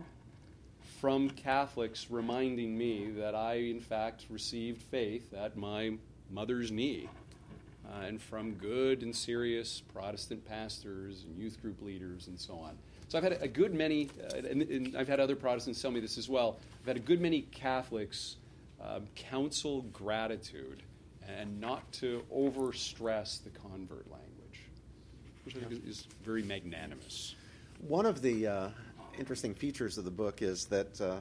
from 0.99 1.29
Catholics 1.29 2.07
reminding 2.09 2.77
me 2.77 3.11
that 3.11 3.35
I, 3.35 3.55
in 3.55 3.79
fact, 3.79 4.25
received 4.29 4.81
faith 4.81 5.33
at 5.33 5.55
my 5.55 5.93
mother's 6.29 6.71
knee. 6.71 7.07
Uh, 7.87 8.05
and 8.05 8.21
from 8.21 8.53
good 8.55 9.01
and 9.01 9.15
serious 9.15 9.81
Protestant 9.93 10.45
pastors 10.45 11.23
and 11.23 11.37
youth 11.37 11.61
group 11.61 11.81
leaders 11.81 12.27
and 12.27 12.37
so 12.37 12.55
on. 12.55 12.77
So 13.07 13.17
I've 13.17 13.23
had 13.23 13.37
a 13.41 13.47
good 13.47 13.73
many, 13.73 14.09
uh, 14.21 14.37
and, 14.37 14.61
and, 14.63 14.97
I've 14.97 15.07
had 15.07 15.21
other 15.21 15.37
Protestants 15.37 15.81
tell 15.81 15.91
me 15.91 16.01
this 16.01 16.17
as 16.17 16.27
well. 16.27 16.57
I've 16.81 16.87
had 16.87 16.97
a 16.97 17.01
good 17.01 17.21
many 17.21 17.43
Catholics 17.43 18.35
um, 18.81 19.07
counsel 19.15 19.83
gratitude 19.93 20.83
and 21.27 21.61
not 21.61 21.89
to 21.93 22.23
overstress 22.33 23.41
the 23.43 23.51
convert 23.51 24.09
language, 24.11 24.61
which 25.45 25.55
I 25.55 25.59
think 25.59 25.87
is 25.87 26.07
very 26.23 26.43
magnanimous. 26.43 27.35
One 27.87 28.05
of 28.05 28.21
the 28.21 28.47
uh, 28.47 28.69
interesting 29.17 29.53
features 29.53 29.97
of 29.97 30.03
the 30.03 30.11
book 30.11 30.41
is 30.41 30.65
that 30.65 30.99
uh, 30.99 31.19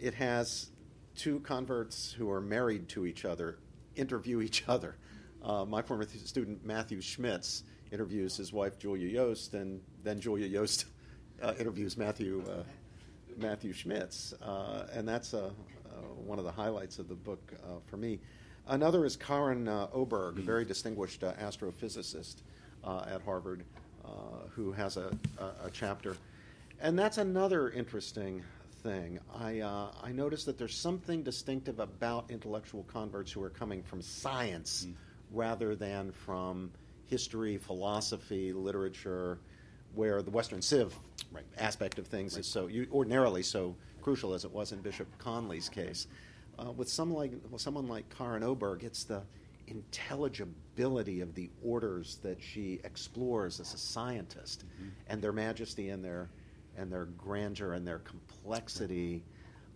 it 0.00 0.14
has 0.14 0.70
two 1.16 1.38
converts 1.40 2.12
who 2.12 2.28
are 2.30 2.40
married 2.40 2.88
to 2.88 3.06
each 3.06 3.24
other 3.24 3.56
interview 3.96 4.40
each 4.40 4.64
other. 4.68 4.96
Uh, 5.42 5.64
my 5.64 5.82
former 5.82 6.06
student 6.06 6.64
Matthew 6.64 7.00
Schmitz 7.00 7.62
interviews 7.92 8.36
his 8.36 8.52
wife 8.52 8.78
Julia 8.78 9.08
Yost, 9.08 9.54
and 9.54 9.80
then 10.02 10.20
Julia 10.20 10.46
Yost 10.46 10.86
uh, 11.42 11.54
interviews 11.58 11.96
Matthew 11.96 12.44
uh, 12.48 12.62
Matthew 13.36 13.72
Schmitz, 13.72 14.34
uh, 14.42 14.86
and 14.92 15.08
that's 15.08 15.34
one 16.24 16.38
of 16.38 16.44
the 16.44 16.52
highlights 16.52 16.98
of 16.98 17.08
the 17.08 17.14
book 17.14 17.52
for 17.86 17.96
me. 17.96 18.20
Another 18.70 19.04
is 19.04 19.16
Karin 19.16 19.66
uh, 19.66 19.88
Oberg, 19.92 20.38
a 20.38 20.42
very 20.42 20.64
distinguished 20.64 21.24
uh, 21.24 21.32
astrophysicist 21.32 22.36
uh, 22.84 23.04
at 23.12 23.20
Harvard, 23.22 23.64
uh, 24.04 24.08
who 24.50 24.70
has 24.72 24.96
a, 24.96 25.10
a, 25.38 25.66
a, 25.66 25.70
chapter. 25.72 26.16
And 26.80 26.96
that's 26.96 27.18
another 27.18 27.70
interesting 27.70 28.44
thing. 28.82 29.18
I, 29.34 29.60
uh, 29.60 29.90
I 30.02 30.12
noticed 30.12 30.46
that 30.46 30.56
there's 30.56 30.76
something 30.76 31.24
distinctive 31.24 31.80
about 31.80 32.30
intellectual 32.30 32.84
converts 32.84 33.32
who 33.32 33.42
are 33.42 33.50
coming 33.50 33.82
from 33.82 34.02
science 34.02 34.86
mm. 34.88 34.94
Rather 35.32 35.74
than 35.74 36.12
from 36.12 36.70
history, 37.06 37.56
philosophy, 37.56 38.52
literature, 38.52 39.38
where 39.94 40.22
the 40.22 40.30
Western 40.30 40.62
Civ 40.62 40.94
right. 41.32 41.44
aspect 41.58 41.98
of 41.98 42.06
things 42.06 42.34
right. 42.34 42.40
is 42.40 42.46
so 42.46 42.66
you, 42.66 42.86
ordinarily 42.92 43.42
so 43.42 43.74
crucial 44.00 44.34
as 44.34 44.44
it 44.44 44.50
was 44.50 44.72
in 44.72 44.80
Bishop 44.80 45.06
Conley's 45.18 45.68
case. 45.68 46.06
Uh, 46.58 46.70
with 46.72 46.88
someone 46.88 47.18
like 47.18 47.32
with 47.50 47.60
someone 47.60 47.88
like 47.88 48.04
Karin 48.16 48.42
Oberg, 48.42 48.84
it's 48.84 49.04
the 49.04 49.22
intelligibility 49.66 51.20
of 51.20 51.34
the 51.34 51.48
orders 51.64 52.18
that 52.22 52.42
she 52.42 52.80
explores 52.84 53.60
as 53.60 53.72
a 53.72 53.78
scientist, 53.78 54.64
mm-hmm. 54.64 54.88
and 55.08 55.22
their 55.22 55.32
majesty 55.32 55.90
and 55.90 56.04
their 56.04 56.28
and 56.76 56.92
their 56.92 57.06
grandeur 57.06 57.72
and 57.72 57.86
their 57.86 58.00
complexity 58.00 59.24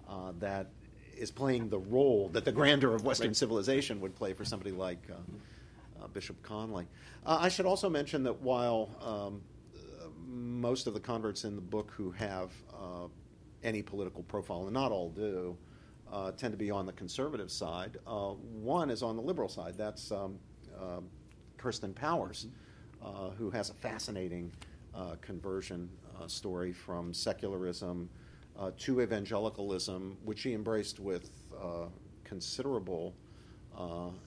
uh, 0.09 0.33
that 0.39 0.69
is 1.17 1.31
playing 1.31 1.69
the 1.69 1.79
role 1.79 2.29
that 2.31 2.45
the 2.45 2.53
grandeur 2.53 2.95
of 2.95 3.05
Western 3.05 3.29
right. 3.29 3.37
civilization 3.37 4.01
would 4.01 4.15
play 4.15 4.33
for 4.33 4.45
somebody 4.45 4.71
like 4.71 4.99
uh, 5.11 6.03
uh 6.03 6.09
Bishop 6.09 6.43
Conley. 6.43 6.87
Uh, 7.25 7.39
I 7.41 7.49
should 7.49 7.67
also 7.67 7.89
mention 7.89 8.23
that 8.25 8.41
while 8.43 8.91
um, 9.03 9.41
most 10.27 10.87
of 10.87 10.95
the 10.95 11.01
converts 11.01 11.45
in 11.45 11.55
the 11.55 11.63
book 11.63 11.93
who 11.97 12.11
have 12.13 12.51
uh, 12.73 13.07
any 13.63 13.83
political 13.83 14.23
profile, 14.25 14.65
and 14.65 14.75
not 14.75 14.93
all 14.93 15.11
do, 15.11 15.57
uh, 16.13 16.31
tend 16.33 16.53
to 16.53 16.59
be 16.59 16.71
on 16.71 16.87
the 16.87 16.93
conservative 16.93 17.51
side. 17.51 17.99
Uh, 18.07 18.31
one 18.31 18.91
is 18.91 19.03
on 19.03 19.17
the 19.17 19.23
liberal 19.23 19.49
side. 19.49 19.75
That's 19.77 20.13
um, 20.13 20.39
uh, 20.79 21.01
Kirsten 21.57 21.95
Powers, 21.95 22.47
uh, 23.03 23.31
who 23.31 23.51
has 23.51 23.71
a 23.71 23.75
fascinating 23.75 24.53
uh, 24.95 25.17
conversion 25.21 25.89
uh, 26.21 26.29
story 26.29 26.73
from 26.73 27.13
secularism 27.13 28.09
to 28.79 29.01
evangelicalism, 29.01 30.17
which 30.25 30.41
she 30.41 30.55
embraced 30.55 31.01
with 31.01 31.31
considerable 32.25 33.15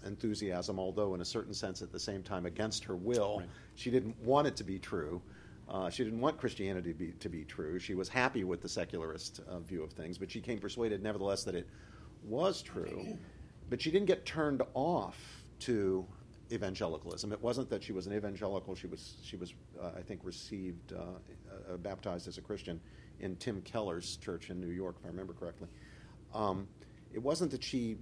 enthusiasm, 0.05 0.79
although 0.79 1.15
in 1.15 1.21
a 1.21 1.25
certain 1.25 1.53
sense 1.53 1.81
at 1.81 1.91
the 1.91 1.99
same 1.99 2.23
time 2.23 2.45
against 2.45 2.83
her 2.83 2.95
will. 2.95 3.39
Right. 3.39 3.49
She 3.75 3.89
didn't 3.89 4.19
want 4.21 4.47
it 4.47 4.55
to 4.57 4.63
be 4.63 4.79
true. 4.79 5.21
Uh, 5.69 5.89
she 5.89 6.03
didn't 6.03 6.21
want 6.21 6.37
Christianity 6.37 6.93
to 6.93 6.97
be, 6.97 7.11
to 7.19 7.29
be, 7.29 7.43
true. 7.43 7.77
She 7.77 7.93
was 7.93 8.07
happy 8.07 8.45
with 8.45 8.61
the 8.61 8.69
secularist 8.69 9.41
uh, 9.49 9.59
view 9.59 9.83
of 9.83 9.91
things, 9.91 10.17
but 10.17 10.31
she 10.31 10.39
came 10.39 10.59
persuaded, 10.59 11.03
nevertheless, 11.03 11.43
that 11.43 11.55
it 11.55 11.67
was 12.23 12.61
true. 12.61 13.17
But 13.69 13.81
she 13.81 13.91
didn't 13.91 14.07
get 14.07 14.25
turned 14.25 14.61
off 14.73 15.17
to 15.59 16.05
evangelicalism. 16.53 17.33
It 17.33 17.41
wasn't 17.41 17.69
that 17.69 17.83
she 17.83 17.91
was 17.91 18.07
an 18.07 18.13
evangelical. 18.13 18.75
She 18.75 18.87
was, 18.87 19.15
she 19.23 19.35
was 19.35 19.53
uh, 19.81 19.91
I 19.97 20.01
think, 20.01 20.21
received, 20.23 20.93
uh, 20.93 21.01
uh, 21.73 21.77
baptized 21.77 22.29
as 22.29 22.37
a 22.37 22.41
Christian 22.41 22.79
in 23.19 23.35
Tim 23.37 23.61
Keller's 23.61 24.17
church 24.17 24.49
in 24.49 24.59
New 24.59 24.69
York, 24.69 24.95
if 24.99 25.05
I 25.05 25.09
remember 25.09 25.33
correctly. 25.33 25.67
Um, 26.33 26.67
it 27.13 27.19
wasn't 27.19 27.51
that 27.51 27.63
she 27.63 27.97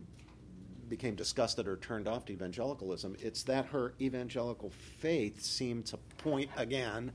became 0.90 1.16
disgusted 1.16 1.68
or 1.68 1.78
turned 1.78 2.08
off 2.08 2.26
to 2.26 2.34
evangelicalism. 2.34 3.16
It's 3.20 3.44
that 3.44 3.66
her 3.68 3.94
evangelical 4.00 4.72
faith 5.00 5.42
seemed 5.42 5.86
to 5.88 5.98
point 6.18 6.50
again 6.58 7.12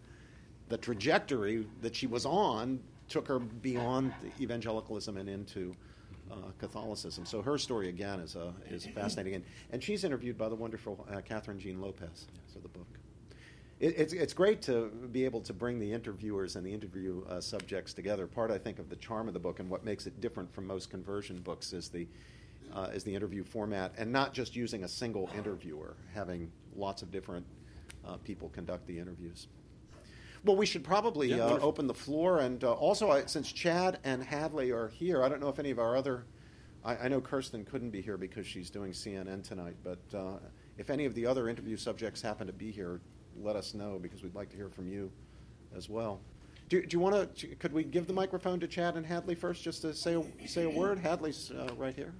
the 0.68 0.78
trajectory 0.78 1.66
that 1.82 1.94
she 1.94 2.07
was 2.07 2.26
on 2.26 2.80
took 3.09 3.26
her 3.26 3.38
beyond 3.38 4.14
evangelicalism 4.40 5.16
and 5.16 5.28
into 5.28 5.74
uh, 6.30 6.36
Catholicism. 6.59 7.26
So 7.26 7.42
her 7.42 7.59
story 7.59 7.88
again 7.88 8.20
is 8.20 8.36
uh, 8.36 8.53
is 8.68 8.86
fascinating, 8.86 9.34
and, 9.34 9.44
and 9.72 9.82
she's 9.82 10.05
interviewed 10.05 10.38
by 10.38 10.48
the 10.48 10.55
wonderful 10.55 11.07
uh, 11.11 11.16
Kathryn 11.16 11.59
Jean 11.59 11.80
Lopez 11.80 12.26
for 12.53 12.61
the 12.61 12.68
book. 12.68 12.99
It, 13.81 13.95
it's 13.97 14.12
it's 14.12 14.35
great 14.35 14.61
to 14.62 14.91
be 15.11 15.24
able 15.24 15.41
to 15.41 15.55
bring 15.55 15.78
the 15.78 15.91
interviewers 15.91 16.57
and 16.57 16.64
the 16.64 16.72
interview 16.72 17.24
uh, 17.28 17.41
subjects 17.41 17.95
together. 17.95 18.26
Part 18.26 18.51
I 18.51 18.59
think 18.59 18.78
of 18.78 18.91
the 18.91 18.97
charm 18.97 19.26
of 19.26 19.35
the 19.35 19.41
book 19.41 19.59
and 19.59 19.70
what 19.70 19.85
makes 19.85 20.07
it 20.07 20.20
different 20.20 20.53
from 20.53 20.66
most 20.66 20.91
conversion 20.91 21.39
books 21.39 21.72
is 21.72 21.89
the 21.89 22.07
uh, 22.74 22.91
is 22.93 23.03
the 23.05 23.14
interview 23.14 23.43
format, 23.43 23.93
and 23.97 24.12
not 24.12 24.35
just 24.35 24.55
using 24.55 24.85
a 24.85 24.89
single 24.89 25.31
interviewer, 25.37 25.97
having 26.14 26.53
lots 26.76 27.03
of 27.03 27.11
different 27.11 27.45
uh, 28.07 28.16
people 28.18 28.51
conduct 28.51 28.87
the 28.87 28.99
interviews. 28.99 29.49
Well, 30.45 30.57
we 30.57 30.66
should 30.66 30.85
probably 30.85 31.28
Yeah, 31.28 31.47
uh, 31.47 31.59
open 31.61 31.87
the 31.87 31.95
floor, 31.95 32.39
and 32.39 32.62
uh, 32.62 32.72
also 32.72 33.11
I, 33.11 33.24
since 33.26 33.51
Chad 33.51 33.99
and 34.05 34.22
Hadley 34.22 34.70
are 34.70 34.89
here, 34.89 35.22
I 35.22 35.28
don't 35.28 35.41
know 35.41 35.49
if 35.49 35.59
any 35.59 35.70
of 35.70 35.78
our 35.78 35.97
other. 35.97 36.24
I, 36.85 36.97
I 36.97 37.09
know 37.09 37.20
Kirsten 37.20 37.64
couldn't 37.64 37.91
be 37.91 38.01
here 38.01 38.16
because 38.16 38.47
she's 38.47 38.70
doing 38.70 38.93
CNN 38.93 39.43
tonight, 39.43 39.76
but 39.83 39.99
uh, 40.14 40.39
if 40.78 40.89
any 40.89 41.05
of 41.05 41.14
the 41.14 41.26
other 41.26 41.49
interview 41.49 41.76
subjects 41.76 42.22
happen 42.22 42.47
to 42.47 42.55
be 42.55 42.70
here, 42.70 43.01
let 43.37 43.57
us 43.57 43.74
know 43.74 43.99
because 44.01 44.22
we'd 44.22 44.35
like 44.35 44.51
to 44.51 44.57
hear 44.57 44.68
from 44.68 44.89
you 44.89 45.11
as 45.76 45.89
well. 45.89 46.20
Do, 46.68 46.81
do 46.81 46.97
you 46.97 47.01
want 47.01 47.37
to? 47.37 47.47
Could 47.57 47.72
we 47.72 47.83
give 47.83 48.07
the 48.07 48.12
microphone 48.12 48.61
to 48.61 48.68
Chad 48.68 48.97
and 48.97 49.05
Hadley 49.05 49.35
first, 49.35 49.62
just 49.62 49.83
to 49.83 49.93
say 49.93 50.14
a, 50.14 50.49
say 50.49 50.64
a 50.64 50.70
word? 50.70 50.99
Hadley's 50.99 51.51
uh, 51.51 51.68
right 51.76 51.95
here. 51.95 52.12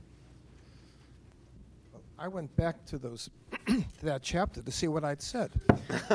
I 2.19 2.29
went 2.29 2.55
back 2.57 2.85
to 2.87 2.99
those 2.99 3.31
to 3.67 3.85
that 4.03 4.23
chapter 4.23 4.61
to 4.61 4.73
see 4.73 4.89
what 4.89 5.05
I'd 5.05 5.23
said. 5.23 5.53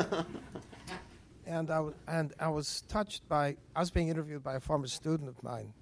and 1.46 1.70
I, 1.70 1.76
w- 1.76 1.94
and 2.06 2.32
I 2.38 2.48
was 2.48 2.82
touched 2.82 3.28
by 3.28 3.56
I 3.74 3.80
was 3.80 3.90
being 3.90 4.08
interviewed 4.08 4.44
by 4.44 4.54
a 4.54 4.60
former 4.60 4.86
student 4.86 5.28
of 5.28 5.42
mine, 5.42 5.72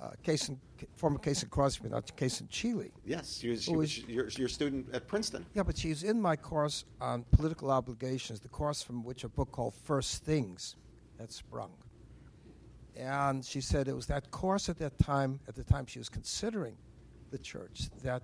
uh, 0.00 0.10
Case 0.22 0.48
in, 0.48 0.58
former 0.96 1.18
Case 1.18 1.42
in 1.42 1.48
Crosby, 1.48 1.88
not 1.88 2.14
Case 2.16 2.40
in 2.40 2.48
Chile. 2.48 2.92
Yes, 3.04 3.38
she, 3.38 3.50
was, 3.50 3.64
she 3.64 3.72
Who 3.72 3.78
was 3.78 3.98
your, 4.06 4.28
your 4.28 4.48
student 4.48 4.86
at 4.92 5.08
Princeton. 5.08 5.44
Yeah, 5.54 5.64
but 5.64 5.76
she's 5.76 6.02
in 6.02 6.20
my 6.20 6.36
course 6.36 6.84
on 7.00 7.24
political 7.32 7.70
obligations, 7.70 8.40
the 8.40 8.48
course 8.48 8.82
from 8.82 9.02
which 9.02 9.24
a 9.24 9.28
book 9.28 9.50
called 9.50 9.74
First 9.74 10.24
Things 10.24 10.76
had 11.18 11.32
sprung. 11.32 11.72
And 12.96 13.44
she 13.44 13.60
said 13.60 13.88
it 13.88 13.94
was 13.94 14.06
that 14.06 14.30
course 14.30 14.68
at 14.68 14.78
that 14.78 14.98
time, 14.98 15.40
at 15.48 15.54
the 15.54 15.64
time 15.64 15.86
she 15.86 15.98
was 15.98 16.08
considering 16.08 16.76
the 17.30 17.38
church, 17.38 17.88
that 18.02 18.22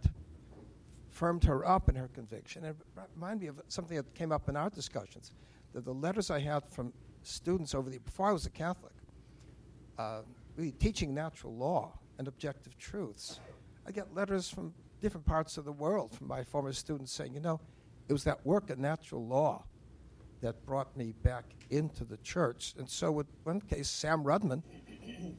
firmed 1.11 1.45
her 1.45 1.67
up 1.67 1.89
in 1.89 1.95
her 1.95 2.09
conviction. 2.09 2.65
And 2.65 2.75
it 2.97 3.03
reminded 3.15 3.41
me 3.43 3.47
of 3.49 3.61
something 3.69 3.97
that 3.97 4.13
came 4.15 4.33
up 4.33 4.49
in 4.49 4.57
our 4.57 4.71
discussions, 4.71 5.33
that 5.73 5.85
the 5.85 5.95
letters 5.95 6.31
I 6.31 6.41
had 6.41 6.65
from 6.71 6.93
students 7.23 7.75
over 7.75 7.89
the, 7.89 7.99
before 7.99 8.29
I 8.29 8.33
was 8.33 8.47
a 8.47 8.51
Catholic, 8.51 8.93
uh, 9.99 10.23
teaching 10.79 11.15
natural 11.15 11.55
law 11.55 11.99
and 12.19 12.29
objective 12.29 12.77
truths. 12.79 13.41
I 13.87 13.91
get 13.91 14.15
letters 14.15 14.49
from 14.49 14.73
different 15.01 15.27
parts 15.27 15.59
of 15.59 15.65
the 15.65 15.73
world 15.73 16.13
from 16.13 16.29
my 16.29 16.43
former 16.43 16.73
students 16.73 17.13
saying, 17.13 17.35
you 17.35 17.41
know, 17.41 17.61
it 18.09 18.13
was 18.13 18.25
that 18.25 18.45
work 18.47 18.71
in 18.71 18.81
natural 18.81 19.27
law 19.27 19.65
that 20.41 20.65
brought 20.67 20.95
me 20.97 21.15
back 21.23 21.45
into 21.71 22.05
the 22.05 22.19
church. 22.19 22.75
And 22.79 22.89
so, 22.89 23.11
with 23.11 23.27
one 23.45 23.61
case, 23.61 23.89
Sam 23.89 24.23
Rudman, 24.25 24.63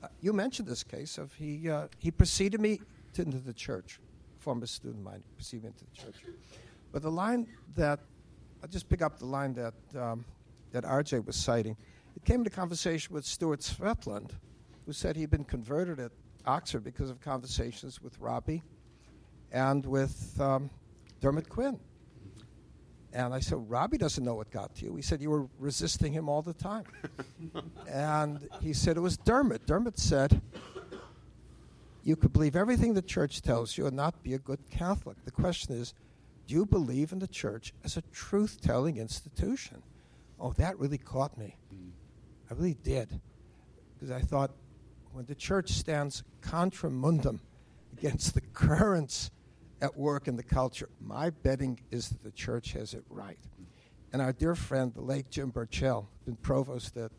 uh, 0.03 0.07
you 0.20 0.34
mentioned 0.34 0.68
this 0.68 0.84
case 0.84 1.18
of 1.18 1.34
he 1.34 1.70
uh, 1.70 1.88
he 1.99 2.11
preceded 2.11 2.59
me 2.59 2.82
to, 3.13 3.22
into 3.22 3.38
the 3.38 3.53
church, 3.53 3.99
former 4.39 4.66
student 4.66 4.99
of 4.99 5.05
mine 5.05 5.24
preceded 5.36 5.63
me 5.63 5.70
into 5.70 5.86
the 5.86 6.01
church. 6.01 6.24
But 6.91 7.03
the 7.03 7.11
line 7.11 7.47
that 7.76 7.99
I'll 8.63 8.70
just 8.70 8.89
pick 8.89 9.01
up 9.01 9.20
the 9.20 9.26
line 9.26 9.53
that 9.53 9.74
um, 9.99 10.26
that 10.72 10.84
RJ 10.84 11.26
was 11.26 11.36
citing. 11.36 11.78
It 12.16 12.26
came 12.26 12.39
into 12.39 12.49
conversation 12.49 13.13
with 13.13 13.26
Stuart 13.26 13.59
Swetland, 13.59 14.32
who 14.86 14.93
said 14.93 15.15
he'd 15.15 15.29
been 15.29 15.43
converted 15.43 15.99
at 15.99 16.11
Oxford 16.45 16.83
because 16.83 17.09
of 17.09 17.19
conversations 17.21 18.01
with 18.01 18.19
Robbie 18.19 18.63
and 19.51 19.86
with 19.86 20.39
um, 20.39 20.69
Dermot 21.21 21.49
Quinn. 21.49 21.79
And 23.13 23.33
I 23.33 23.39
said, 23.39 23.69
Robbie 23.69 23.97
doesn't 23.97 24.23
know 24.23 24.36
what 24.36 24.51
got 24.51 24.75
to 24.75 24.86
you. 24.86 24.95
He 24.95 25.01
said, 25.01 25.21
You 25.21 25.29
were 25.29 25.47
resisting 25.57 26.11
him 26.11 26.27
all 26.27 26.41
the 26.41 26.53
time. 26.53 26.83
and 27.89 28.47
he 28.59 28.73
said, 28.73 28.97
It 28.97 28.99
was 28.99 29.15
Dermot. 29.17 29.65
Dermot 29.65 29.97
said, 29.97 30.41
You 32.03 32.17
could 32.17 32.33
believe 32.33 32.57
everything 32.57 32.93
the 32.93 33.01
church 33.01 33.41
tells 33.41 33.77
you 33.77 33.88
and 33.88 33.95
not 33.95 34.21
be 34.21 34.33
a 34.33 34.38
good 34.38 34.59
Catholic. 34.69 35.15
The 35.23 35.31
question 35.31 35.75
is, 35.75 35.93
do 36.47 36.53
you 36.53 36.65
believe 36.65 37.11
in 37.11 37.19
the 37.19 37.27
church 37.27 37.73
as 37.83 37.97
a 37.97 38.03
truth 38.13 38.59
telling 38.61 38.97
institution? 38.97 39.81
Oh, 40.39 40.53
that 40.53 40.77
really 40.77 40.97
caught 40.97 41.38
me. 41.38 41.55
I 42.49 42.53
really 42.53 42.77
did. 42.83 43.19
Because 43.93 44.11
I 44.11 44.21
thought, 44.21 44.51
when 45.16 45.26
the 45.28 45.36
church 45.36 45.70
stands 45.70 46.24
contra 46.41 46.91
mundum 46.91 47.39
against 47.97 48.34
the 48.34 48.41
currents 48.41 49.32
at 49.82 49.95
work 49.95 50.28
in 50.28 50.36
the 50.36 50.43
culture, 50.43 50.89
my 50.99 51.30
betting 51.30 51.80
is 51.89 52.09
that 52.09 52.22
the 52.22 52.32
church 52.32 52.74
has 52.74 52.93
it 52.93 53.05
right. 53.09 53.39
And 54.11 54.22
our 54.22 54.34
dear 54.34 54.55
friend, 54.55 54.93
the 54.93 55.01
late 55.01 55.30
Jim 55.30 55.53
Burtchaell, 55.53 56.07
been 56.26 56.36
provost 56.36 56.97
at 56.97 57.13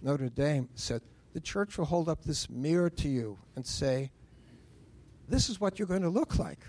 Notre 0.00 0.30
Dame, 0.30 0.70
said, 0.74 1.02
The 1.34 1.40
church 1.40 1.76
will 1.76 1.84
hold 1.84 2.08
up 2.08 2.24
this 2.24 2.48
mirror 2.48 2.88
to 2.88 3.08
you 3.08 3.36
and 3.56 3.66
say, 3.66 4.10
This 5.28 5.50
is 5.50 5.60
what 5.60 5.78
you're 5.78 5.86
going 5.86 6.00
to 6.00 6.08
look 6.08 6.38
like 6.38 6.60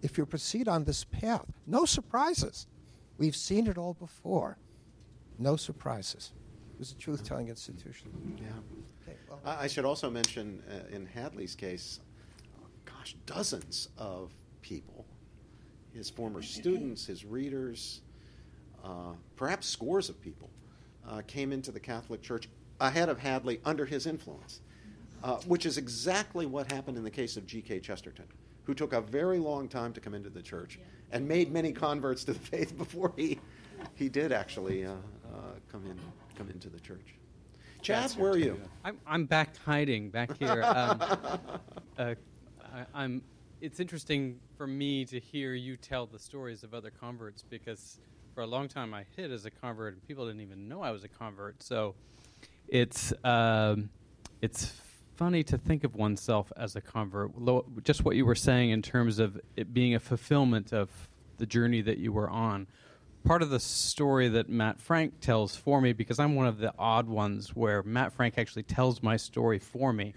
if 0.00 0.16
you 0.16 0.26
proceed 0.26 0.68
on 0.68 0.84
this 0.84 1.02
path. 1.02 1.46
No 1.66 1.86
surprises. 1.86 2.68
We've 3.18 3.34
seen 3.34 3.66
it 3.66 3.76
all 3.76 3.94
before. 3.94 4.58
No 5.40 5.56
surprises. 5.56 6.32
It 6.76 6.80
was 6.80 6.92
a 6.92 6.96
truth 6.96 7.24
telling 7.24 7.48
institution. 7.48 8.36
Yeah. 8.38 8.48
Okay, 9.02 9.16
well, 9.30 9.40
I 9.46 9.64
I 9.64 9.66
should 9.66 9.86
also 9.86 10.10
mention 10.10 10.62
uh, 10.70 10.94
in 10.94 11.06
Hadley's 11.06 11.54
case, 11.54 12.00
gosh, 12.84 13.16
dozens 13.24 13.88
of 13.96 14.30
people, 14.60 15.06
his 15.94 16.10
former 16.10 16.42
students, 16.42 17.06
his 17.06 17.24
readers, 17.24 18.02
uh, 18.84 19.14
perhaps 19.36 19.66
scores 19.66 20.10
of 20.10 20.20
people, 20.20 20.50
uh, 21.08 21.22
came 21.26 21.50
into 21.50 21.72
the 21.72 21.80
Catholic 21.80 22.20
Church 22.20 22.46
ahead 22.78 23.08
of 23.08 23.18
Hadley 23.18 23.58
under 23.64 23.86
his 23.86 24.06
influence, 24.06 24.60
uh, 25.24 25.36
which 25.46 25.64
is 25.64 25.78
exactly 25.78 26.44
what 26.44 26.70
happened 26.70 26.98
in 26.98 27.04
the 27.04 27.10
case 27.10 27.38
of 27.38 27.46
G.K. 27.46 27.80
Chesterton, 27.80 28.26
who 28.64 28.74
took 28.74 28.92
a 28.92 29.00
very 29.00 29.38
long 29.38 29.66
time 29.66 29.94
to 29.94 30.00
come 30.00 30.12
into 30.12 30.28
the 30.28 30.42
church 30.42 30.78
and 31.10 31.26
made 31.26 31.50
many 31.50 31.72
converts 31.72 32.22
to 32.24 32.34
the 32.34 32.38
faith 32.50 32.76
before 32.76 33.14
he, 33.16 33.38
he 33.94 34.10
did 34.10 34.30
actually 34.30 34.84
uh, 34.84 34.90
uh, 34.92 34.96
come, 35.72 35.86
in, 35.86 35.98
come 36.36 36.50
into 36.50 36.68
the 36.68 36.80
church. 36.80 37.14
Chad, 37.82 38.04
That's 38.04 38.16
where 38.16 38.32
are 38.32 38.38
you? 38.38 38.60
I'm, 38.84 38.98
I'm 39.06 39.26
back 39.26 39.56
hiding 39.64 40.10
back 40.10 40.36
here. 40.38 40.62
Um, 40.62 41.00
uh, 41.98 42.14
I, 42.60 42.86
I'm. 42.94 43.22
It's 43.60 43.80
interesting 43.80 44.38
for 44.56 44.66
me 44.66 45.04
to 45.06 45.18
hear 45.18 45.54
you 45.54 45.76
tell 45.76 46.06
the 46.06 46.18
stories 46.18 46.62
of 46.62 46.74
other 46.74 46.90
converts 46.90 47.42
because 47.42 47.98
for 48.34 48.42
a 48.42 48.46
long 48.46 48.68
time 48.68 48.92
I 48.92 49.04
hid 49.16 49.32
as 49.32 49.46
a 49.46 49.50
convert 49.50 49.94
and 49.94 50.06
people 50.06 50.26
didn't 50.26 50.42
even 50.42 50.68
know 50.68 50.82
I 50.82 50.90
was 50.90 51.04
a 51.04 51.08
convert. 51.08 51.62
So 51.62 51.94
it's 52.68 53.12
um, 53.24 53.88
it's 54.42 54.74
funny 55.16 55.42
to 55.44 55.56
think 55.56 55.84
of 55.84 55.94
oneself 55.94 56.52
as 56.56 56.76
a 56.76 56.80
convert. 56.80 57.30
Just 57.82 58.04
what 58.04 58.16
you 58.16 58.26
were 58.26 58.34
saying 58.34 58.70
in 58.70 58.82
terms 58.82 59.18
of 59.18 59.40
it 59.56 59.72
being 59.72 59.94
a 59.94 60.00
fulfillment 60.00 60.72
of 60.72 60.90
the 61.38 61.46
journey 61.46 61.80
that 61.82 61.98
you 61.98 62.12
were 62.12 62.28
on 62.28 62.66
part 63.26 63.42
of 63.42 63.50
the 63.50 63.58
story 63.58 64.28
that 64.28 64.48
Matt 64.48 64.80
Franck 64.80 65.20
tells 65.20 65.56
for 65.56 65.80
me 65.80 65.92
because 65.92 66.20
I'm 66.20 66.36
one 66.36 66.46
of 66.46 66.58
the 66.58 66.72
odd 66.78 67.08
ones 67.08 67.56
where 67.56 67.82
Matt 67.82 68.12
Franck 68.12 68.38
actually 68.38 68.62
tells 68.62 69.02
my 69.02 69.16
story 69.16 69.58
for 69.58 69.92
me, 69.92 70.14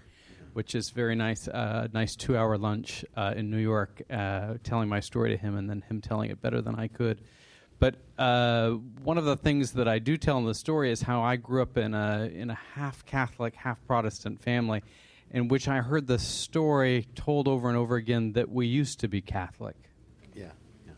which 0.52 0.76
is 0.76 0.90
very 0.90 1.16
nice. 1.16 1.48
Uh, 1.48 1.88
nice 1.92 2.14
two-hour 2.14 2.56
lunch 2.56 3.04
uh, 3.16 3.34
in 3.36 3.50
New 3.50 3.58
York, 3.58 4.00
uh, 4.10 4.54
telling 4.62 4.88
my 4.88 5.00
story 5.00 5.30
to 5.30 5.36
him, 5.36 5.56
and 5.56 5.68
then 5.68 5.82
him 5.88 6.00
telling 6.00 6.30
it 6.30 6.40
better 6.40 6.62
than 6.62 6.76
I 6.76 6.86
could. 6.86 7.20
But 7.80 7.96
uh, 8.16 8.72
one 9.02 9.18
of 9.18 9.24
the 9.24 9.36
things 9.36 9.72
that 9.72 9.88
I 9.88 9.98
do 9.98 10.16
tell 10.16 10.38
in 10.38 10.44
the 10.44 10.54
story 10.54 10.92
is 10.92 11.02
how 11.02 11.20
I 11.22 11.34
grew 11.34 11.62
up 11.62 11.76
in 11.76 11.94
a 11.94 12.30
in 12.32 12.50
a 12.50 12.58
half 12.74 13.04
Catholic, 13.06 13.56
half 13.56 13.84
Protestant 13.88 14.40
family, 14.40 14.82
in 15.32 15.48
which 15.48 15.66
I 15.66 15.78
heard 15.78 16.06
the 16.06 16.18
story 16.18 17.08
told 17.16 17.48
over 17.48 17.68
and 17.68 17.76
over 17.76 17.96
again 17.96 18.34
that 18.34 18.48
we 18.48 18.66
used 18.68 19.00
to 19.00 19.08
be 19.08 19.20
Catholic. 19.20 19.76
Yeah. 20.32 20.50
yeah. 20.86 20.92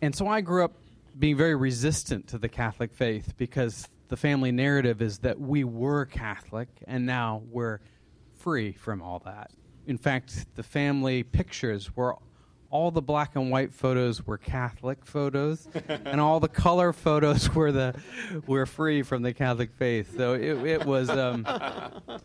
And 0.00 0.14
so 0.14 0.28
I 0.28 0.42
grew 0.42 0.64
up 0.64 0.74
being 1.18 1.36
very 1.36 1.54
resistant 1.54 2.28
to 2.28 2.38
the 2.38 2.48
Catholic 2.48 2.94
faith 2.94 3.34
because 3.36 3.88
the 4.08 4.16
family 4.16 4.52
narrative 4.52 5.00
is 5.02 5.18
that 5.18 5.40
we 5.40 5.64
were 5.64 6.04
Catholic 6.04 6.68
and 6.86 7.06
now 7.06 7.42
we're 7.50 7.80
free 8.38 8.72
from 8.72 9.00
all 9.02 9.20
that. 9.24 9.50
In 9.86 9.98
fact, 9.98 10.46
the 10.54 10.62
family 10.62 11.22
pictures 11.22 11.94
were 11.96 12.16
all 12.72 12.90
the 12.90 13.02
black 13.02 13.36
and 13.36 13.50
white 13.50 13.72
photos 13.72 14.26
were 14.26 14.38
Catholic 14.38 15.04
photos, 15.04 15.68
and 15.88 16.20
all 16.20 16.40
the 16.40 16.48
color 16.48 16.92
photos 16.92 17.54
were 17.54 17.70
the 17.70 17.94
were 18.46 18.64
free 18.64 19.02
from 19.02 19.22
the 19.22 19.34
Catholic 19.34 19.72
faith. 19.74 20.16
So 20.16 20.32
it, 20.32 20.56
it 20.64 20.86
was 20.86 21.10
um, 21.10 21.46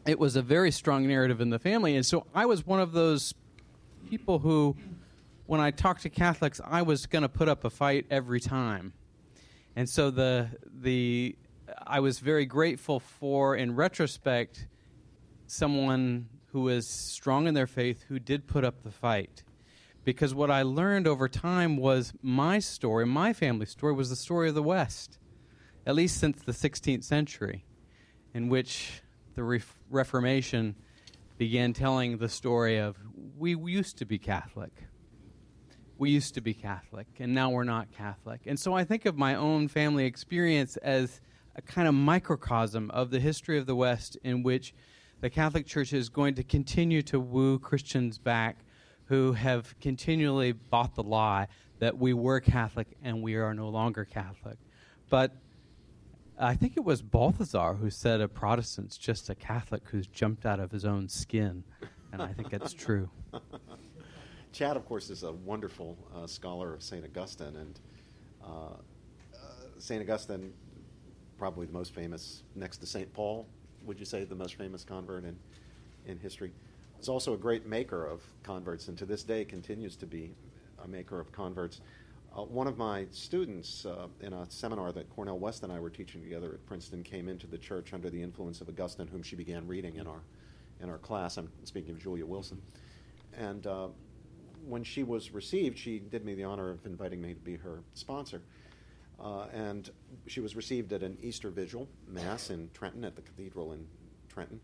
it 0.05 0.17
was 0.17 0.37
a 0.37 0.41
very 0.41 0.71
strong 0.71 1.05
narrative 1.05 1.41
in 1.41 1.49
the 1.49 1.59
family, 1.59 1.95
and 1.95 2.05
so 2.05 2.25
I 2.33 2.45
was 2.45 2.65
one 2.65 2.79
of 2.79 2.93
those 2.93 3.33
people 4.09 4.39
who, 4.39 4.77
when 5.47 5.59
I 5.59 5.71
talked 5.71 6.03
to 6.03 6.09
Catholics, 6.09 6.61
I 6.63 6.83
was 6.83 7.05
going 7.05 7.23
to 7.23 7.29
put 7.29 7.49
up 7.49 7.63
a 7.63 7.69
fight 7.69 8.05
every 8.11 8.39
time, 8.39 8.93
and 9.75 9.89
so 9.89 10.11
the 10.11 10.49
the 10.63 11.35
I 11.85 11.99
was 11.99 12.19
very 12.19 12.45
grateful 12.45 12.99
for, 12.99 13.55
in 13.55 13.75
retrospect, 13.75 14.67
someone 15.47 16.29
who 16.51 16.61
was 16.61 16.87
strong 16.87 17.47
in 17.47 17.53
their 17.53 17.67
faith 17.67 18.03
who 18.07 18.19
did 18.19 18.47
put 18.47 18.63
up 18.63 18.83
the 18.83 18.91
fight. 18.91 19.43
Because 20.03 20.33
what 20.33 20.49
I 20.49 20.61
learned 20.61 21.07
over 21.07 21.27
time 21.27 21.75
was 21.75 22.13
my 22.21 22.59
story, 22.59 23.05
my 23.05 23.33
family 23.33 23.65
story, 23.65 23.93
was 23.93 24.09
the 24.09 24.15
story 24.15 24.47
of 24.47 24.55
the 24.55 24.63
West, 24.63 25.17
at 25.85 25.95
least 25.95 26.17
since 26.17 26.41
the 26.41 26.53
16th 26.53 27.03
century, 27.03 27.65
in 28.33 28.47
which 28.47 29.01
the 29.35 29.43
Re- 29.43 29.61
Reformation 29.89 30.75
began 31.37 31.73
telling 31.73 32.17
the 32.17 32.29
story 32.29 32.77
of 32.77 32.97
we 33.37 33.55
used 33.55 33.97
to 33.97 34.05
be 34.05 34.17
Catholic. 34.17 34.71
We 35.97 36.11
used 36.11 36.35
to 36.35 36.41
be 36.41 36.53
Catholic, 36.53 37.07
and 37.19 37.33
now 37.33 37.49
we're 37.49 37.63
not 37.63 37.91
Catholic. 37.91 38.41
And 38.45 38.59
so 38.59 38.73
I 38.73 38.83
think 38.83 39.05
of 39.05 39.17
my 39.17 39.35
own 39.35 39.67
family 39.67 40.05
experience 40.05 40.77
as 40.77 41.21
a 41.55 41.61
kind 41.61 41.87
of 41.87 41.95
microcosm 41.95 42.91
of 42.91 43.09
the 43.09 43.19
history 43.19 43.57
of 43.57 43.65
the 43.65 43.75
West 43.75 44.17
in 44.23 44.43
which 44.43 44.73
the 45.21 45.29
Catholic 45.29 45.65
Church 45.65 45.93
is 45.93 46.09
going 46.09 46.35
to 46.35 46.43
continue 46.43 47.01
to 47.03 47.19
woo 47.19 47.57
Christians 47.57 48.19
back 48.19 48.57
who 49.05 49.33
have 49.33 49.73
continually 49.79 50.51
bought 50.51 50.93
the 50.93 51.03
lie 51.03 51.47
that 51.79 51.97
we 51.97 52.13
were 52.13 52.39
Catholic 52.39 52.87
and 53.03 53.23
we 53.23 53.35
are 53.35 53.53
no 53.53 53.69
longer 53.69 54.05
Catholic. 54.05 54.57
But 55.09 55.31
I 56.37 56.55
think 56.55 56.77
it 56.77 56.83
was 56.83 57.01
Balthasar 57.01 57.73
who 57.73 57.89
said 57.89 58.21
a 58.21 58.27
Protestant's 58.27 58.97
just 58.97 59.29
a 59.29 59.35
Catholic 59.35 59.81
who's 59.89 60.05
jumped 60.05 60.45
out 60.45 60.59
of 60.59 60.71
his 60.71 60.85
own 60.85 61.09
skin. 61.09 61.63
And 62.13 62.21
I 62.21 62.33
think 62.33 62.51
that's 62.51 62.73
true. 62.73 63.09
Chad, 64.57 64.75
of 64.75 64.85
course, 64.85 65.11
is 65.11 65.21
a 65.21 65.31
wonderful 65.31 65.95
uh, 66.15 66.25
scholar 66.25 66.73
of 66.73 66.81
St. 66.81 67.05
Augustine, 67.05 67.55
and 67.57 67.79
uh, 68.43 68.69
uh, 69.35 69.37
St. 69.77 70.01
Augustine, 70.01 70.51
probably 71.37 71.67
the 71.67 71.73
most 71.73 71.93
famous, 71.93 72.41
next 72.55 72.77
to 72.77 72.87
St. 72.87 73.13
Paul, 73.13 73.45
would 73.85 73.99
you 73.99 74.05
say 74.05 74.23
the 74.23 74.33
most 74.33 74.55
famous 74.55 74.83
convert 74.83 75.25
in, 75.25 75.37
in 76.07 76.17
history? 76.17 76.51
Was 76.97 77.07
also 77.07 77.35
a 77.35 77.37
great 77.37 77.67
maker 77.67 78.03
of 78.07 78.23
converts, 78.41 78.87
and 78.87 78.97
to 78.97 79.05
this 79.05 79.21
day 79.21 79.45
continues 79.45 79.95
to 79.97 80.07
be 80.07 80.33
a 80.83 80.87
maker 80.87 81.19
of 81.19 81.31
converts. 81.31 81.81
Uh, 82.35 82.41
one 82.41 82.65
of 82.65 82.79
my 82.79 83.05
students 83.11 83.85
uh, 83.85 84.07
in 84.21 84.33
a 84.33 84.49
seminar 84.49 84.91
that 84.91 85.07
Cornel 85.11 85.37
West 85.37 85.61
and 85.61 85.71
I 85.71 85.79
were 85.79 85.91
teaching 85.91 86.23
together 86.23 86.51
at 86.51 86.65
Princeton 86.65 87.03
came 87.03 87.27
into 87.29 87.45
the 87.45 87.59
church 87.59 87.93
under 87.93 88.09
the 88.09 88.23
influence 88.23 88.59
of 88.59 88.69
Augustine, 88.69 89.05
whom 89.05 89.21
she 89.21 89.35
began 89.35 89.67
reading 89.67 89.97
in 89.97 90.07
our 90.07 90.23
in 90.81 90.89
our 90.89 90.97
class. 90.97 91.37
I'm 91.37 91.51
speaking 91.63 91.91
of 91.91 91.99
Julia 91.99 92.25
Wilson, 92.25 92.59
and 93.37 93.67
uh, 93.67 93.89
when 94.67 94.83
she 94.83 95.03
was 95.03 95.31
received, 95.31 95.77
she 95.77 95.99
did 95.99 96.25
me 96.25 96.35
the 96.35 96.43
honor 96.43 96.69
of 96.69 96.85
inviting 96.85 97.21
me 97.21 97.33
to 97.33 97.39
be 97.39 97.55
her 97.55 97.79
sponsor. 97.93 98.41
Uh, 99.19 99.45
and 99.53 99.89
she 100.27 100.41
was 100.41 100.55
received 100.55 100.93
at 100.93 101.01
an 101.01 101.17
Easter 101.21 101.49
Vigil 101.49 101.87
Mass 102.07 102.49
in 102.49 102.69
Trenton 102.73 103.03
at 103.03 103.15
the 103.15 103.21
cathedral 103.21 103.73
in 103.73 103.87
Trenton. 104.29 104.59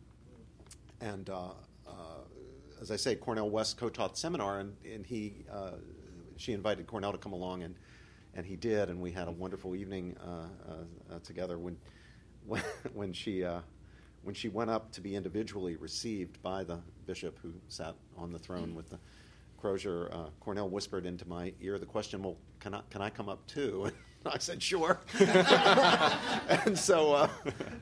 And 1.01 1.29
uh, 1.29 1.51
uh, 1.87 1.91
as 2.81 2.91
I 2.91 2.97
say, 2.97 3.15
Cornel 3.15 3.49
West 3.49 3.77
co-taught 3.77 4.17
seminar, 4.17 4.59
and, 4.59 4.75
and 4.85 5.05
he, 5.05 5.45
uh, 5.51 5.71
she 6.37 6.53
invited 6.53 6.85
Cornel 6.85 7.13
to 7.13 7.17
come 7.17 7.33
along, 7.33 7.63
and, 7.63 7.75
and 8.35 8.45
he 8.45 8.55
did, 8.55 8.89
and 8.89 9.01
we 9.01 9.11
had 9.11 9.27
a 9.27 9.31
wonderful 9.31 9.75
evening 9.75 10.15
uh, 10.23 11.13
uh, 11.13 11.19
together. 11.23 11.57
When, 11.57 11.77
when, 12.45 12.61
when 12.93 13.13
she 13.13 13.45
when 14.23 14.33
she 14.33 14.47
went 14.47 14.69
up 14.69 14.89
to 14.93 15.01
be 15.01 15.15
individually 15.15 15.75
received 15.75 16.41
by 16.41 16.63
the 16.63 16.79
bishop 17.05 17.37
who 17.41 17.51
sat 17.67 17.93
on 18.17 18.31
the 18.31 18.39
throne 18.39 18.73
with 18.73 18.89
the 18.89 18.97
Crozier, 19.63 20.09
uh, 20.11 20.25
Cornel 20.41 20.67
whispered 20.67 21.05
into 21.05 21.25
my 21.25 21.53
ear 21.61 21.79
the 21.79 21.85
question, 21.85 22.21
"Well, 22.21 22.35
can 22.59 22.73
I 22.73 22.81
can 22.89 23.01
I 23.01 23.09
come 23.09 23.29
up 23.29 23.47
too?" 23.47 23.89
I 24.25 24.37
said, 24.37 24.63
sure. 24.63 25.01
and 25.19 26.77
so, 26.79 27.11
uh, 27.11 27.27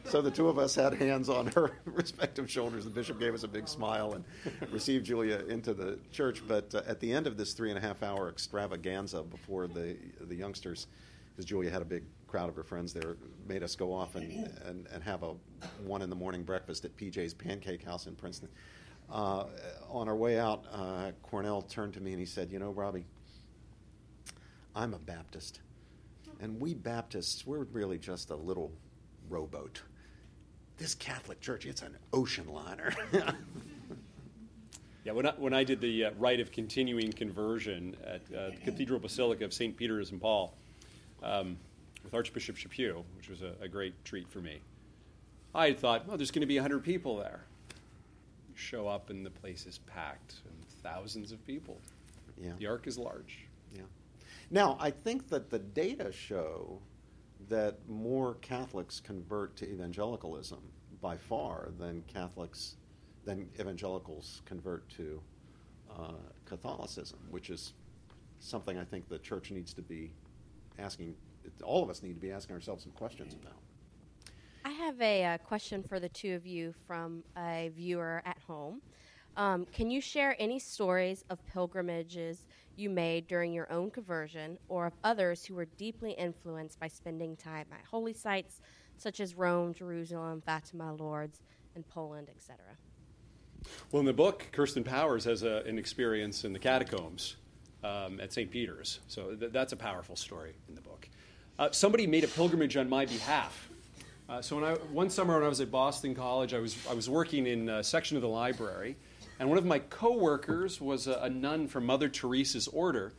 so 0.05 0.23
the 0.23 0.31
two 0.31 0.47
of 0.47 0.57
us 0.57 0.73
had 0.73 0.95
hands 0.95 1.29
on 1.29 1.45
her 1.47 1.71
respective 1.85 2.49
shoulders. 2.49 2.83
The 2.83 2.89
bishop 2.89 3.19
gave 3.19 3.35
us 3.35 3.43
a 3.43 3.47
big 3.47 3.67
smile 3.67 4.13
and 4.13 4.25
received 4.71 5.05
Julia 5.05 5.43
into 5.47 5.75
the 5.75 5.99
church. 6.11 6.41
But 6.47 6.73
uh, 6.73 6.81
at 6.87 6.99
the 6.99 7.13
end 7.13 7.27
of 7.27 7.37
this 7.37 7.53
three 7.53 7.69
and 7.69 7.77
a 7.77 7.81
half 7.81 8.01
hour 8.01 8.27
extravaganza 8.27 9.21
before 9.21 9.67
the, 9.67 9.95
the 10.21 10.35
youngsters, 10.35 10.87
because 11.31 11.45
Julia 11.45 11.69
had 11.69 11.83
a 11.83 11.85
big 11.85 12.05
crowd 12.25 12.49
of 12.49 12.55
her 12.55 12.63
friends 12.63 12.91
there, 12.91 13.17
made 13.47 13.61
us 13.61 13.75
go 13.75 13.93
off 13.93 14.15
and, 14.15 14.49
and, 14.65 14.87
and 14.91 15.03
have 15.03 15.21
a 15.21 15.35
one 15.83 16.01
in 16.01 16.09
the 16.09 16.15
morning 16.15 16.41
breakfast 16.41 16.85
at 16.85 16.97
PJ's 16.97 17.35
Pancake 17.35 17.83
House 17.83 18.07
in 18.07 18.15
Princeton. 18.15 18.49
Uh, 19.11 19.45
on 19.89 20.07
our 20.07 20.15
way 20.15 20.39
out, 20.39 20.63
uh, 20.71 21.11
Cornel 21.21 21.61
turned 21.63 21.93
to 21.93 22.01
me 22.01 22.11
and 22.11 22.19
he 22.19 22.25
said, 22.25 22.51
You 22.51 22.59
know, 22.59 22.71
Robbie, 22.71 23.05
I'm 24.75 24.93
a 24.93 24.99
Baptist. 24.99 25.59
And 26.39 26.59
we 26.59 26.73
Baptists, 26.73 27.45
we're 27.45 27.63
really 27.65 27.97
just 27.97 28.29
a 28.31 28.35
little 28.35 28.71
rowboat. 29.29 29.81
This 30.77 30.95
Catholic 30.95 31.41
Church, 31.41 31.65
it's 31.65 31.81
an 31.81 31.95
ocean 32.13 32.47
liner. 32.47 32.93
yeah, 35.03 35.11
when 35.11 35.27
I, 35.27 35.31
when 35.37 35.53
I 35.53 35.63
did 35.63 35.81
the 35.81 36.05
uh, 36.05 36.11
rite 36.17 36.39
of 36.39 36.51
continuing 36.51 37.11
conversion 37.11 37.95
at 38.03 38.21
uh, 38.35 38.49
the 38.51 38.57
Cathedral 38.63 38.99
Basilica 38.99 39.45
of 39.45 39.53
St. 39.53 39.75
Peter 39.75 39.99
and 39.99 40.21
Paul 40.21 40.55
um, 41.21 41.57
with 42.03 42.13
Archbishop 42.13 42.55
Chaput, 42.55 43.03
which 43.17 43.29
was 43.29 43.41
a, 43.43 43.53
a, 43.61 43.67
great 43.67 43.93
treat 44.05 44.27
for 44.29 44.39
me, 44.39 44.59
I 45.53 45.73
thought, 45.73 46.05
oh, 46.09 46.17
there's 46.17 46.31
going 46.31 46.41
to 46.41 46.47
be 46.47 46.55
100 46.55 46.83
people 46.83 47.17
there. 47.17 47.41
Show 48.61 48.87
up 48.87 49.09
and 49.09 49.25
the 49.25 49.31
place 49.31 49.65
is 49.65 49.79
packed 49.79 50.35
and 50.45 50.65
thousands 50.83 51.31
of 51.31 51.45
people. 51.45 51.79
Yeah. 52.41 52.53
The 52.57 52.67
ark 52.67 52.87
is 52.87 52.97
large. 52.97 53.45
Yeah. 53.75 53.83
Now, 54.49 54.77
I 54.79 54.91
think 54.91 55.27
that 55.29 55.49
the 55.49 55.59
data 55.59 56.11
show 56.11 56.79
that 57.49 57.77
more 57.89 58.35
Catholics 58.35 58.99
convert 58.99 59.55
to 59.57 59.69
evangelicalism 59.69 60.59
by 61.01 61.17
far 61.17 61.69
than 61.79 62.03
Catholics, 62.07 62.75
than 63.25 63.47
evangelicals 63.59 64.41
convert 64.45 64.87
to 64.89 65.21
uh, 65.89 66.13
Catholicism, 66.45 67.19
which 67.29 67.49
is 67.49 67.73
something 68.39 68.77
I 68.77 68.83
think 68.83 69.09
the 69.09 69.19
church 69.19 69.51
needs 69.51 69.73
to 69.73 69.81
be 69.81 70.11
asking, 70.79 71.15
all 71.63 71.83
of 71.83 71.89
us 71.89 72.03
need 72.03 72.13
to 72.13 72.19
be 72.19 72.31
asking 72.31 72.55
ourselves 72.55 72.83
some 72.83 72.93
questions 72.93 73.33
about. 73.33 73.57
I 74.63 74.69
have 74.69 75.01
a 75.01 75.25
uh, 75.25 75.37
question 75.39 75.83
for 75.83 75.99
the 75.99 76.09
two 76.09 76.35
of 76.35 76.45
you 76.45 76.73
from 76.85 77.23
a 77.37 77.71
viewer 77.75 78.21
at 78.25 78.37
home. 78.45 78.81
Um, 79.37 79.65
can 79.71 79.89
you 79.89 80.01
share 80.01 80.35
any 80.39 80.59
stories 80.59 81.23
of 81.29 81.43
pilgrimages 81.47 82.45
you 82.75 82.89
made 82.89 83.27
during 83.27 83.53
your 83.53 83.71
own 83.71 83.89
conversion 83.89 84.57
or 84.67 84.87
of 84.87 84.93
others 85.03 85.45
who 85.45 85.55
were 85.55 85.65
deeply 85.65 86.11
influenced 86.11 86.79
by 86.79 86.87
spending 86.87 87.35
time 87.35 87.65
at 87.71 87.85
holy 87.89 88.13
sites 88.13 88.61
such 88.97 89.19
as 89.19 89.35
Rome, 89.35 89.73
Jerusalem, 89.73 90.41
Fatima, 90.45 90.93
Lourdes, 90.93 91.41
and 91.75 91.87
Poland, 91.87 92.29
etc.? 92.29 92.57
Well, 93.91 94.01
in 94.01 94.05
the 94.05 94.13
book, 94.13 94.47
Kirsten 94.51 94.83
Powers 94.83 95.23
has 95.25 95.43
a, 95.43 95.63
an 95.65 95.79
experience 95.79 96.43
in 96.43 96.53
the 96.53 96.59
catacombs 96.59 97.37
um, 97.83 98.19
at 98.19 98.31
St. 98.31 98.51
Peter's. 98.51 98.99
So 99.07 99.35
th- 99.35 99.51
that's 99.51 99.73
a 99.73 99.77
powerful 99.77 100.15
story 100.15 100.53
in 100.67 100.75
the 100.75 100.81
book. 100.81 101.07
Uh, 101.57 101.71
somebody 101.71 102.05
made 102.05 102.23
a 102.23 102.27
pilgrimage 102.27 102.77
on 102.77 102.89
my 102.89 103.05
behalf. 103.05 103.70
Uh, 104.31 104.41
so 104.41 104.55
when 104.55 104.63
I, 104.63 104.75
one 104.93 105.09
summer 105.09 105.33
when 105.33 105.43
I 105.43 105.49
was 105.49 105.59
at 105.59 105.69
Boston 105.69 106.15
College, 106.15 106.53
I 106.53 106.59
was, 106.59 106.77
I 106.89 106.93
was 106.93 107.09
working 107.09 107.47
in 107.47 107.67
a 107.67 107.83
section 107.83 108.15
of 108.15 108.21
the 108.21 108.29
library 108.29 108.95
and 109.41 109.49
one 109.49 109.57
of 109.57 109.65
my 109.65 109.79
coworkers 109.79 110.79
was 110.79 111.07
a, 111.07 111.15
a 111.23 111.29
nun 111.29 111.67
from 111.67 111.85
Mother 111.85 112.07
Teresa's 112.07 112.69
order. 112.69 113.11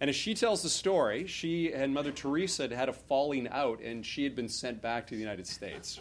And 0.00 0.10
as 0.10 0.16
she 0.16 0.34
tells 0.34 0.64
the 0.64 0.68
story, 0.68 1.28
she 1.28 1.72
and 1.72 1.94
Mother 1.94 2.10
Teresa 2.10 2.62
had 2.62 2.72
had 2.72 2.88
a 2.88 2.92
falling 2.92 3.46
out, 3.48 3.80
and 3.80 4.04
she 4.04 4.24
had 4.24 4.34
been 4.34 4.48
sent 4.48 4.82
back 4.82 5.06
to 5.06 5.14
the 5.14 5.20
United 5.20 5.46
States. 5.46 6.00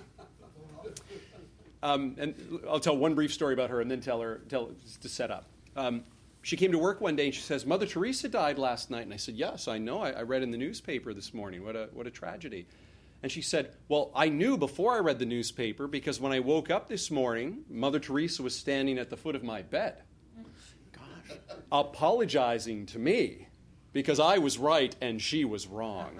Um, 1.84 2.16
and 2.18 2.36
I'll 2.68 2.80
tell 2.80 2.98
one 2.98 3.16
brief 3.16 3.34
story 3.34 3.54
about 3.54 3.70
her, 3.70 3.82
and 3.82 3.92
then 3.92 4.02
tell 4.02 4.20
her 4.20 4.42
tell 4.50 4.72
to 5.02 5.10
set 5.10 5.30
up. 5.30 5.46
Um, 5.76 6.04
she 6.42 6.58
came 6.58 6.72
to 6.72 6.78
work 6.78 7.00
one 7.02 7.16
day 7.16 7.26
and 7.26 7.36
she 7.36 7.42
says, 7.42 7.66
"Mother 7.66 7.86
Teresa 7.86 8.28
died 8.28 8.58
last 8.58 8.92
night." 8.92 9.04
And 9.04 9.14
I 9.14 9.18
said, 9.18 9.36
"Yes, 9.36 9.68
I 9.68 9.78
know. 9.78 10.02
I, 10.02 10.12
I 10.12 10.22
read 10.24 10.42
in 10.42 10.52
the 10.52 10.58
newspaper 10.58 11.14
this 11.14 11.34
morning. 11.34 11.64
What 11.64 11.76
a 11.76 11.90
what 11.94 12.08
a 12.08 12.12
tragedy." 12.12 12.66
And 13.26 13.32
she 13.32 13.42
said, 13.42 13.72
Well, 13.88 14.12
I 14.14 14.30
knew 14.30 14.56
before 14.56 14.94
I 14.94 15.00
read 15.00 15.18
the 15.18 15.26
newspaper 15.26 15.88
because 15.88 16.20
when 16.20 16.32
I 16.32 16.42
woke 16.42 16.70
up 16.70 16.88
this 16.88 17.10
morning, 17.10 17.64
Mother 17.68 17.98
Teresa 17.98 18.44
was 18.44 18.56
standing 18.56 19.00
at 19.00 19.10
the 19.10 19.18
foot 19.18 19.36
of 19.36 19.42
my 19.42 19.64
bed, 19.64 20.04
Gosh. 20.92 21.48
apologizing 21.72 22.86
to 22.86 23.00
me 23.00 23.48
because 23.94 24.20
I 24.20 24.38
was 24.38 24.60
right 24.60 24.96
and 25.02 25.20
she 25.20 25.44
was 25.44 25.66
wrong. 25.66 26.12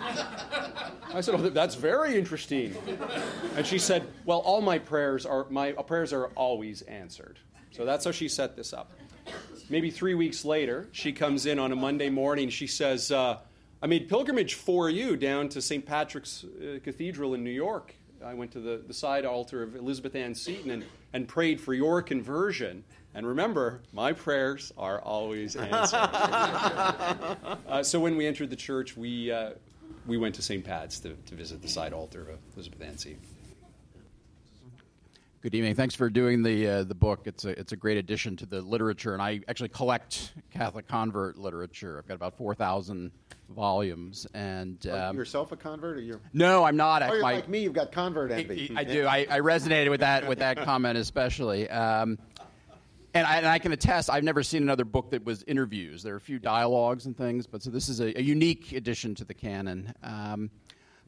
I 0.00 1.20
said, 1.20 1.34
Oh, 1.34 1.50
that's 1.50 1.74
very 1.74 2.16
interesting. 2.16 2.74
And 3.54 3.66
she 3.66 3.78
said, 3.78 4.08
Well, 4.24 4.38
all 4.38 4.62
my 4.62 4.78
prayers 4.78 5.26
are 5.26 5.46
my 5.50 5.72
prayers 5.72 6.14
are 6.14 6.28
always 6.28 6.80
answered. 6.80 7.38
So 7.72 7.84
that's 7.84 8.06
how 8.06 8.12
she 8.12 8.28
set 8.28 8.56
this 8.56 8.72
up. 8.72 8.92
Maybe 9.68 9.90
three 9.90 10.14
weeks 10.14 10.42
later, 10.42 10.88
she 10.92 11.12
comes 11.12 11.44
in 11.44 11.58
on 11.58 11.70
a 11.70 11.76
Monday 11.76 12.08
morning. 12.08 12.48
She 12.48 12.66
says, 12.66 13.12
uh, 13.12 13.40
I 13.82 13.86
made 13.86 14.08
pilgrimage 14.08 14.54
for 14.54 14.88
you 14.88 15.16
down 15.16 15.48
to 15.50 15.60
St. 15.60 15.84
Patrick's 15.84 16.44
uh, 16.44 16.78
Cathedral 16.82 17.34
in 17.34 17.44
New 17.44 17.50
York. 17.50 17.94
I 18.24 18.32
went 18.34 18.52
to 18.52 18.60
the, 18.60 18.82
the 18.86 18.94
side 18.94 19.26
altar 19.26 19.62
of 19.62 19.76
Elizabeth 19.76 20.14
Ann 20.16 20.34
Seton 20.34 20.70
and, 20.70 20.84
and 21.12 21.28
prayed 21.28 21.60
for 21.60 21.74
your 21.74 22.00
conversion. 22.00 22.84
And 23.14 23.26
remember, 23.26 23.82
my 23.92 24.12
prayers 24.12 24.72
are 24.78 25.00
always 25.00 25.56
answered. 25.56 25.96
uh, 27.68 27.82
so 27.82 28.00
when 28.00 28.16
we 28.16 28.26
entered 28.26 28.50
the 28.50 28.56
church, 28.56 28.96
we, 28.96 29.30
uh, 29.30 29.50
we 30.06 30.16
went 30.16 30.34
to 30.36 30.42
St. 30.42 30.64
Pat's 30.64 30.98
to, 31.00 31.14
to 31.26 31.34
visit 31.34 31.60
the 31.60 31.68
side 31.68 31.92
altar 31.92 32.22
of 32.22 32.38
Elizabeth 32.54 32.80
Ann 32.82 32.96
Seton. 32.96 33.20
Good 35.42 35.54
evening. 35.54 35.74
Thanks 35.74 35.94
for 35.94 36.10
doing 36.10 36.42
the 36.42 36.66
uh, 36.66 36.84
the 36.84 36.94
book. 36.94 37.22
It's 37.26 37.44
a 37.44 37.50
it's 37.50 37.72
a 37.72 37.76
great 37.76 37.98
addition 37.98 38.36
to 38.38 38.46
the 38.46 38.62
literature, 38.62 39.12
and 39.12 39.22
I 39.22 39.40
actually 39.46 39.68
collect 39.68 40.32
Catholic 40.50 40.88
convert 40.88 41.36
literature. 41.36 41.98
I've 41.98 42.08
got 42.08 42.14
about 42.14 42.36
four 42.36 42.54
thousand 42.54 43.12
volumes, 43.50 44.26
and 44.34 44.84
um, 44.88 45.14
you 45.14 45.20
yourself 45.20 45.52
a 45.52 45.56
convert, 45.56 45.98
or 45.98 46.00
you're? 46.00 46.20
no, 46.32 46.64
I'm 46.64 46.76
not. 46.76 47.02
Oh, 47.02 47.12
you're 47.12 47.22
My- 47.22 47.34
like 47.34 47.48
me. 47.48 47.60
You've 47.60 47.74
got 47.74 47.92
convert 47.92 48.32
I, 48.32 48.36
envy. 48.36 48.72
I 48.74 48.82
do. 48.84 49.06
I, 49.06 49.26
I 49.30 49.40
resonated 49.40 49.90
with 49.90 50.00
that 50.00 50.26
with 50.26 50.38
that 50.40 50.62
comment 50.64 50.98
especially. 50.98 51.68
Um, 51.70 52.18
and 53.14 53.26
I, 53.26 53.36
and 53.38 53.46
I 53.46 53.58
can 53.58 53.72
attest, 53.72 54.10
I've 54.10 54.24
never 54.24 54.42
seen 54.42 54.62
another 54.62 54.84
book 54.84 55.10
that 55.12 55.24
was 55.24 55.42
interviews. 55.44 56.02
There 56.02 56.12
are 56.12 56.18
a 56.18 56.20
few 56.20 56.38
dialogues 56.38 57.06
and 57.06 57.16
things, 57.16 57.46
but 57.46 57.62
so 57.62 57.70
this 57.70 57.88
is 57.88 58.00
a, 58.00 58.18
a 58.18 58.22
unique 58.22 58.72
addition 58.72 59.14
to 59.14 59.24
the 59.24 59.32
canon. 59.32 59.94
Um, 60.02 60.50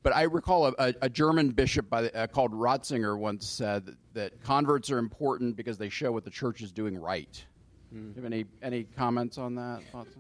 but 0.03 0.14
I 0.14 0.22
recall 0.22 0.66
a, 0.66 0.74
a, 0.78 0.94
a 1.03 1.09
German 1.09 1.51
bishop 1.51 1.88
by 1.88 2.03
the, 2.03 2.16
uh, 2.16 2.26
called 2.26 2.53
Ratzinger 2.53 3.18
once 3.18 3.46
said 3.46 3.86
that, 3.86 3.96
that 4.14 4.42
converts 4.42 4.90
are 4.90 4.99
important 4.99 5.57
because 5.57 5.78
they 5.78 5.88
show 5.88 6.12
what 6.12 6.24
the 6.24 6.30
church 6.30 6.62
is 6.62 6.72
doing 6.72 6.99
right. 6.99 7.44
Do 7.92 7.99
you 7.99 8.12
have 8.16 8.24
any, 8.24 8.44
any 8.62 8.84
comments 8.84 9.38
on 9.38 9.55
that? 9.55 9.82
Thoughts? 9.90 10.14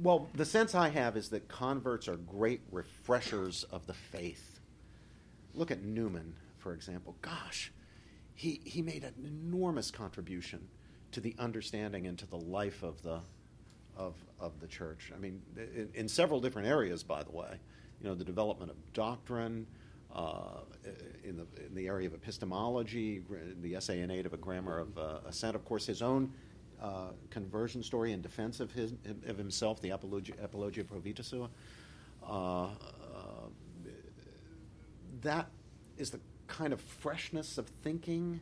Well, 0.00 0.28
the 0.34 0.44
sense 0.44 0.74
I 0.74 0.88
have 0.90 1.16
is 1.16 1.28
that 1.30 1.48
converts 1.48 2.06
are 2.08 2.16
great 2.16 2.60
refreshers 2.70 3.64
of 3.64 3.86
the 3.86 3.94
faith. 3.94 4.60
Look 5.54 5.70
at 5.70 5.82
Newman, 5.82 6.34
for 6.58 6.72
example. 6.72 7.16
Gosh, 7.20 7.72
he, 8.34 8.60
he 8.64 8.82
made 8.82 9.02
an 9.02 9.14
enormous 9.24 9.90
contribution 9.90 10.68
to 11.12 11.20
the 11.20 11.34
understanding 11.38 12.06
and 12.06 12.18
to 12.18 12.26
the 12.26 12.36
life 12.36 12.82
of 12.82 13.02
the, 13.02 13.20
of, 13.98 14.14
of 14.40 14.58
the 14.60 14.66
church. 14.66 15.12
I 15.14 15.18
mean, 15.18 15.42
in, 15.56 15.88
in 15.94 16.08
several 16.08 16.40
different 16.40 16.68
areas, 16.68 17.02
by 17.02 17.22
the 17.22 17.32
way. 17.32 17.58
You 18.00 18.08
know, 18.08 18.14
the 18.14 18.24
development 18.24 18.70
of 18.70 18.76
doctrine, 18.92 19.66
uh, 20.14 20.60
in, 21.24 21.36
the, 21.36 21.46
in 21.66 21.74
the 21.74 21.88
area 21.88 22.06
of 22.06 22.14
epistemology, 22.14 23.22
the 23.60 23.74
essay 23.74 24.00
in 24.00 24.10
aid 24.10 24.24
of 24.24 24.32
a 24.32 24.36
grammar 24.36 24.78
of 24.78 24.96
uh, 24.96 25.18
assent. 25.26 25.56
Of 25.56 25.64
course, 25.64 25.84
his 25.84 26.00
own 26.00 26.32
uh, 26.80 27.08
conversion 27.30 27.82
story 27.82 28.12
in 28.12 28.22
defense 28.22 28.60
of, 28.60 28.72
his, 28.72 28.94
of 29.26 29.36
himself, 29.36 29.82
the 29.82 29.90
Apologia, 29.90 30.34
Apologia 30.42 30.84
Pro 30.84 31.00
Vita 31.00 31.24
Sua. 31.24 31.48
Uh, 32.22 32.62
uh, 32.62 32.68
that 35.22 35.48
is 35.96 36.10
the 36.10 36.20
kind 36.46 36.72
of 36.72 36.80
freshness 36.80 37.58
of 37.58 37.66
thinking 37.82 38.40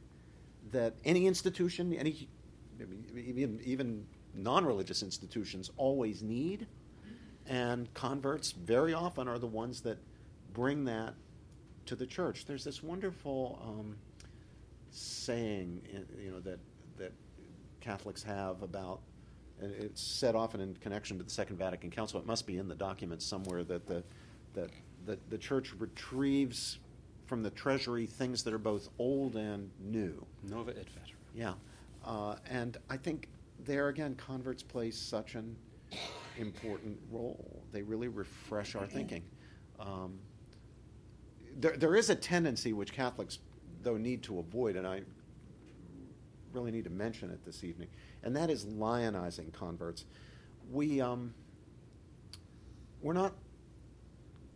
that 0.71 0.95
any 1.05 1.27
institution, 1.27 1.95
any 1.95 2.29
mean, 2.79 3.61
even, 3.65 4.07
even 4.37 4.43
non-religious 4.43 5.03
institutions 5.03 5.71
always 5.77 6.23
need, 6.23 6.67
and 7.47 7.93
converts 7.95 8.53
very 8.53 8.95
often 8.95 9.29
are 9.29 9.39
the 9.39 9.47
ones 9.47 9.81
that 9.83 9.99
bring 10.53 10.85
that 10.85 11.15
to 11.87 11.97
the 11.97 12.07
church. 12.07 12.45
There's 12.47 12.65
this 12.65 12.83
wonderful 12.83 13.61
um, 13.63 13.97
saying, 14.91 15.83
you 16.23 16.31
know, 16.31 16.41
that 16.41 16.59
that 16.99 17.13
Catholics 17.81 18.23
have 18.23 18.63
about, 18.63 19.01
and 19.61 19.73
it's 19.75 20.03
said 20.03 20.35
often 20.35 20.61
in 20.61 20.75
connection 20.77 21.19
to 21.19 21.25
the 21.25 21.31
Second 21.31 21.57
Vatican 21.57 21.91
Council. 21.91 22.19
It 22.19 22.27
must 22.27 22.47
be 22.47 22.59
in 22.59 22.69
the 22.69 22.75
documents 22.75 23.25
somewhere 23.25 23.65
that 23.65 23.87
the 23.87 24.03
that 24.55 24.71
the, 25.05 25.19
the 25.29 25.39
church 25.39 25.73
retrieves 25.79 26.79
from 27.27 27.43
the 27.43 27.51
treasury 27.51 28.07
things 28.07 28.43
that 28.45 28.55
are 28.55 28.59
both 28.59 28.89
old 28.99 29.37
and 29.37 29.71
new. 29.81 30.25
Nova 30.49 30.71
et 30.71 30.89
Veterum. 30.89 31.21
Yeah, 31.35 31.55
uh, 32.05 32.37
and 32.49 32.77
I 32.89 32.97
think 32.97 33.29
there 33.67 33.89
again, 33.89 34.15
converts 34.15 34.63
play 34.63 34.91
such 34.91 35.35
an 35.35 35.57
important 36.39 36.99
role. 37.11 37.63
They 37.73 37.83
really 37.83 38.09
refresh 38.09 38.75
our 38.75 38.87
thinking. 38.87 39.23
Um, 39.79 40.19
there, 41.59 41.77
there 41.77 41.97
is 41.97 42.11
a 42.11 42.15
tendency 42.15 42.73
which 42.73 42.93
Catholics, 42.93 43.39
though, 43.83 43.97
need 43.97 44.23
to 44.25 44.39
avoid, 44.39 44.77
and 44.77 44.87
I 44.87 45.03
really 46.53 46.71
need 46.71 46.85
to 46.85 46.91
mention 46.91 47.31
it 47.31 47.45
this 47.45 47.65
evening, 47.65 47.89
and 48.23 48.35
that 48.37 48.51
is 48.51 48.65
lionizing 48.65 49.53
converts. 49.53 50.05
We 50.71 51.01
um, 51.01 51.35
we're 53.03 53.13
not 53.13 53.35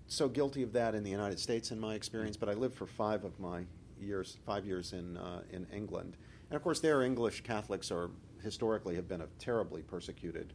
so 0.06 0.28
guilty 0.28 0.62
of 0.62 0.72
that 0.72 0.94
in 0.94 1.04
the 1.04 1.10
United 1.10 1.38
States, 1.38 1.70
in 1.70 1.78
my 1.78 1.94
experience. 1.94 2.36
But 2.36 2.48
I 2.48 2.54
lived 2.54 2.74
for 2.74 2.86
five 2.86 3.24
of 3.24 3.38
my 3.38 3.64
years, 4.00 4.38
five 4.46 4.64
years 4.64 4.92
in 4.92 5.16
uh, 5.16 5.42
in 5.50 5.66
England, 5.72 6.16
and 6.48 6.56
of 6.56 6.62
course, 6.62 6.80
there 6.80 7.02
English 7.02 7.42
Catholics 7.42 7.90
are 7.90 8.10
historically 8.42 8.94
have 8.96 9.08
been 9.08 9.20
a 9.20 9.26
terribly 9.38 9.82
persecuted 9.82 10.52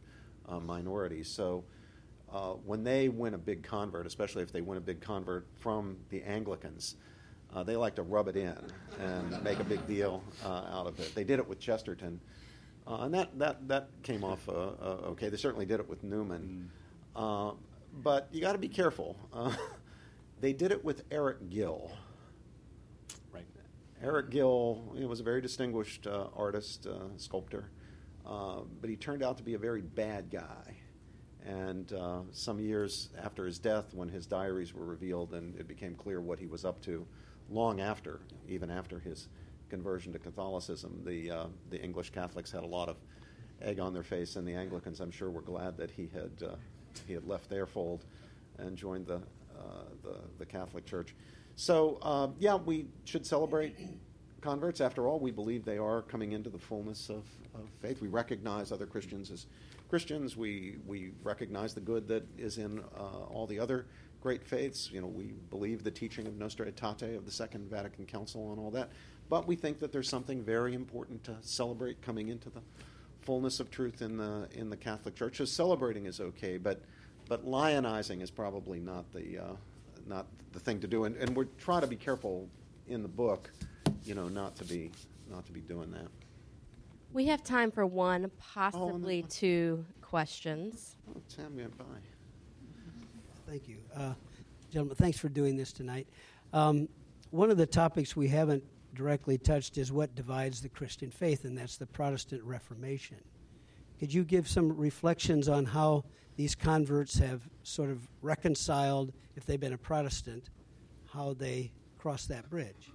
uh, 0.48 0.60
minority. 0.60 1.22
So. 1.22 1.64
Uh, 2.28 2.54
when 2.64 2.82
they 2.82 3.08
win 3.08 3.34
a 3.34 3.38
big 3.38 3.62
convert, 3.62 4.04
especially 4.04 4.42
if 4.42 4.50
they 4.50 4.60
win 4.60 4.76
a 4.76 4.80
big 4.80 5.00
convert 5.00 5.46
from 5.54 5.96
the 6.10 6.20
Anglicans, 6.24 6.96
uh, 7.54 7.62
they 7.62 7.76
like 7.76 7.94
to 7.94 8.02
rub 8.02 8.26
it 8.26 8.36
in 8.36 8.58
and 9.00 9.42
make 9.44 9.60
a 9.60 9.64
big 9.64 9.86
deal 9.86 10.24
uh, 10.44 10.64
out 10.68 10.88
of 10.88 10.98
it. 10.98 11.14
They 11.14 11.22
did 11.22 11.38
it 11.38 11.48
with 11.48 11.60
Chesterton, 11.60 12.20
uh, 12.86 13.02
and 13.02 13.14
that, 13.14 13.38
that, 13.38 13.68
that 13.68 13.88
came 14.02 14.24
off 14.24 14.48
uh, 14.48 14.52
okay. 15.12 15.28
They 15.28 15.36
certainly 15.36 15.66
did 15.66 15.78
it 15.78 15.88
with 15.88 16.02
Newman. 16.02 16.68
Uh, 17.14 17.52
but 18.02 18.28
you 18.30 18.40
got 18.40 18.52
to 18.52 18.58
be 18.58 18.68
careful. 18.68 19.16
Uh, 19.32 19.54
they 20.40 20.52
did 20.52 20.70
it 20.70 20.84
with 20.84 21.02
Eric 21.10 21.48
Gill. 21.48 21.90
Right. 23.32 23.46
Eric 24.02 24.30
Gill 24.30 24.92
you 24.94 25.00
know, 25.00 25.08
was 25.08 25.20
a 25.20 25.24
very 25.24 25.40
distinguished 25.40 26.06
uh, 26.06 26.26
artist, 26.36 26.86
uh, 26.86 27.16
sculptor, 27.16 27.70
uh, 28.26 28.60
but 28.80 28.90
he 28.90 28.96
turned 28.96 29.22
out 29.22 29.36
to 29.38 29.42
be 29.42 29.54
a 29.54 29.58
very 29.58 29.82
bad 29.82 30.30
guy. 30.30 30.76
And 31.44 31.92
uh, 31.92 32.20
some 32.32 32.58
years 32.58 33.10
after 33.22 33.46
his 33.46 33.58
death, 33.58 33.94
when 33.94 34.08
his 34.08 34.26
diaries 34.26 34.74
were 34.74 34.84
revealed 34.84 35.32
and 35.32 35.54
it 35.56 35.68
became 35.68 35.94
clear 35.94 36.20
what 36.20 36.40
he 36.40 36.46
was 36.46 36.64
up 36.64 36.82
to, 36.82 37.06
long 37.48 37.80
after, 37.80 38.20
even 38.48 38.68
after 38.68 38.98
his 38.98 39.28
conversion 39.68 40.12
to 40.12 40.18
Catholicism, 40.18 41.00
the, 41.04 41.30
uh, 41.30 41.46
the 41.70 41.80
English 41.80 42.10
Catholics 42.10 42.50
had 42.50 42.64
a 42.64 42.66
lot 42.66 42.88
of 42.88 42.96
egg 43.62 43.78
on 43.78 43.94
their 43.94 44.02
face, 44.02 44.34
and 44.34 44.46
the 44.46 44.54
Anglicans, 44.54 45.00
I'm 45.00 45.12
sure, 45.12 45.30
were 45.30 45.40
glad 45.40 45.76
that 45.76 45.90
he 45.90 46.10
had, 46.12 46.32
uh, 46.44 46.56
he 47.06 47.12
had 47.12 47.26
left 47.26 47.48
their 47.48 47.66
fold 47.66 48.04
and 48.58 48.76
joined 48.76 49.06
the, 49.06 49.16
uh, 49.56 49.84
the, 50.02 50.16
the 50.38 50.46
Catholic 50.46 50.84
Church. 50.84 51.14
So, 51.54 52.34
yeah, 52.38 52.56
we 52.56 52.88
should 53.04 53.24
celebrate 53.24 53.76
converts. 54.40 54.80
After 54.80 55.06
all, 55.06 55.18
we 55.18 55.30
believe 55.30 55.64
they 55.64 55.78
are 55.78 56.02
coming 56.02 56.32
into 56.32 56.50
the 56.50 56.58
fullness 56.58 57.08
of, 57.08 57.24
of 57.54 57.68
faith. 57.80 58.00
We 58.00 58.08
recognize 58.08 58.72
other 58.72 58.86
Christians 58.86 59.30
as 59.30 59.46
Christians. 59.88 60.36
We, 60.36 60.76
we 60.86 61.12
recognize 61.22 61.74
the 61.74 61.80
good 61.80 62.08
that 62.08 62.26
is 62.38 62.58
in 62.58 62.80
uh, 62.98 63.02
all 63.02 63.46
the 63.46 63.58
other 63.58 63.86
great 64.20 64.44
faiths. 64.44 64.90
You 64.92 65.00
know, 65.00 65.06
we 65.06 65.34
believe 65.50 65.84
the 65.84 65.90
teaching 65.90 66.26
of 66.26 66.36
Nostra 66.36 66.70
Aetate 66.70 67.16
of 67.16 67.24
the 67.24 67.30
Second 67.30 67.70
Vatican 67.70 68.06
Council 68.06 68.50
and 68.50 68.60
all 68.60 68.70
that. 68.72 68.90
But 69.28 69.46
we 69.46 69.56
think 69.56 69.78
that 69.80 69.92
there's 69.92 70.08
something 70.08 70.42
very 70.42 70.74
important 70.74 71.24
to 71.24 71.36
celebrate 71.40 72.00
coming 72.02 72.28
into 72.28 72.50
the 72.50 72.60
fullness 73.22 73.58
of 73.58 73.70
truth 73.70 74.02
in 74.02 74.16
the 74.16 74.48
in 74.52 74.70
the 74.70 74.76
Catholic 74.76 75.16
Church. 75.16 75.38
So 75.38 75.44
celebrating 75.44 76.06
is 76.06 76.20
okay, 76.20 76.58
but 76.58 76.80
but 77.28 77.44
lionizing 77.44 78.22
is 78.22 78.30
probably 78.30 78.78
not 78.78 79.12
the 79.12 79.38
uh, 79.38 79.56
not 80.06 80.26
the 80.52 80.60
thing 80.60 80.80
to 80.80 80.86
do. 80.86 81.04
And, 81.04 81.16
and 81.16 81.36
we 81.36 81.46
try 81.58 81.80
to 81.80 81.86
be 81.86 81.96
careful 81.96 82.48
in 82.88 83.02
the 83.02 83.08
book, 83.08 83.50
you 84.06 84.14
know, 84.14 84.28
not 84.28 84.54
to 84.56 84.64
be 84.64 84.90
not 85.28 85.44
to 85.46 85.52
be 85.52 85.60
doing 85.60 85.90
that. 85.90 86.08
We 87.12 87.26
have 87.26 87.42
time 87.42 87.70
for 87.70 87.86
one, 87.86 88.30
possibly 88.38 89.22
no. 89.22 89.28
two 89.28 89.84
questions. 90.00 90.96
Oh, 91.10 91.20
Sam 91.26 91.56
went 91.56 91.76
by. 91.76 91.84
Thank 93.48 93.68
you. 93.68 93.78
Uh, 93.94 94.14
gentlemen, 94.70 94.96
thanks 94.96 95.18
for 95.18 95.28
doing 95.28 95.56
this 95.56 95.72
tonight. 95.72 96.06
Um, 96.52 96.88
one 97.30 97.50
of 97.50 97.56
the 97.56 97.66
topics 97.66 98.16
we 98.16 98.28
haven't 98.28 98.62
directly 98.94 99.38
touched 99.38 99.78
is 99.78 99.92
what 99.92 100.14
divides 100.14 100.60
the 100.60 100.68
Christian 100.68 101.10
faith, 101.10 101.44
and 101.44 101.56
that's 101.56 101.76
the 101.76 101.86
Protestant 101.86 102.42
Reformation. 102.42 103.18
Could 103.98 104.12
you 104.12 104.24
give 104.24 104.48
some 104.48 104.76
reflections 104.76 105.48
on 105.48 105.64
how 105.64 106.04
these 106.36 106.54
converts 106.54 107.18
have 107.18 107.42
sort 107.62 107.90
of 107.90 108.06
reconciled, 108.20 109.12
if 109.36 109.46
they've 109.46 109.60
been 109.60 109.72
a 109.72 109.78
Protestant, 109.78 110.50
how 111.06 111.34
they 111.34 111.72
crossed 111.98 112.28
that 112.28 112.48
bridge? 112.50 112.92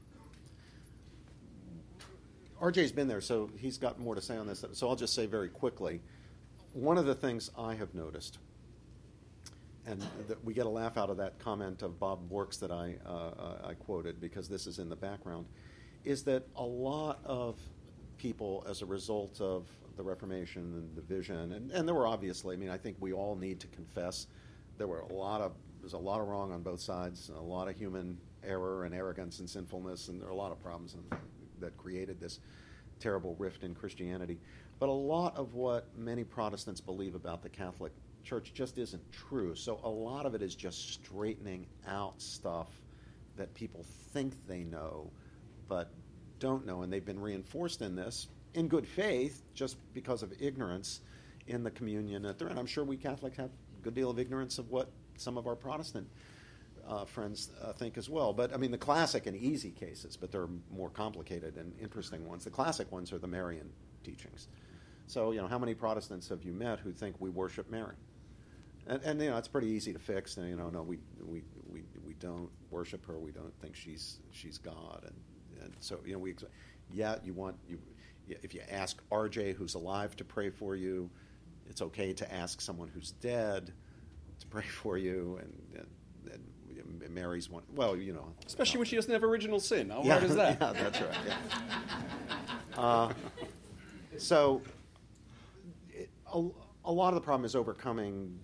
RJ's 2.62 2.92
been 2.92 3.08
there, 3.08 3.22
so 3.22 3.50
he's 3.58 3.80
got 3.80 4.00
more 4.00 4.14
to 4.14 4.22
say 4.22 4.38
on 4.38 4.46
this. 4.46 4.64
So 4.74 4.88
I'll 4.88 4.96
just 4.96 5.16
say 5.16 5.26
very 5.26 5.50
quickly 5.50 6.00
one 6.74 6.98
of 6.98 7.06
the 7.06 7.16
things 7.16 7.50
I 7.58 7.74
have 7.74 7.94
noticed, 7.96 8.38
and 9.86 10.02
that 10.28 10.44
we 10.46 10.54
get 10.54 10.68
a 10.68 10.70
laugh 10.70 10.96
out 10.96 11.10
of 11.10 11.18
that 11.18 11.40
comment 11.40 11.82
of 11.82 12.00
Bob 12.00 12.30
Bork's 12.30 12.58
that 12.58 12.72
I, 12.72 12.96
uh, 13.06 13.70
I 13.70 13.74
quoted 13.74 14.22
because 14.22 14.48
this 14.48 14.68
is 14.68 14.78
in 14.78 14.90
the 14.90 14.96
background, 14.96 15.48
is 16.06 16.24
that 16.24 16.48
a 16.56 16.64
lot 16.64 17.20
of 17.26 17.58
people, 18.18 18.64
as 18.70 18.84
a 18.84 18.86
result 18.86 19.42
of 19.42 19.66
the 19.98 20.04
Reformation 20.04 20.62
and 20.62 20.96
the 20.96 21.02
vision, 21.02 21.54
and, 21.54 21.72
and 21.72 21.88
there 21.88 21.96
were 21.96 22.08
obviously, 22.08 22.56
I 22.56 22.60
mean, 22.60 22.70
I 22.70 22.78
think 22.78 22.96
we 23.00 23.12
all 23.12 23.36
need 23.36 23.60
to 23.62 23.68
confess 23.68 24.28
there 24.78 24.88
were 24.88 25.00
a 25.00 25.14
lot 25.14 25.42
of, 25.42 25.54
there's 25.80 25.94
a 25.94 25.98
lot 25.98 26.22
of 26.22 26.28
wrong 26.28 26.54
on 26.54 26.62
both 26.62 26.80
sides, 26.80 27.32
a 27.36 27.42
lot 27.42 27.68
of 27.68 27.76
human 27.76 28.20
error 28.44 28.86
and 28.86 28.94
arrogance 28.94 29.40
and 29.40 29.50
sinfulness, 29.50 30.08
and 30.10 30.22
there 30.22 30.28
are 30.28 30.32
a 30.32 30.36
lot 30.36 30.52
of 30.52 30.62
problems 30.62 30.94
in, 30.94 31.18
that 31.62 31.78
created 31.78 32.20
this 32.20 32.40
terrible 33.00 33.36
rift 33.40 33.64
in 33.64 33.74
Christianity. 33.74 34.40
But 34.80 34.90
a 34.90 34.92
lot 34.92 35.36
of 35.36 35.54
what 35.54 35.88
many 35.98 36.24
Protestants 36.24 36.82
believe 36.82 37.16
about 37.16 37.42
the 37.44 37.50
Catholic 37.50 37.92
Church 38.24 38.54
just 38.54 38.78
isn't 38.78 39.02
true. 39.12 39.56
So 39.56 39.80
a 39.84 39.90
lot 39.90 40.26
of 40.26 40.36
it 40.36 40.42
is 40.42 40.56
just 40.56 40.94
straightening 40.94 41.66
out 41.88 42.22
stuff 42.22 42.68
that 43.38 43.54
people 43.54 43.86
think 44.14 44.34
they 44.48 44.64
know, 44.64 45.10
but 45.68 45.92
don't 46.40 46.66
know. 46.66 46.82
And 46.82 46.92
they've 46.92 47.06
been 47.06 47.20
reinforced 47.20 47.82
in 47.82 47.96
this 47.96 48.28
in 48.54 48.68
good 48.68 48.88
faith 48.88 49.44
just 49.54 49.78
because 49.94 50.24
of 50.24 50.34
ignorance 50.40 51.02
in 51.48 51.64
the 51.64 51.72
communion 51.72 52.22
that 52.24 52.38
they're 52.38 52.50
in. 52.50 52.58
I'm 52.58 52.66
sure 52.66 52.84
we 52.84 52.98
Catholics 52.98 53.38
have 53.38 53.50
a 53.50 53.84
good 53.84 53.96
deal 53.96 54.10
of 54.10 54.20
ignorance 54.20 54.60
of 54.60 54.70
what 54.70 54.90
some 55.18 55.38
of 55.38 55.48
our 55.48 55.56
Protestant 55.56 56.08
uh, 56.92 57.06
friends 57.06 57.50
uh, 57.64 57.72
think 57.72 57.98
as 57.98 58.10
well. 58.10 58.34
But 58.34 58.54
I 58.54 58.58
mean, 58.58 58.72
the 58.72 58.78
classic 58.78 59.26
and 59.26 59.36
easy 59.36 59.72
cases, 59.72 60.18
but 60.18 60.32
there 60.32 60.42
are 60.42 60.50
more 60.70 60.90
complicated 60.90 61.56
and 61.56 61.74
interesting 61.82 62.28
ones. 62.28 62.44
The 62.44 62.50
classic 62.50 62.92
ones 62.92 63.14
are 63.14 63.18
the 63.18 63.28
Marian 63.28 63.70
teachings. 64.04 64.50
So, 65.08 65.32
you 65.32 65.42
know, 65.42 65.48
how 65.48 65.58
many 65.58 65.74
Protestants 65.74 66.28
have 66.30 66.44
you 66.44 66.52
met 66.52 66.80
who 66.80 66.92
think 66.92 67.16
we 67.20 67.30
worship 67.30 67.72
Mary? 67.72 67.96
And, 68.88 69.02
and 69.04 69.22
you 69.22 69.30
know, 69.30 69.38
it's 69.38 69.48
pretty 69.48 69.68
easy 69.68 69.94
to 69.94 70.00
fix. 70.00 70.36
And, 70.38 70.50
you 70.50 70.58
know, 70.58 70.70
no, 70.70 70.82
we, 70.82 71.00
we, 71.26 71.44
we, 71.72 71.84
we 72.06 72.14
don't 72.16 72.50
worship 72.70 73.06
her. 73.06 73.18
We 73.18 73.32
don't 73.32 73.54
think 73.62 73.76
she's, 73.76 74.20
she's 74.32 74.58
God. 74.58 75.04
And, 75.06 75.64
and 75.64 75.74
so, 75.80 76.00
you 76.06 76.14
know, 76.14 76.20
we, 76.20 76.36
yeah, 76.92 77.16
you 77.24 77.34
want, 77.34 77.56
you, 77.70 77.80
if 78.28 78.54
you 78.54 78.62
ask 78.70 79.02
RJ 79.12 79.56
who's 79.56 79.76
alive 79.76 80.16
to 80.18 80.26
pray 80.26 80.50
for 80.50 80.76
you, 80.76 81.10
it's 81.70 81.82
okay 81.82 82.12
to 82.14 82.34
ask 82.34 82.60
someone 82.60 82.90
who's 82.94 83.12
dead 83.12 83.72
to 84.40 84.48
pray 84.48 84.64
for 84.64 84.98
you. 84.98 85.40
And, 85.42 85.80
and 85.80 85.88
Mary's 87.10 87.50
one. 87.50 87.64
Well, 87.74 87.96
you 87.96 88.14
know, 88.14 88.34
especially 88.46 88.80
when 88.80 88.88
she 88.88 88.96
doesn't 88.96 89.12
have 89.12 89.24
original 89.24 89.60
sin. 89.60 89.90
How 89.90 90.04
yeah, 90.04 90.12
hard 90.14 90.24
is 90.24 90.36
that? 90.36 90.58
Yeah, 90.62 90.74
that's 90.74 91.02
right. 91.02 91.18
Yeah. 91.28 92.80
Uh, 92.80 93.14
so, 94.18 94.62
it, 95.90 96.10
a, 96.34 96.48
a 96.86 96.92
lot 96.92 97.10
of 97.10 97.16
the 97.16 97.22
problem 97.22 97.46
is 97.46 97.56
overcoming 97.56 98.38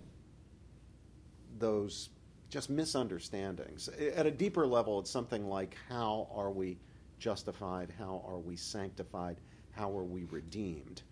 those 1.58 2.10
just 2.50 2.70
misunderstandings. 2.70 3.88
At 3.88 4.26
a 4.26 4.30
deeper 4.30 4.66
level, 4.66 5.00
it's 5.00 5.10
something 5.10 5.48
like 5.48 5.76
how 5.88 6.28
are 6.34 6.50
we 6.50 6.78
justified? 7.18 7.92
How 7.98 8.22
are 8.26 8.38
we 8.38 8.56
sanctified? 8.56 9.36
How 9.72 9.96
are 9.96 10.04
we 10.04 10.24
redeemed? 10.24 11.02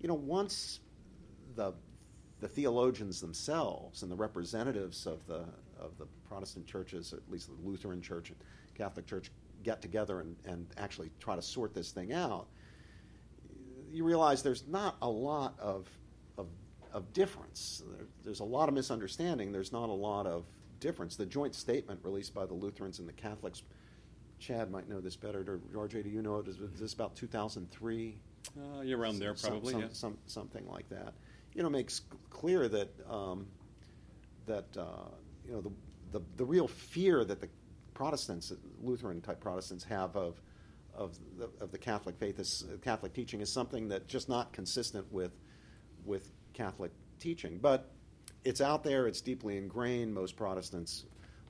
You 0.00 0.08
know, 0.08 0.14
once 0.14 0.80
the 1.54 1.72
the 2.40 2.48
theologians 2.48 3.20
themselves 3.20 4.02
and 4.02 4.10
the 4.10 4.16
representatives 4.16 5.06
of 5.06 5.26
the 5.26 5.44
of 5.78 5.96
the 5.98 6.06
Protestant 6.28 6.66
churches, 6.66 7.12
at 7.12 7.20
least 7.30 7.48
the 7.48 7.68
Lutheran 7.68 8.00
Church 8.00 8.30
and 8.30 8.38
Catholic 8.74 9.06
Church, 9.06 9.30
get 9.62 9.82
together 9.82 10.20
and, 10.20 10.36
and 10.44 10.66
actually 10.78 11.10
try 11.20 11.36
to 11.36 11.42
sort 11.42 11.74
this 11.74 11.90
thing 11.90 12.12
out, 12.12 12.46
you 13.90 14.04
realize 14.04 14.42
there's 14.42 14.66
not 14.68 14.96
a 15.02 15.08
lot 15.08 15.54
of, 15.58 15.88
of, 16.38 16.46
of 16.92 17.12
difference. 17.12 17.82
There, 17.96 18.06
there's 18.24 18.40
a 18.40 18.44
lot 18.44 18.68
of 18.68 18.74
misunderstanding. 18.74 19.52
There's 19.52 19.72
not 19.72 19.88
a 19.88 19.92
lot 19.92 20.26
of 20.26 20.44
difference. 20.80 21.16
The 21.16 21.26
joint 21.26 21.54
statement 21.54 22.00
released 22.02 22.34
by 22.34 22.46
the 22.46 22.54
Lutherans 22.54 22.98
and 22.98 23.08
the 23.08 23.12
Catholics, 23.12 23.62
Chad 24.38 24.70
might 24.70 24.88
know 24.88 25.00
this 25.00 25.16
better. 25.16 25.42
RJ, 25.74 26.04
do 26.04 26.10
you 26.10 26.22
know 26.22 26.38
it? 26.38 26.48
Is 26.48 26.58
this 26.78 26.92
about 26.92 27.16
2003? 27.16 28.18
Uh, 28.56 28.82
you're 28.82 28.98
around 28.98 29.18
there, 29.18 29.34
probably. 29.34 29.72
Some, 29.72 29.80
yeah. 29.80 29.88
some, 29.92 30.18
something 30.26 30.66
like 30.68 30.88
that. 30.90 31.14
You 31.56 31.62
know, 31.62 31.70
makes 31.70 32.02
clear 32.28 32.68
that 32.68 32.90
um, 33.08 33.46
that 34.44 34.66
uh, 34.76 35.08
you 35.46 35.52
know, 35.52 35.62
the, 35.62 36.18
the, 36.18 36.24
the 36.36 36.44
real 36.44 36.68
fear 36.68 37.24
that 37.24 37.40
the 37.40 37.48
Protestants, 37.94 38.52
Lutheran 38.82 39.22
type 39.22 39.40
Protestants, 39.40 39.82
have 39.84 40.14
of 40.16 40.38
of 40.94 41.16
the, 41.38 41.48
of 41.62 41.72
the 41.72 41.78
Catholic 41.78 42.18
faith, 42.18 42.38
is, 42.38 42.64
Catholic 42.82 43.14
teaching, 43.14 43.40
is 43.40 43.50
something 43.50 43.88
that 43.88 44.06
just 44.06 44.28
not 44.28 44.52
consistent 44.52 45.10
with 45.10 45.32
with 46.04 46.30
Catholic 46.52 46.92
teaching. 47.20 47.56
But 47.56 47.90
it's 48.44 48.60
out 48.60 48.84
there; 48.84 49.06
it's 49.06 49.22
deeply 49.22 49.56
ingrained. 49.56 50.12
Most 50.12 50.36
Protestants 50.36 51.06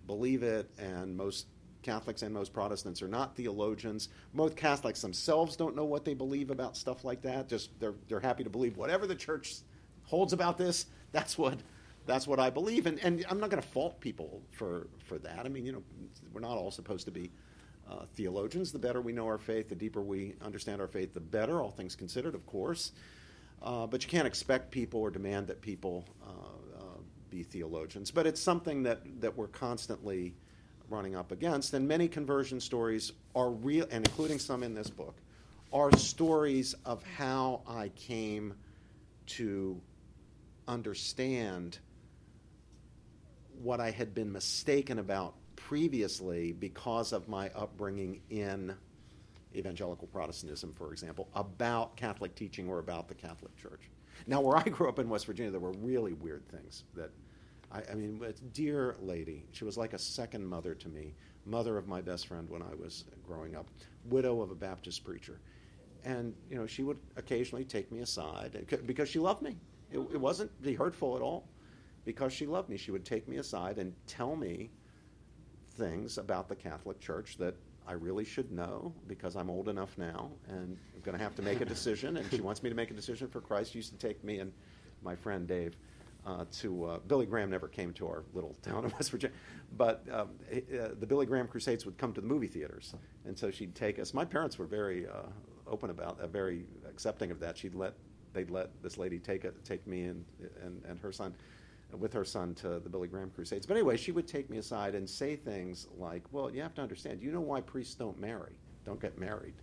believe 0.06 0.44
it, 0.44 0.70
and 0.78 1.16
most 1.16 1.46
Catholics 1.82 2.22
and 2.22 2.32
most 2.32 2.52
Protestants 2.52 3.02
are 3.02 3.08
not 3.08 3.34
theologians. 3.36 4.08
Most 4.32 4.56
Catholics 4.56 5.02
themselves 5.02 5.56
don't 5.56 5.74
know 5.74 5.84
what 5.84 6.04
they 6.04 6.14
believe 6.14 6.50
about 6.50 6.76
stuff 6.76 7.04
like 7.04 7.22
that. 7.22 7.48
Just 7.48 7.78
they're 7.80 7.94
they're 8.08 8.20
happy 8.20 8.44
to 8.44 8.50
believe 8.50 8.76
whatever 8.76 9.08
the 9.08 9.14
church 9.16 9.56
holds 10.06 10.32
about 10.32 10.58
this. 10.58 10.86
That's 11.12 11.38
what 11.38 11.58
that's 12.06 12.26
what 12.26 12.38
I 12.38 12.50
believe, 12.50 12.86
and, 12.86 12.98
and 13.00 13.26
I'm 13.28 13.40
not 13.40 13.50
going 13.50 13.60
to 13.60 13.68
fault 13.68 14.00
people 14.00 14.40
for, 14.52 14.86
for 15.04 15.18
that. 15.18 15.40
I 15.44 15.48
mean, 15.48 15.66
you 15.66 15.72
know, 15.72 15.82
we're 16.32 16.40
not 16.40 16.56
all 16.56 16.70
supposed 16.70 17.04
to 17.06 17.10
be 17.10 17.32
uh, 17.90 18.04
theologians. 18.14 18.72
The 18.72 18.78
better 18.78 19.00
we 19.00 19.12
know 19.12 19.26
our 19.26 19.38
faith, 19.38 19.68
the 19.68 19.74
deeper 19.74 20.02
we 20.02 20.34
understand 20.40 20.80
our 20.80 20.86
faith, 20.86 21.12
the 21.14 21.20
better, 21.20 21.60
all 21.60 21.70
things 21.70 21.96
considered, 21.96 22.34
of 22.36 22.46
course. 22.46 22.92
Uh, 23.60 23.86
but 23.86 24.04
you 24.04 24.08
can't 24.08 24.26
expect 24.26 24.70
people 24.70 25.00
or 25.00 25.10
demand 25.10 25.48
that 25.48 25.60
people 25.60 26.04
uh, 26.22 26.30
uh 26.78 26.84
be 27.28 27.42
theologians. 27.42 28.12
But 28.12 28.26
it's 28.26 28.40
something 28.40 28.84
that, 28.84 29.00
that 29.20 29.36
we're 29.36 29.48
constantly 29.48 30.34
running 30.88 31.16
up 31.16 31.32
against. 31.32 31.74
And 31.74 31.88
many 31.88 32.06
conversion 32.06 32.60
stories 32.60 33.12
are 33.34 33.50
real, 33.50 33.86
and 33.90 34.06
including 34.06 34.38
some 34.38 34.62
in 34.62 34.74
this 34.74 34.88
book, 34.88 35.16
are 35.72 35.90
stories 35.96 36.74
of 36.84 37.02
how 37.16 37.62
I 37.66 37.88
came 37.96 38.54
to 39.26 39.80
understand 40.68 41.78
what 43.62 43.80
I 43.80 43.90
had 43.90 44.14
been 44.14 44.32
mistaken 44.32 44.98
about 44.98 45.34
previously 45.56 46.52
because 46.52 47.12
of 47.12 47.28
my 47.28 47.50
upbringing 47.50 48.20
in 48.30 48.74
evangelical 49.54 50.06
Protestantism, 50.08 50.72
for 50.74 50.92
example, 50.92 51.28
about 51.34 51.96
Catholic 51.96 52.34
teaching 52.34 52.68
or 52.68 52.78
about 52.78 53.08
the 53.08 53.14
Catholic 53.14 53.56
Church. 53.56 53.90
Now, 54.26 54.40
where 54.40 54.56
I 54.56 54.64
grew 54.64 54.88
up 54.88 54.98
in 54.98 55.08
West 55.08 55.26
Virginia, 55.26 55.50
there 55.50 55.60
were 55.60 55.72
really 55.72 56.12
weird 56.12 56.46
things 56.48 56.84
that 56.94 57.10
I, 57.72 57.82
I 57.90 57.94
mean, 57.94 58.22
dear 58.52 58.96
lady, 59.00 59.44
she 59.52 59.64
was 59.64 59.76
like 59.76 59.92
a 59.92 59.98
second 59.98 60.46
mother 60.46 60.74
to 60.74 60.88
me, 60.88 61.14
mother 61.44 61.76
of 61.76 61.88
my 61.88 62.00
best 62.00 62.26
friend 62.26 62.48
when 62.48 62.62
I 62.62 62.74
was 62.74 63.04
growing 63.26 63.56
up, 63.56 63.66
widow 64.04 64.40
of 64.42 64.50
a 64.50 64.54
Baptist 64.54 65.04
preacher. 65.04 65.40
And, 66.04 66.34
you 66.48 66.56
know, 66.56 66.66
she 66.66 66.82
would 66.82 66.98
occasionally 67.16 67.64
take 67.64 67.90
me 67.90 68.00
aside 68.00 68.66
because 68.86 69.08
she 69.08 69.18
loved 69.18 69.42
me. 69.42 69.56
It, 69.92 69.98
it 69.98 70.20
wasn't 70.20 70.50
hurtful 70.76 71.16
at 71.16 71.22
all 71.22 71.48
because 72.04 72.32
she 72.32 72.46
loved 72.46 72.68
me, 72.68 72.76
she 72.76 72.90
would 72.90 73.04
take 73.04 73.28
me 73.28 73.36
aside 73.36 73.78
and 73.78 73.92
tell 74.06 74.36
me 74.36 74.70
things 75.76 76.18
about 76.18 76.48
the 76.48 76.56
Catholic 76.56 77.00
Church 77.00 77.36
that 77.38 77.54
I 77.86 77.92
really 77.92 78.24
should 78.24 78.50
know 78.50 78.92
because 79.06 79.36
I'm 79.36 79.50
old 79.50 79.68
enough 79.68 79.96
now 79.98 80.30
and 80.48 80.76
I'm 80.94 81.02
going 81.02 81.16
to 81.16 81.22
have 81.22 81.34
to 81.36 81.42
make 81.42 81.60
a 81.60 81.64
decision. 81.64 82.16
and 82.16 82.30
she 82.30 82.40
wants 82.40 82.62
me 82.62 82.70
to 82.70 82.76
make 82.76 82.90
a 82.90 82.94
decision 82.94 83.28
for 83.28 83.40
Christ. 83.40 83.72
She 83.72 83.78
used 83.78 83.92
to 83.92 83.98
take 83.98 84.22
me 84.24 84.38
and 84.38 84.52
my 85.02 85.14
friend 85.14 85.46
Dave 85.46 85.76
uh, 86.26 86.44
to 86.60 86.84
uh, 86.84 86.98
Billy 87.06 87.26
Graham. 87.26 87.50
Never 87.50 87.68
came 87.68 87.92
to 87.94 88.06
our 88.06 88.24
little 88.34 88.56
town 88.62 88.84
in 88.84 88.90
West 88.90 89.10
Virginia, 89.10 89.36
but 89.76 90.04
um, 90.10 90.30
uh, 90.52 90.88
the 90.98 91.06
Billy 91.06 91.26
Graham 91.26 91.46
Crusades 91.46 91.86
would 91.86 91.96
come 91.96 92.12
to 92.14 92.20
the 92.20 92.26
movie 92.26 92.48
theaters, 92.48 92.94
and 93.24 93.38
so 93.38 93.50
she'd 93.50 93.74
take 93.74 93.98
us. 93.98 94.12
My 94.12 94.24
parents 94.24 94.58
were 94.58 94.66
very 94.66 95.06
uh, 95.06 95.28
open 95.66 95.90
about, 95.90 96.18
that, 96.18 96.30
very 96.30 96.64
accepting 96.88 97.30
of 97.30 97.38
that. 97.40 97.56
She'd 97.56 97.74
let 97.74 97.94
they'd 98.32 98.50
let 98.50 98.70
this 98.82 98.98
lady 98.98 99.18
take 99.18 99.44
it, 99.44 99.54
take 99.64 99.86
me 99.86 100.04
and 100.04 100.24
and, 100.62 100.82
and 100.88 100.98
her 101.00 101.12
son 101.12 101.34
with 101.98 102.12
her 102.12 102.24
son 102.24 102.54
to 102.54 102.80
the 102.80 102.88
Billy 102.88 103.08
Graham 103.08 103.30
Crusades. 103.30 103.64
But 103.66 103.76
anyway, 103.76 103.96
she 103.96 104.12
would 104.12 104.26
take 104.26 104.50
me 104.50 104.58
aside 104.58 104.94
and 104.94 105.08
say 105.08 105.36
things 105.36 105.86
like, 105.98 106.22
Well, 106.32 106.50
you 106.50 106.62
have 106.62 106.74
to 106.74 106.82
understand, 106.82 107.22
you 107.22 107.30
know 107.30 107.40
why 107.40 107.60
priests 107.60 107.94
don't 107.94 108.20
marry, 108.20 108.52
don't 108.84 109.00
get 109.00 109.18
married? 109.18 109.54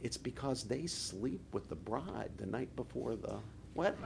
It's 0.00 0.16
because 0.16 0.64
they 0.64 0.86
sleep 0.86 1.40
with 1.52 1.68
the 1.68 1.76
bride 1.76 2.30
the 2.36 2.46
night 2.46 2.74
before 2.76 3.14
the 3.14 3.36
what? 3.74 3.96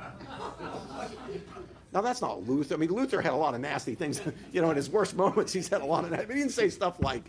now 1.92 2.00
that's 2.00 2.20
not 2.20 2.46
Luther. 2.46 2.74
I 2.74 2.76
mean, 2.76 2.92
Luther 2.92 3.20
had 3.20 3.32
a 3.32 3.36
lot 3.36 3.54
of 3.54 3.60
nasty 3.60 3.94
things. 3.94 4.20
You 4.52 4.62
know, 4.62 4.70
in 4.70 4.76
his 4.76 4.88
worst 4.88 5.16
moments, 5.16 5.52
he's 5.52 5.68
had 5.68 5.82
a 5.82 5.84
lot 5.84 6.04
of 6.04 6.10
that. 6.10 6.28
He 6.28 6.34
didn't 6.34 6.50
say 6.50 6.68
stuff 6.70 7.00
like, 7.00 7.24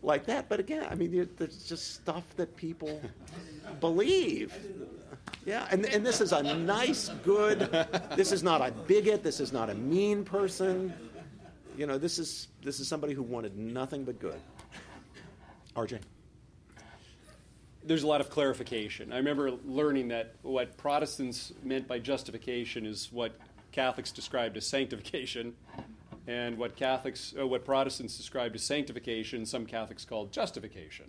like 0.00 0.24
that. 0.26 0.48
But 0.48 0.60
again, 0.60 0.86
I 0.88 0.94
mean, 0.94 1.28
there's 1.36 1.64
just 1.64 1.94
stuff 1.96 2.24
that 2.36 2.56
people 2.56 3.00
believe. 3.80 4.54
Yeah, 5.44 5.66
and, 5.70 5.84
and 5.86 6.06
this 6.06 6.20
is 6.20 6.32
a 6.32 6.42
nice, 6.42 7.08
good, 7.24 7.60
this 8.16 8.30
is 8.32 8.42
not 8.42 8.60
a 8.60 8.70
bigot, 8.70 9.22
this 9.22 9.40
is 9.40 9.52
not 9.52 9.70
a 9.70 9.74
mean 9.74 10.24
person. 10.24 10.94
You 11.76 11.86
know, 11.86 11.98
this 11.98 12.18
is, 12.18 12.48
this 12.62 12.80
is 12.80 12.86
somebody 12.86 13.12
who 13.12 13.22
wanted 13.22 13.56
nothing 13.56 14.04
but 14.04 14.20
good. 14.20 14.40
RJ. 15.74 16.00
there's 17.84 18.02
a 18.02 18.06
lot 18.06 18.20
of 18.20 18.30
clarification. 18.30 19.12
I 19.12 19.16
remember 19.16 19.52
learning 19.64 20.08
that 20.08 20.34
what 20.42 20.76
Protestants 20.76 21.52
meant 21.62 21.88
by 21.88 21.98
justification 21.98 22.86
is 22.86 23.10
what 23.10 23.32
Catholics 23.72 24.12
described 24.12 24.56
as 24.56 24.66
sanctification, 24.66 25.54
and 26.26 26.56
what 26.56 26.76
Catholics, 26.76 27.34
uh, 27.38 27.46
what 27.46 27.64
Protestants 27.64 28.16
described 28.16 28.54
as 28.54 28.62
sanctification, 28.62 29.44
some 29.46 29.66
Catholics 29.66 30.04
called 30.04 30.30
justification, 30.30 31.06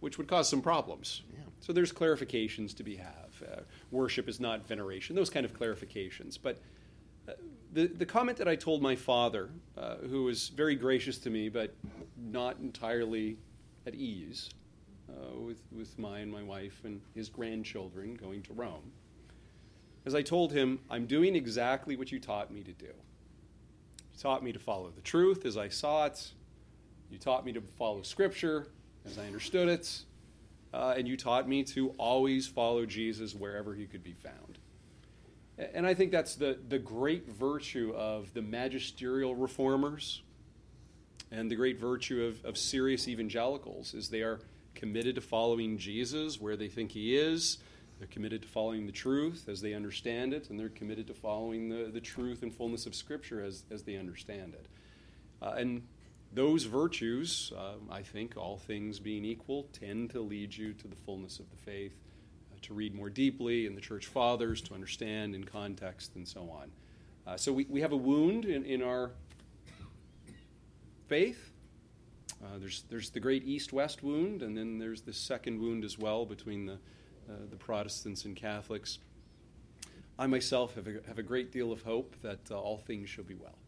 which 0.00 0.18
would 0.18 0.28
cause 0.28 0.48
some 0.48 0.62
problems. 0.62 1.22
Yeah. 1.32 1.40
So 1.60 1.72
there's 1.72 1.92
clarifications 1.92 2.74
to 2.76 2.82
be 2.82 2.96
have. 2.96 3.23
Uh, 3.44 3.60
worship 3.90 4.28
is 4.28 4.40
not 4.40 4.66
veneration. 4.66 5.16
Those 5.16 5.30
kind 5.30 5.44
of 5.44 5.52
clarifications. 5.52 6.38
But 6.40 6.58
uh, 7.28 7.32
the 7.72 7.86
the 7.86 8.06
comment 8.06 8.38
that 8.38 8.48
I 8.48 8.56
told 8.56 8.82
my 8.82 8.96
father, 8.96 9.50
uh, 9.76 9.96
who 9.96 10.24
was 10.24 10.48
very 10.48 10.74
gracious 10.74 11.18
to 11.18 11.30
me, 11.30 11.48
but 11.48 11.74
not 12.16 12.58
entirely 12.60 13.38
at 13.86 13.94
ease 13.94 14.50
uh, 15.08 15.38
with 15.38 15.62
with 15.72 15.98
my 15.98 16.20
and 16.20 16.32
my 16.32 16.42
wife 16.42 16.80
and 16.84 17.00
his 17.14 17.28
grandchildren 17.28 18.14
going 18.14 18.42
to 18.42 18.52
Rome, 18.52 18.92
as 20.06 20.14
I 20.14 20.22
told 20.22 20.52
him, 20.52 20.80
I'm 20.90 21.06
doing 21.06 21.34
exactly 21.34 21.96
what 21.96 22.12
you 22.12 22.20
taught 22.20 22.50
me 22.50 22.62
to 22.62 22.72
do. 22.72 22.86
You 22.86 24.20
taught 24.20 24.42
me 24.42 24.52
to 24.52 24.58
follow 24.58 24.90
the 24.90 25.00
truth 25.00 25.44
as 25.46 25.56
I 25.56 25.68
saw 25.68 26.06
it. 26.06 26.32
You 27.10 27.18
taught 27.18 27.44
me 27.44 27.52
to 27.52 27.60
follow 27.60 28.02
Scripture 28.02 28.68
as 29.06 29.18
I 29.18 29.26
understood 29.26 29.68
it. 29.68 30.04
Uh, 30.74 30.94
and 30.96 31.06
you 31.06 31.16
taught 31.16 31.48
me 31.48 31.62
to 31.62 31.90
always 31.90 32.48
follow 32.48 32.84
Jesus 32.84 33.32
wherever 33.32 33.74
he 33.74 33.86
could 33.86 34.02
be 34.02 34.14
found. 34.14 34.58
And 35.56 35.86
I 35.86 35.94
think 35.94 36.10
that's 36.10 36.34
the, 36.34 36.58
the 36.68 36.80
great 36.80 37.28
virtue 37.28 37.94
of 37.94 38.34
the 38.34 38.42
magisterial 38.42 39.36
reformers 39.36 40.22
and 41.30 41.48
the 41.48 41.54
great 41.54 41.78
virtue 41.78 42.24
of, 42.24 42.44
of 42.44 42.58
serious 42.58 43.06
evangelicals 43.06 43.94
is 43.94 44.08
they 44.08 44.22
are 44.22 44.40
committed 44.74 45.14
to 45.14 45.20
following 45.20 45.78
Jesus 45.78 46.40
where 46.40 46.56
they 46.56 46.68
think 46.68 46.90
he 46.90 47.16
is. 47.16 47.58
They're 48.00 48.08
committed 48.08 48.42
to 48.42 48.48
following 48.48 48.86
the 48.86 48.92
truth 48.92 49.48
as 49.48 49.60
they 49.60 49.74
understand 49.74 50.34
it, 50.34 50.50
and 50.50 50.58
they're 50.58 50.68
committed 50.70 51.06
to 51.06 51.14
following 51.14 51.68
the, 51.68 51.88
the 51.92 52.00
truth 52.00 52.42
and 52.42 52.52
fullness 52.52 52.84
of 52.86 52.96
Scripture 52.96 53.40
as, 53.44 53.62
as 53.70 53.84
they 53.84 53.96
understand 53.96 54.54
it. 54.54 54.66
Uh, 55.40 55.54
and 55.56 55.82
those 56.34 56.64
virtues, 56.64 57.52
uh, 57.56 57.74
I 57.90 58.02
think, 58.02 58.36
all 58.36 58.58
things 58.58 58.98
being 58.98 59.24
equal, 59.24 59.68
tend 59.72 60.10
to 60.10 60.20
lead 60.20 60.54
you 60.54 60.72
to 60.74 60.88
the 60.88 60.96
fullness 60.96 61.38
of 61.38 61.48
the 61.50 61.56
faith, 61.56 61.94
uh, 62.52 62.58
to 62.62 62.74
read 62.74 62.94
more 62.94 63.08
deeply 63.08 63.66
in 63.66 63.74
the 63.74 63.80
church 63.80 64.06
fathers, 64.06 64.60
to 64.62 64.74
understand 64.74 65.34
in 65.34 65.44
context, 65.44 66.16
and 66.16 66.26
so 66.26 66.50
on. 66.50 66.70
Uh, 67.26 67.36
so 67.36 67.52
we, 67.52 67.66
we 67.70 67.80
have 67.80 67.92
a 67.92 67.96
wound 67.96 68.44
in, 68.44 68.64
in 68.64 68.82
our 68.82 69.12
faith. 71.06 71.52
Uh, 72.42 72.58
there's, 72.58 72.82
there's 72.90 73.10
the 73.10 73.20
great 73.20 73.44
east 73.44 73.72
west 73.72 74.02
wound, 74.02 74.42
and 74.42 74.56
then 74.56 74.78
there's 74.78 75.02
the 75.02 75.12
second 75.12 75.60
wound 75.60 75.84
as 75.84 75.98
well 75.98 76.26
between 76.26 76.66
the, 76.66 76.74
uh, 76.74 77.36
the 77.48 77.56
Protestants 77.56 78.24
and 78.24 78.34
Catholics. 78.34 78.98
I 80.18 80.26
myself 80.26 80.74
have 80.74 80.86
a, 80.86 81.00
have 81.06 81.18
a 81.18 81.22
great 81.22 81.52
deal 81.52 81.72
of 81.72 81.82
hope 81.82 82.14
that 82.22 82.50
uh, 82.50 82.60
all 82.60 82.78
things 82.78 83.08
shall 83.08 83.24
be 83.24 83.34
well. 83.34 83.58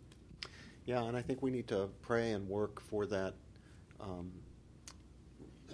Yeah, 0.86 1.02
and 1.02 1.16
I 1.16 1.22
think 1.22 1.42
we 1.42 1.50
need 1.50 1.66
to 1.68 1.88
pray 2.00 2.30
and 2.30 2.48
work 2.48 2.80
for 2.80 3.06
that 3.06 3.34
um, 4.00 4.30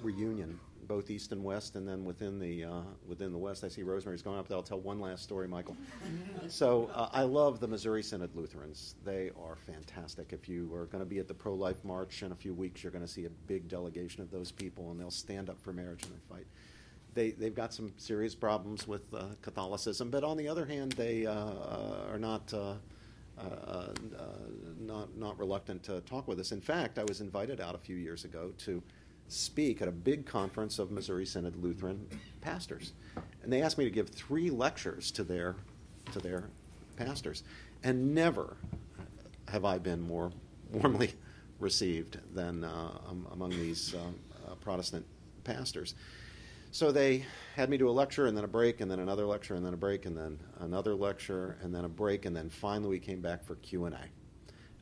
reunion, 0.00 0.58
both 0.88 1.10
east 1.10 1.32
and 1.32 1.44
west, 1.44 1.76
and 1.76 1.86
then 1.86 2.06
within 2.06 2.38
the 2.38 2.64
uh, 2.64 2.80
within 3.06 3.30
the 3.30 3.38
west. 3.38 3.62
I 3.62 3.68
see 3.68 3.82
Rosemary's 3.82 4.22
going 4.22 4.38
up 4.38 4.48
there. 4.48 4.56
I'll 4.56 4.62
tell 4.62 4.80
one 4.80 5.00
last 5.00 5.22
story, 5.22 5.46
Michael. 5.46 5.76
so 6.48 6.90
uh, 6.94 7.10
I 7.12 7.24
love 7.24 7.60
the 7.60 7.68
Missouri 7.68 8.02
Synod 8.02 8.34
Lutherans. 8.34 8.94
They 9.04 9.30
are 9.38 9.54
fantastic. 9.54 10.32
If 10.32 10.48
you 10.48 10.74
are 10.74 10.86
going 10.86 11.04
to 11.04 11.08
be 11.08 11.18
at 11.18 11.28
the 11.28 11.34
pro-life 11.34 11.84
march 11.84 12.22
in 12.22 12.32
a 12.32 12.36
few 12.36 12.54
weeks, 12.54 12.82
you're 12.82 12.92
going 12.92 13.04
to 13.04 13.10
see 13.10 13.26
a 13.26 13.30
big 13.46 13.68
delegation 13.68 14.22
of 14.22 14.30
those 14.30 14.50
people, 14.50 14.90
and 14.92 14.98
they'll 14.98 15.10
stand 15.10 15.50
up 15.50 15.60
for 15.60 15.74
marriage 15.74 16.04
and 16.04 16.14
they 16.14 16.34
fight. 16.34 16.46
They, 17.14 17.32
they've 17.32 17.54
got 17.54 17.74
some 17.74 17.92
serious 17.98 18.34
problems 18.34 18.88
with 18.88 19.02
uh, 19.12 19.24
Catholicism, 19.42 20.08
but 20.08 20.24
on 20.24 20.38
the 20.38 20.48
other 20.48 20.64
hand, 20.64 20.92
they 20.92 21.26
uh, 21.26 21.50
are 22.10 22.18
not 22.18 22.50
uh, 22.54 22.76
not 24.80 25.16
not 25.16 25.38
reluctant 25.38 25.82
to 25.84 26.00
talk 26.02 26.28
with 26.28 26.38
us. 26.40 26.52
In 26.52 26.60
fact, 26.60 26.98
I 26.98 27.04
was 27.04 27.20
invited 27.20 27.60
out 27.60 27.74
a 27.74 27.78
few 27.78 27.96
years 27.96 28.24
ago 28.24 28.52
to 28.58 28.82
speak 29.28 29.80
at 29.80 29.88
a 29.88 29.92
big 29.92 30.26
conference 30.26 30.78
of 30.78 30.90
Missouri 30.90 31.24
Synod 31.24 31.56
Lutheran 31.56 32.06
pastors, 32.40 32.92
and 33.42 33.52
they 33.52 33.62
asked 33.62 33.78
me 33.78 33.84
to 33.84 33.90
give 33.90 34.08
three 34.10 34.50
lectures 34.50 35.10
to 35.12 35.24
their 35.24 35.56
to 36.12 36.18
their 36.18 36.44
pastors, 36.96 37.42
and 37.82 38.14
never 38.14 38.56
have 39.48 39.64
I 39.64 39.78
been 39.78 40.00
more 40.00 40.32
warmly 40.70 41.12
received 41.58 42.18
than 42.34 42.64
uh, 42.64 42.98
among 43.32 43.50
these 43.50 43.94
um, 43.94 44.14
uh, 44.46 44.54
Protestant 44.56 45.06
pastors. 45.44 45.94
So 46.74 46.90
they 46.90 47.26
had 47.54 47.68
me 47.68 47.76
do 47.76 47.86
a 47.86 47.92
lecture 47.92 48.24
and 48.24 48.34
then 48.34 48.44
a 48.44 48.48
break 48.48 48.80
and 48.80 48.90
then 48.90 48.98
another 48.98 49.26
lecture 49.26 49.54
and 49.54 49.64
then 49.64 49.74
a 49.74 49.76
break 49.76 50.06
and 50.06 50.16
then 50.16 50.38
another 50.60 50.94
lecture 50.94 51.58
and 51.60 51.74
then 51.74 51.84
a 51.84 51.88
break 51.88 52.24
and 52.24 52.34
then 52.34 52.48
finally 52.48 52.88
we 52.88 52.98
came 52.98 53.20
back 53.20 53.44
for 53.44 53.56
Q&A. 53.56 53.88
And 53.88 54.00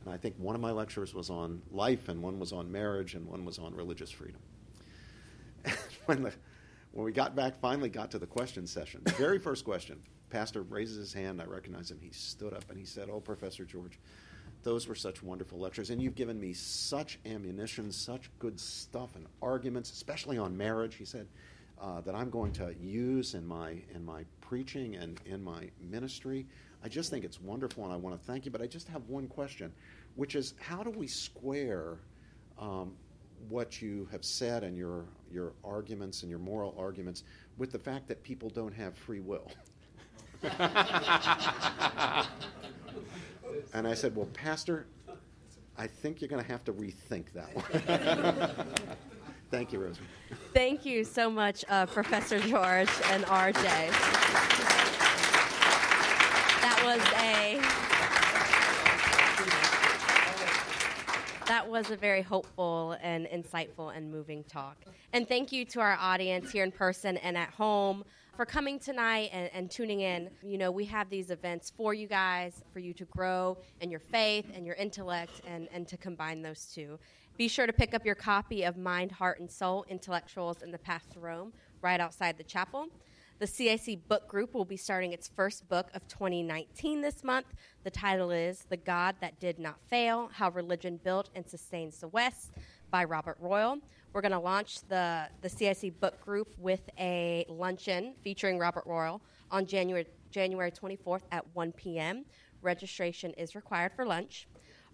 I 0.07 0.15
think 0.15 0.35
one 0.37 0.55
of 0.55 0.61
my 0.61 0.71
lectures 0.71 1.13
was 1.13 1.29
on 1.29 1.61
life 1.69 2.07
and 2.07 2.21
one 2.21 2.39
was 2.39 2.53
on 2.53 2.71
marriage 2.71 3.13
and 3.15 3.27
one 3.27 3.43
was 3.43 3.59
on 3.59 3.75
religious 3.75 4.09
freedom. 4.09 4.39
when, 6.05 6.23
the, 6.23 6.31
when 6.93 7.03
we 7.03 7.11
got 7.11 7.35
back, 7.35 7.59
finally 7.59 7.89
got 7.89 8.09
to 8.11 8.19
the 8.19 8.25
question 8.25 8.65
session, 8.65 9.01
the 9.03 9.11
very 9.11 9.37
first 9.37 9.65
question, 9.65 9.99
pastor 10.29 10.61
raises 10.61 10.95
his 10.95 11.11
hand, 11.11 11.41
I 11.41 11.45
recognize 11.45 11.91
him, 11.91 11.99
he 12.01 12.11
stood 12.11 12.53
up 12.53 12.63
and 12.69 12.79
he 12.79 12.85
said, 12.85 13.09
oh, 13.11 13.19
Professor 13.19 13.65
George, 13.65 13.99
those 14.63 14.87
were 14.87 14.95
such 14.95 15.21
wonderful 15.21 15.59
lectures, 15.59 15.89
and 15.89 16.01
you've 16.01 16.15
given 16.15 16.39
me 16.39 16.53
such 16.53 17.19
ammunition, 17.25 17.91
such 17.91 18.29
good 18.39 18.57
stuff 18.57 19.17
and 19.17 19.25
arguments, 19.41 19.91
especially 19.91 20.37
on 20.37 20.55
marriage. 20.55 20.95
He 20.95 21.03
said, 21.03 21.27
uh, 21.81 22.01
that 22.01 22.13
I'm 22.13 22.29
going 22.29 22.51
to 22.53 22.73
use 22.79 23.33
in 23.33 23.45
my 23.45 23.81
in 23.93 24.05
my 24.05 24.23
preaching 24.39 24.95
and 24.95 25.19
in 25.25 25.43
my 25.43 25.69
ministry. 25.79 26.45
I 26.83 26.89
just 26.89 27.09
think 27.09 27.25
it's 27.25 27.41
wonderful, 27.41 27.83
and 27.83 27.91
I 27.91 27.95
want 27.95 28.19
to 28.19 28.25
thank 28.25 28.45
you. 28.45 28.51
But 28.51 28.61
I 28.61 28.67
just 28.67 28.87
have 28.89 29.07
one 29.07 29.27
question, 29.27 29.73
which 30.15 30.35
is 30.35 30.53
how 30.59 30.83
do 30.83 30.91
we 30.91 31.07
square 31.07 31.97
um, 32.59 32.93
what 33.49 33.81
you 33.81 34.07
have 34.11 34.23
said 34.23 34.63
and 34.63 34.77
your 34.77 35.05
your 35.31 35.53
arguments 35.63 36.21
and 36.21 36.29
your 36.29 36.39
moral 36.39 36.75
arguments 36.77 37.23
with 37.57 37.71
the 37.71 37.79
fact 37.79 38.07
that 38.09 38.23
people 38.23 38.49
don't 38.49 38.73
have 38.73 38.95
free 38.95 39.19
will? 39.19 39.51
and 40.43 40.53
I 43.87 43.93
said, 43.93 44.15
well, 44.15 44.27
Pastor, 44.33 44.87
I 45.77 45.87
think 45.87 46.19
you're 46.19 46.29
going 46.29 46.43
to 46.43 46.51
have 46.51 46.63
to 46.65 46.73
rethink 46.73 47.31
that 47.33 47.55
one. 47.55 48.95
Thank 49.51 49.73
you, 49.73 49.79
Rosemary. 49.79 50.09
Thank 50.53 50.85
you 50.85 51.03
so 51.03 51.29
much, 51.29 51.65
uh, 51.67 51.85
Professor 51.85 52.39
George 52.39 52.89
and 53.11 53.25
RJ. 53.25 53.91
That 56.61 56.81
was 56.85 57.01
a 57.19 57.59
that 61.47 61.67
was 61.67 61.91
a 61.91 61.97
very 61.97 62.21
hopeful 62.21 62.95
and 63.01 63.27
insightful 63.27 63.95
and 63.95 64.09
moving 64.09 64.45
talk. 64.45 64.77
And 65.11 65.27
thank 65.27 65.51
you 65.51 65.65
to 65.65 65.81
our 65.81 65.97
audience 65.99 66.49
here 66.49 66.63
in 66.63 66.71
person 66.71 67.17
and 67.17 67.37
at 67.37 67.49
home 67.49 68.05
for 68.37 68.45
coming 68.45 68.79
tonight 68.79 69.31
and, 69.33 69.49
and 69.53 69.69
tuning 69.69 69.99
in. 69.99 70.29
You 70.41 70.57
know, 70.57 70.71
we 70.71 70.85
have 70.85 71.09
these 71.09 71.29
events 71.29 71.69
for 71.75 71.93
you 71.93 72.07
guys, 72.07 72.63
for 72.71 72.79
you 72.79 72.93
to 72.93 73.03
grow 73.05 73.57
in 73.81 73.91
your 73.91 73.99
faith 73.99 74.45
and 74.55 74.65
your 74.65 74.75
intellect 74.75 75.41
and, 75.45 75.67
and 75.73 75.85
to 75.89 75.97
combine 75.97 76.41
those 76.41 76.71
two. 76.73 76.97
Be 77.41 77.47
sure 77.47 77.65
to 77.65 77.73
pick 77.73 77.95
up 77.95 78.05
your 78.05 78.13
copy 78.13 78.61
of 78.61 78.77
Mind, 78.77 79.11
Heart, 79.11 79.39
and 79.39 79.49
Soul 79.49 79.83
Intellectuals 79.89 80.61
in 80.61 80.69
the 80.69 80.77
Path 80.77 81.07
to 81.13 81.19
Rome 81.19 81.53
right 81.81 81.99
outside 81.99 82.37
the 82.37 82.43
chapel. 82.43 82.85
The 83.39 83.47
CIC 83.47 84.07
book 84.07 84.27
group 84.27 84.53
will 84.53 84.63
be 84.63 84.77
starting 84.77 85.11
its 85.11 85.27
first 85.27 85.67
book 85.67 85.87
of 85.95 86.07
2019 86.07 87.01
this 87.01 87.23
month. 87.23 87.47
The 87.83 87.89
title 87.89 88.29
is 88.29 88.67
The 88.69 88.77
God 88.77 89.15
That 89.21 89.39
Did 89.39 89.57
Not 89.57 89.79
Fail 89.87 90.29
How 90.31 90.51
Religion 90.51 90.99
Built 91.03 91.31
and 91.33 91.43
Sustains 91.43 91.97
the 91.97 92.09
West 92.09 92.51
by 92.91 93.05
Robert 93.05 93.37
Royal. 93.39 93.79
We're 94.13 94.21
going 94.21 94.33
to 94.33 94.39
launch 94.39 94.87
the, 94.87 95.27
the 95.41 95.49
CIC 95.49 95.99
book 95.99 96.21
group 96.21 96.53
with 96.59 96.91
a 96.99 97.43
luncheon 97.49 98.13
featuring 98.23 98.59
Robert 98.59 98.85
Royal 98.85 99.19
on 99.49 99.65
January, 99.65 100.05
January 100.29 100.69
24th 100.69 101.23
at 101.31 101.43
1 101.55 101.71
p.m. 101.71 102.23
Registration 102.61 103.31
is 103.31 103.55
required 103.55 103.93
for 103.95 104.05
lunch. 104.05 104.47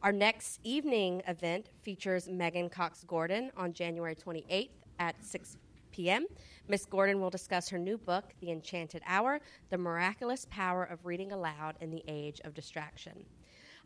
Our 0.03 0.11
next 0.11 0.59
evening 0.63 1.23
event 1.27 1.69
features 1.81 2.27
Meghan 2.27 2.71
Cox 2.71 3.03
Gurdon 3.03 3.51
on 3.57 3.73
January 3.73 4.15
28th 4.15 4.69
at 4.99 5.15
6 5.23 5.57
p.m. 5.91 6.27
Miss 6.67 6.85
Gurdon 6.85 7.19
will 7.19 7.31
discuss 7.31 7.69
her 7.69 7.79
new 7.79 7.97
book, 7.97 8.25
The 8.39 8.51
Enchanted 8.51 9.01
Hour 9.07 9.39
The 9.71 9.77
Miraculous 9.79 10.45
Power 10.51 10.83
of 10.83 11.03
Reading 11.05 11.31
Aloud 11.31 11.77
in 11.81 11.89
the 11.89 12.03
Age 12.07 12.39
of 12.43 12.53
Distraction. 12.53 13.25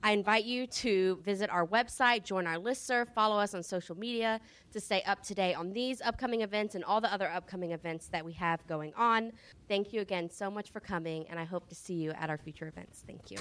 I 0.03 0.11
invite 0.11 0.43
you 0.43 0.67
to 0.67 1.21
visit 1.23 1.49
our 1.49 1.65
website, 1.65 2.25
join 2.25 2.45
our 2.45 2.57
listserv, 2.57 3.13
follow 3.13 3.37
us 3.37 3.53
on 3.53 3.63
social 3.63 3.95
media 3.95 4.41
to 4.73 4.81
stay 4.81 5.03
up 5.03 5.23
to 5.23 5.33
date 5.33 5.53
on 5.53 5.71
these 5.71 6.01
upcoming 6.01 6.41
events 6.41 6.75
and 6.75 6.83
all 6.83 6.99
the 6.99 7.13
other 7.13 7.29
upcoming 7.29 7.71
events 7.71 8.07
that 8.07 8.25
we 8.25 8.33
have 8.33 8.65
going 8.67 8.93
on. 8.95 9.31
Thank 9.69 9.93
you 9.93 10.01
again 10.01 10.29
so 10.29 10.51
much 10.51 10.71
for 10.71 10.81
coming, 10.81 11.25
and 11.29 11.39
I 11.39 11.45
hope 11.45 11.69
to 11.69 11.75
see 11.75 11.93
you 11.93 12.11
at 12.11 12.29
our 12.29 12.37
future 12.37 12.67
events. 12.67 13.03
Thank 13.07 13.31
you. 13.31 13.37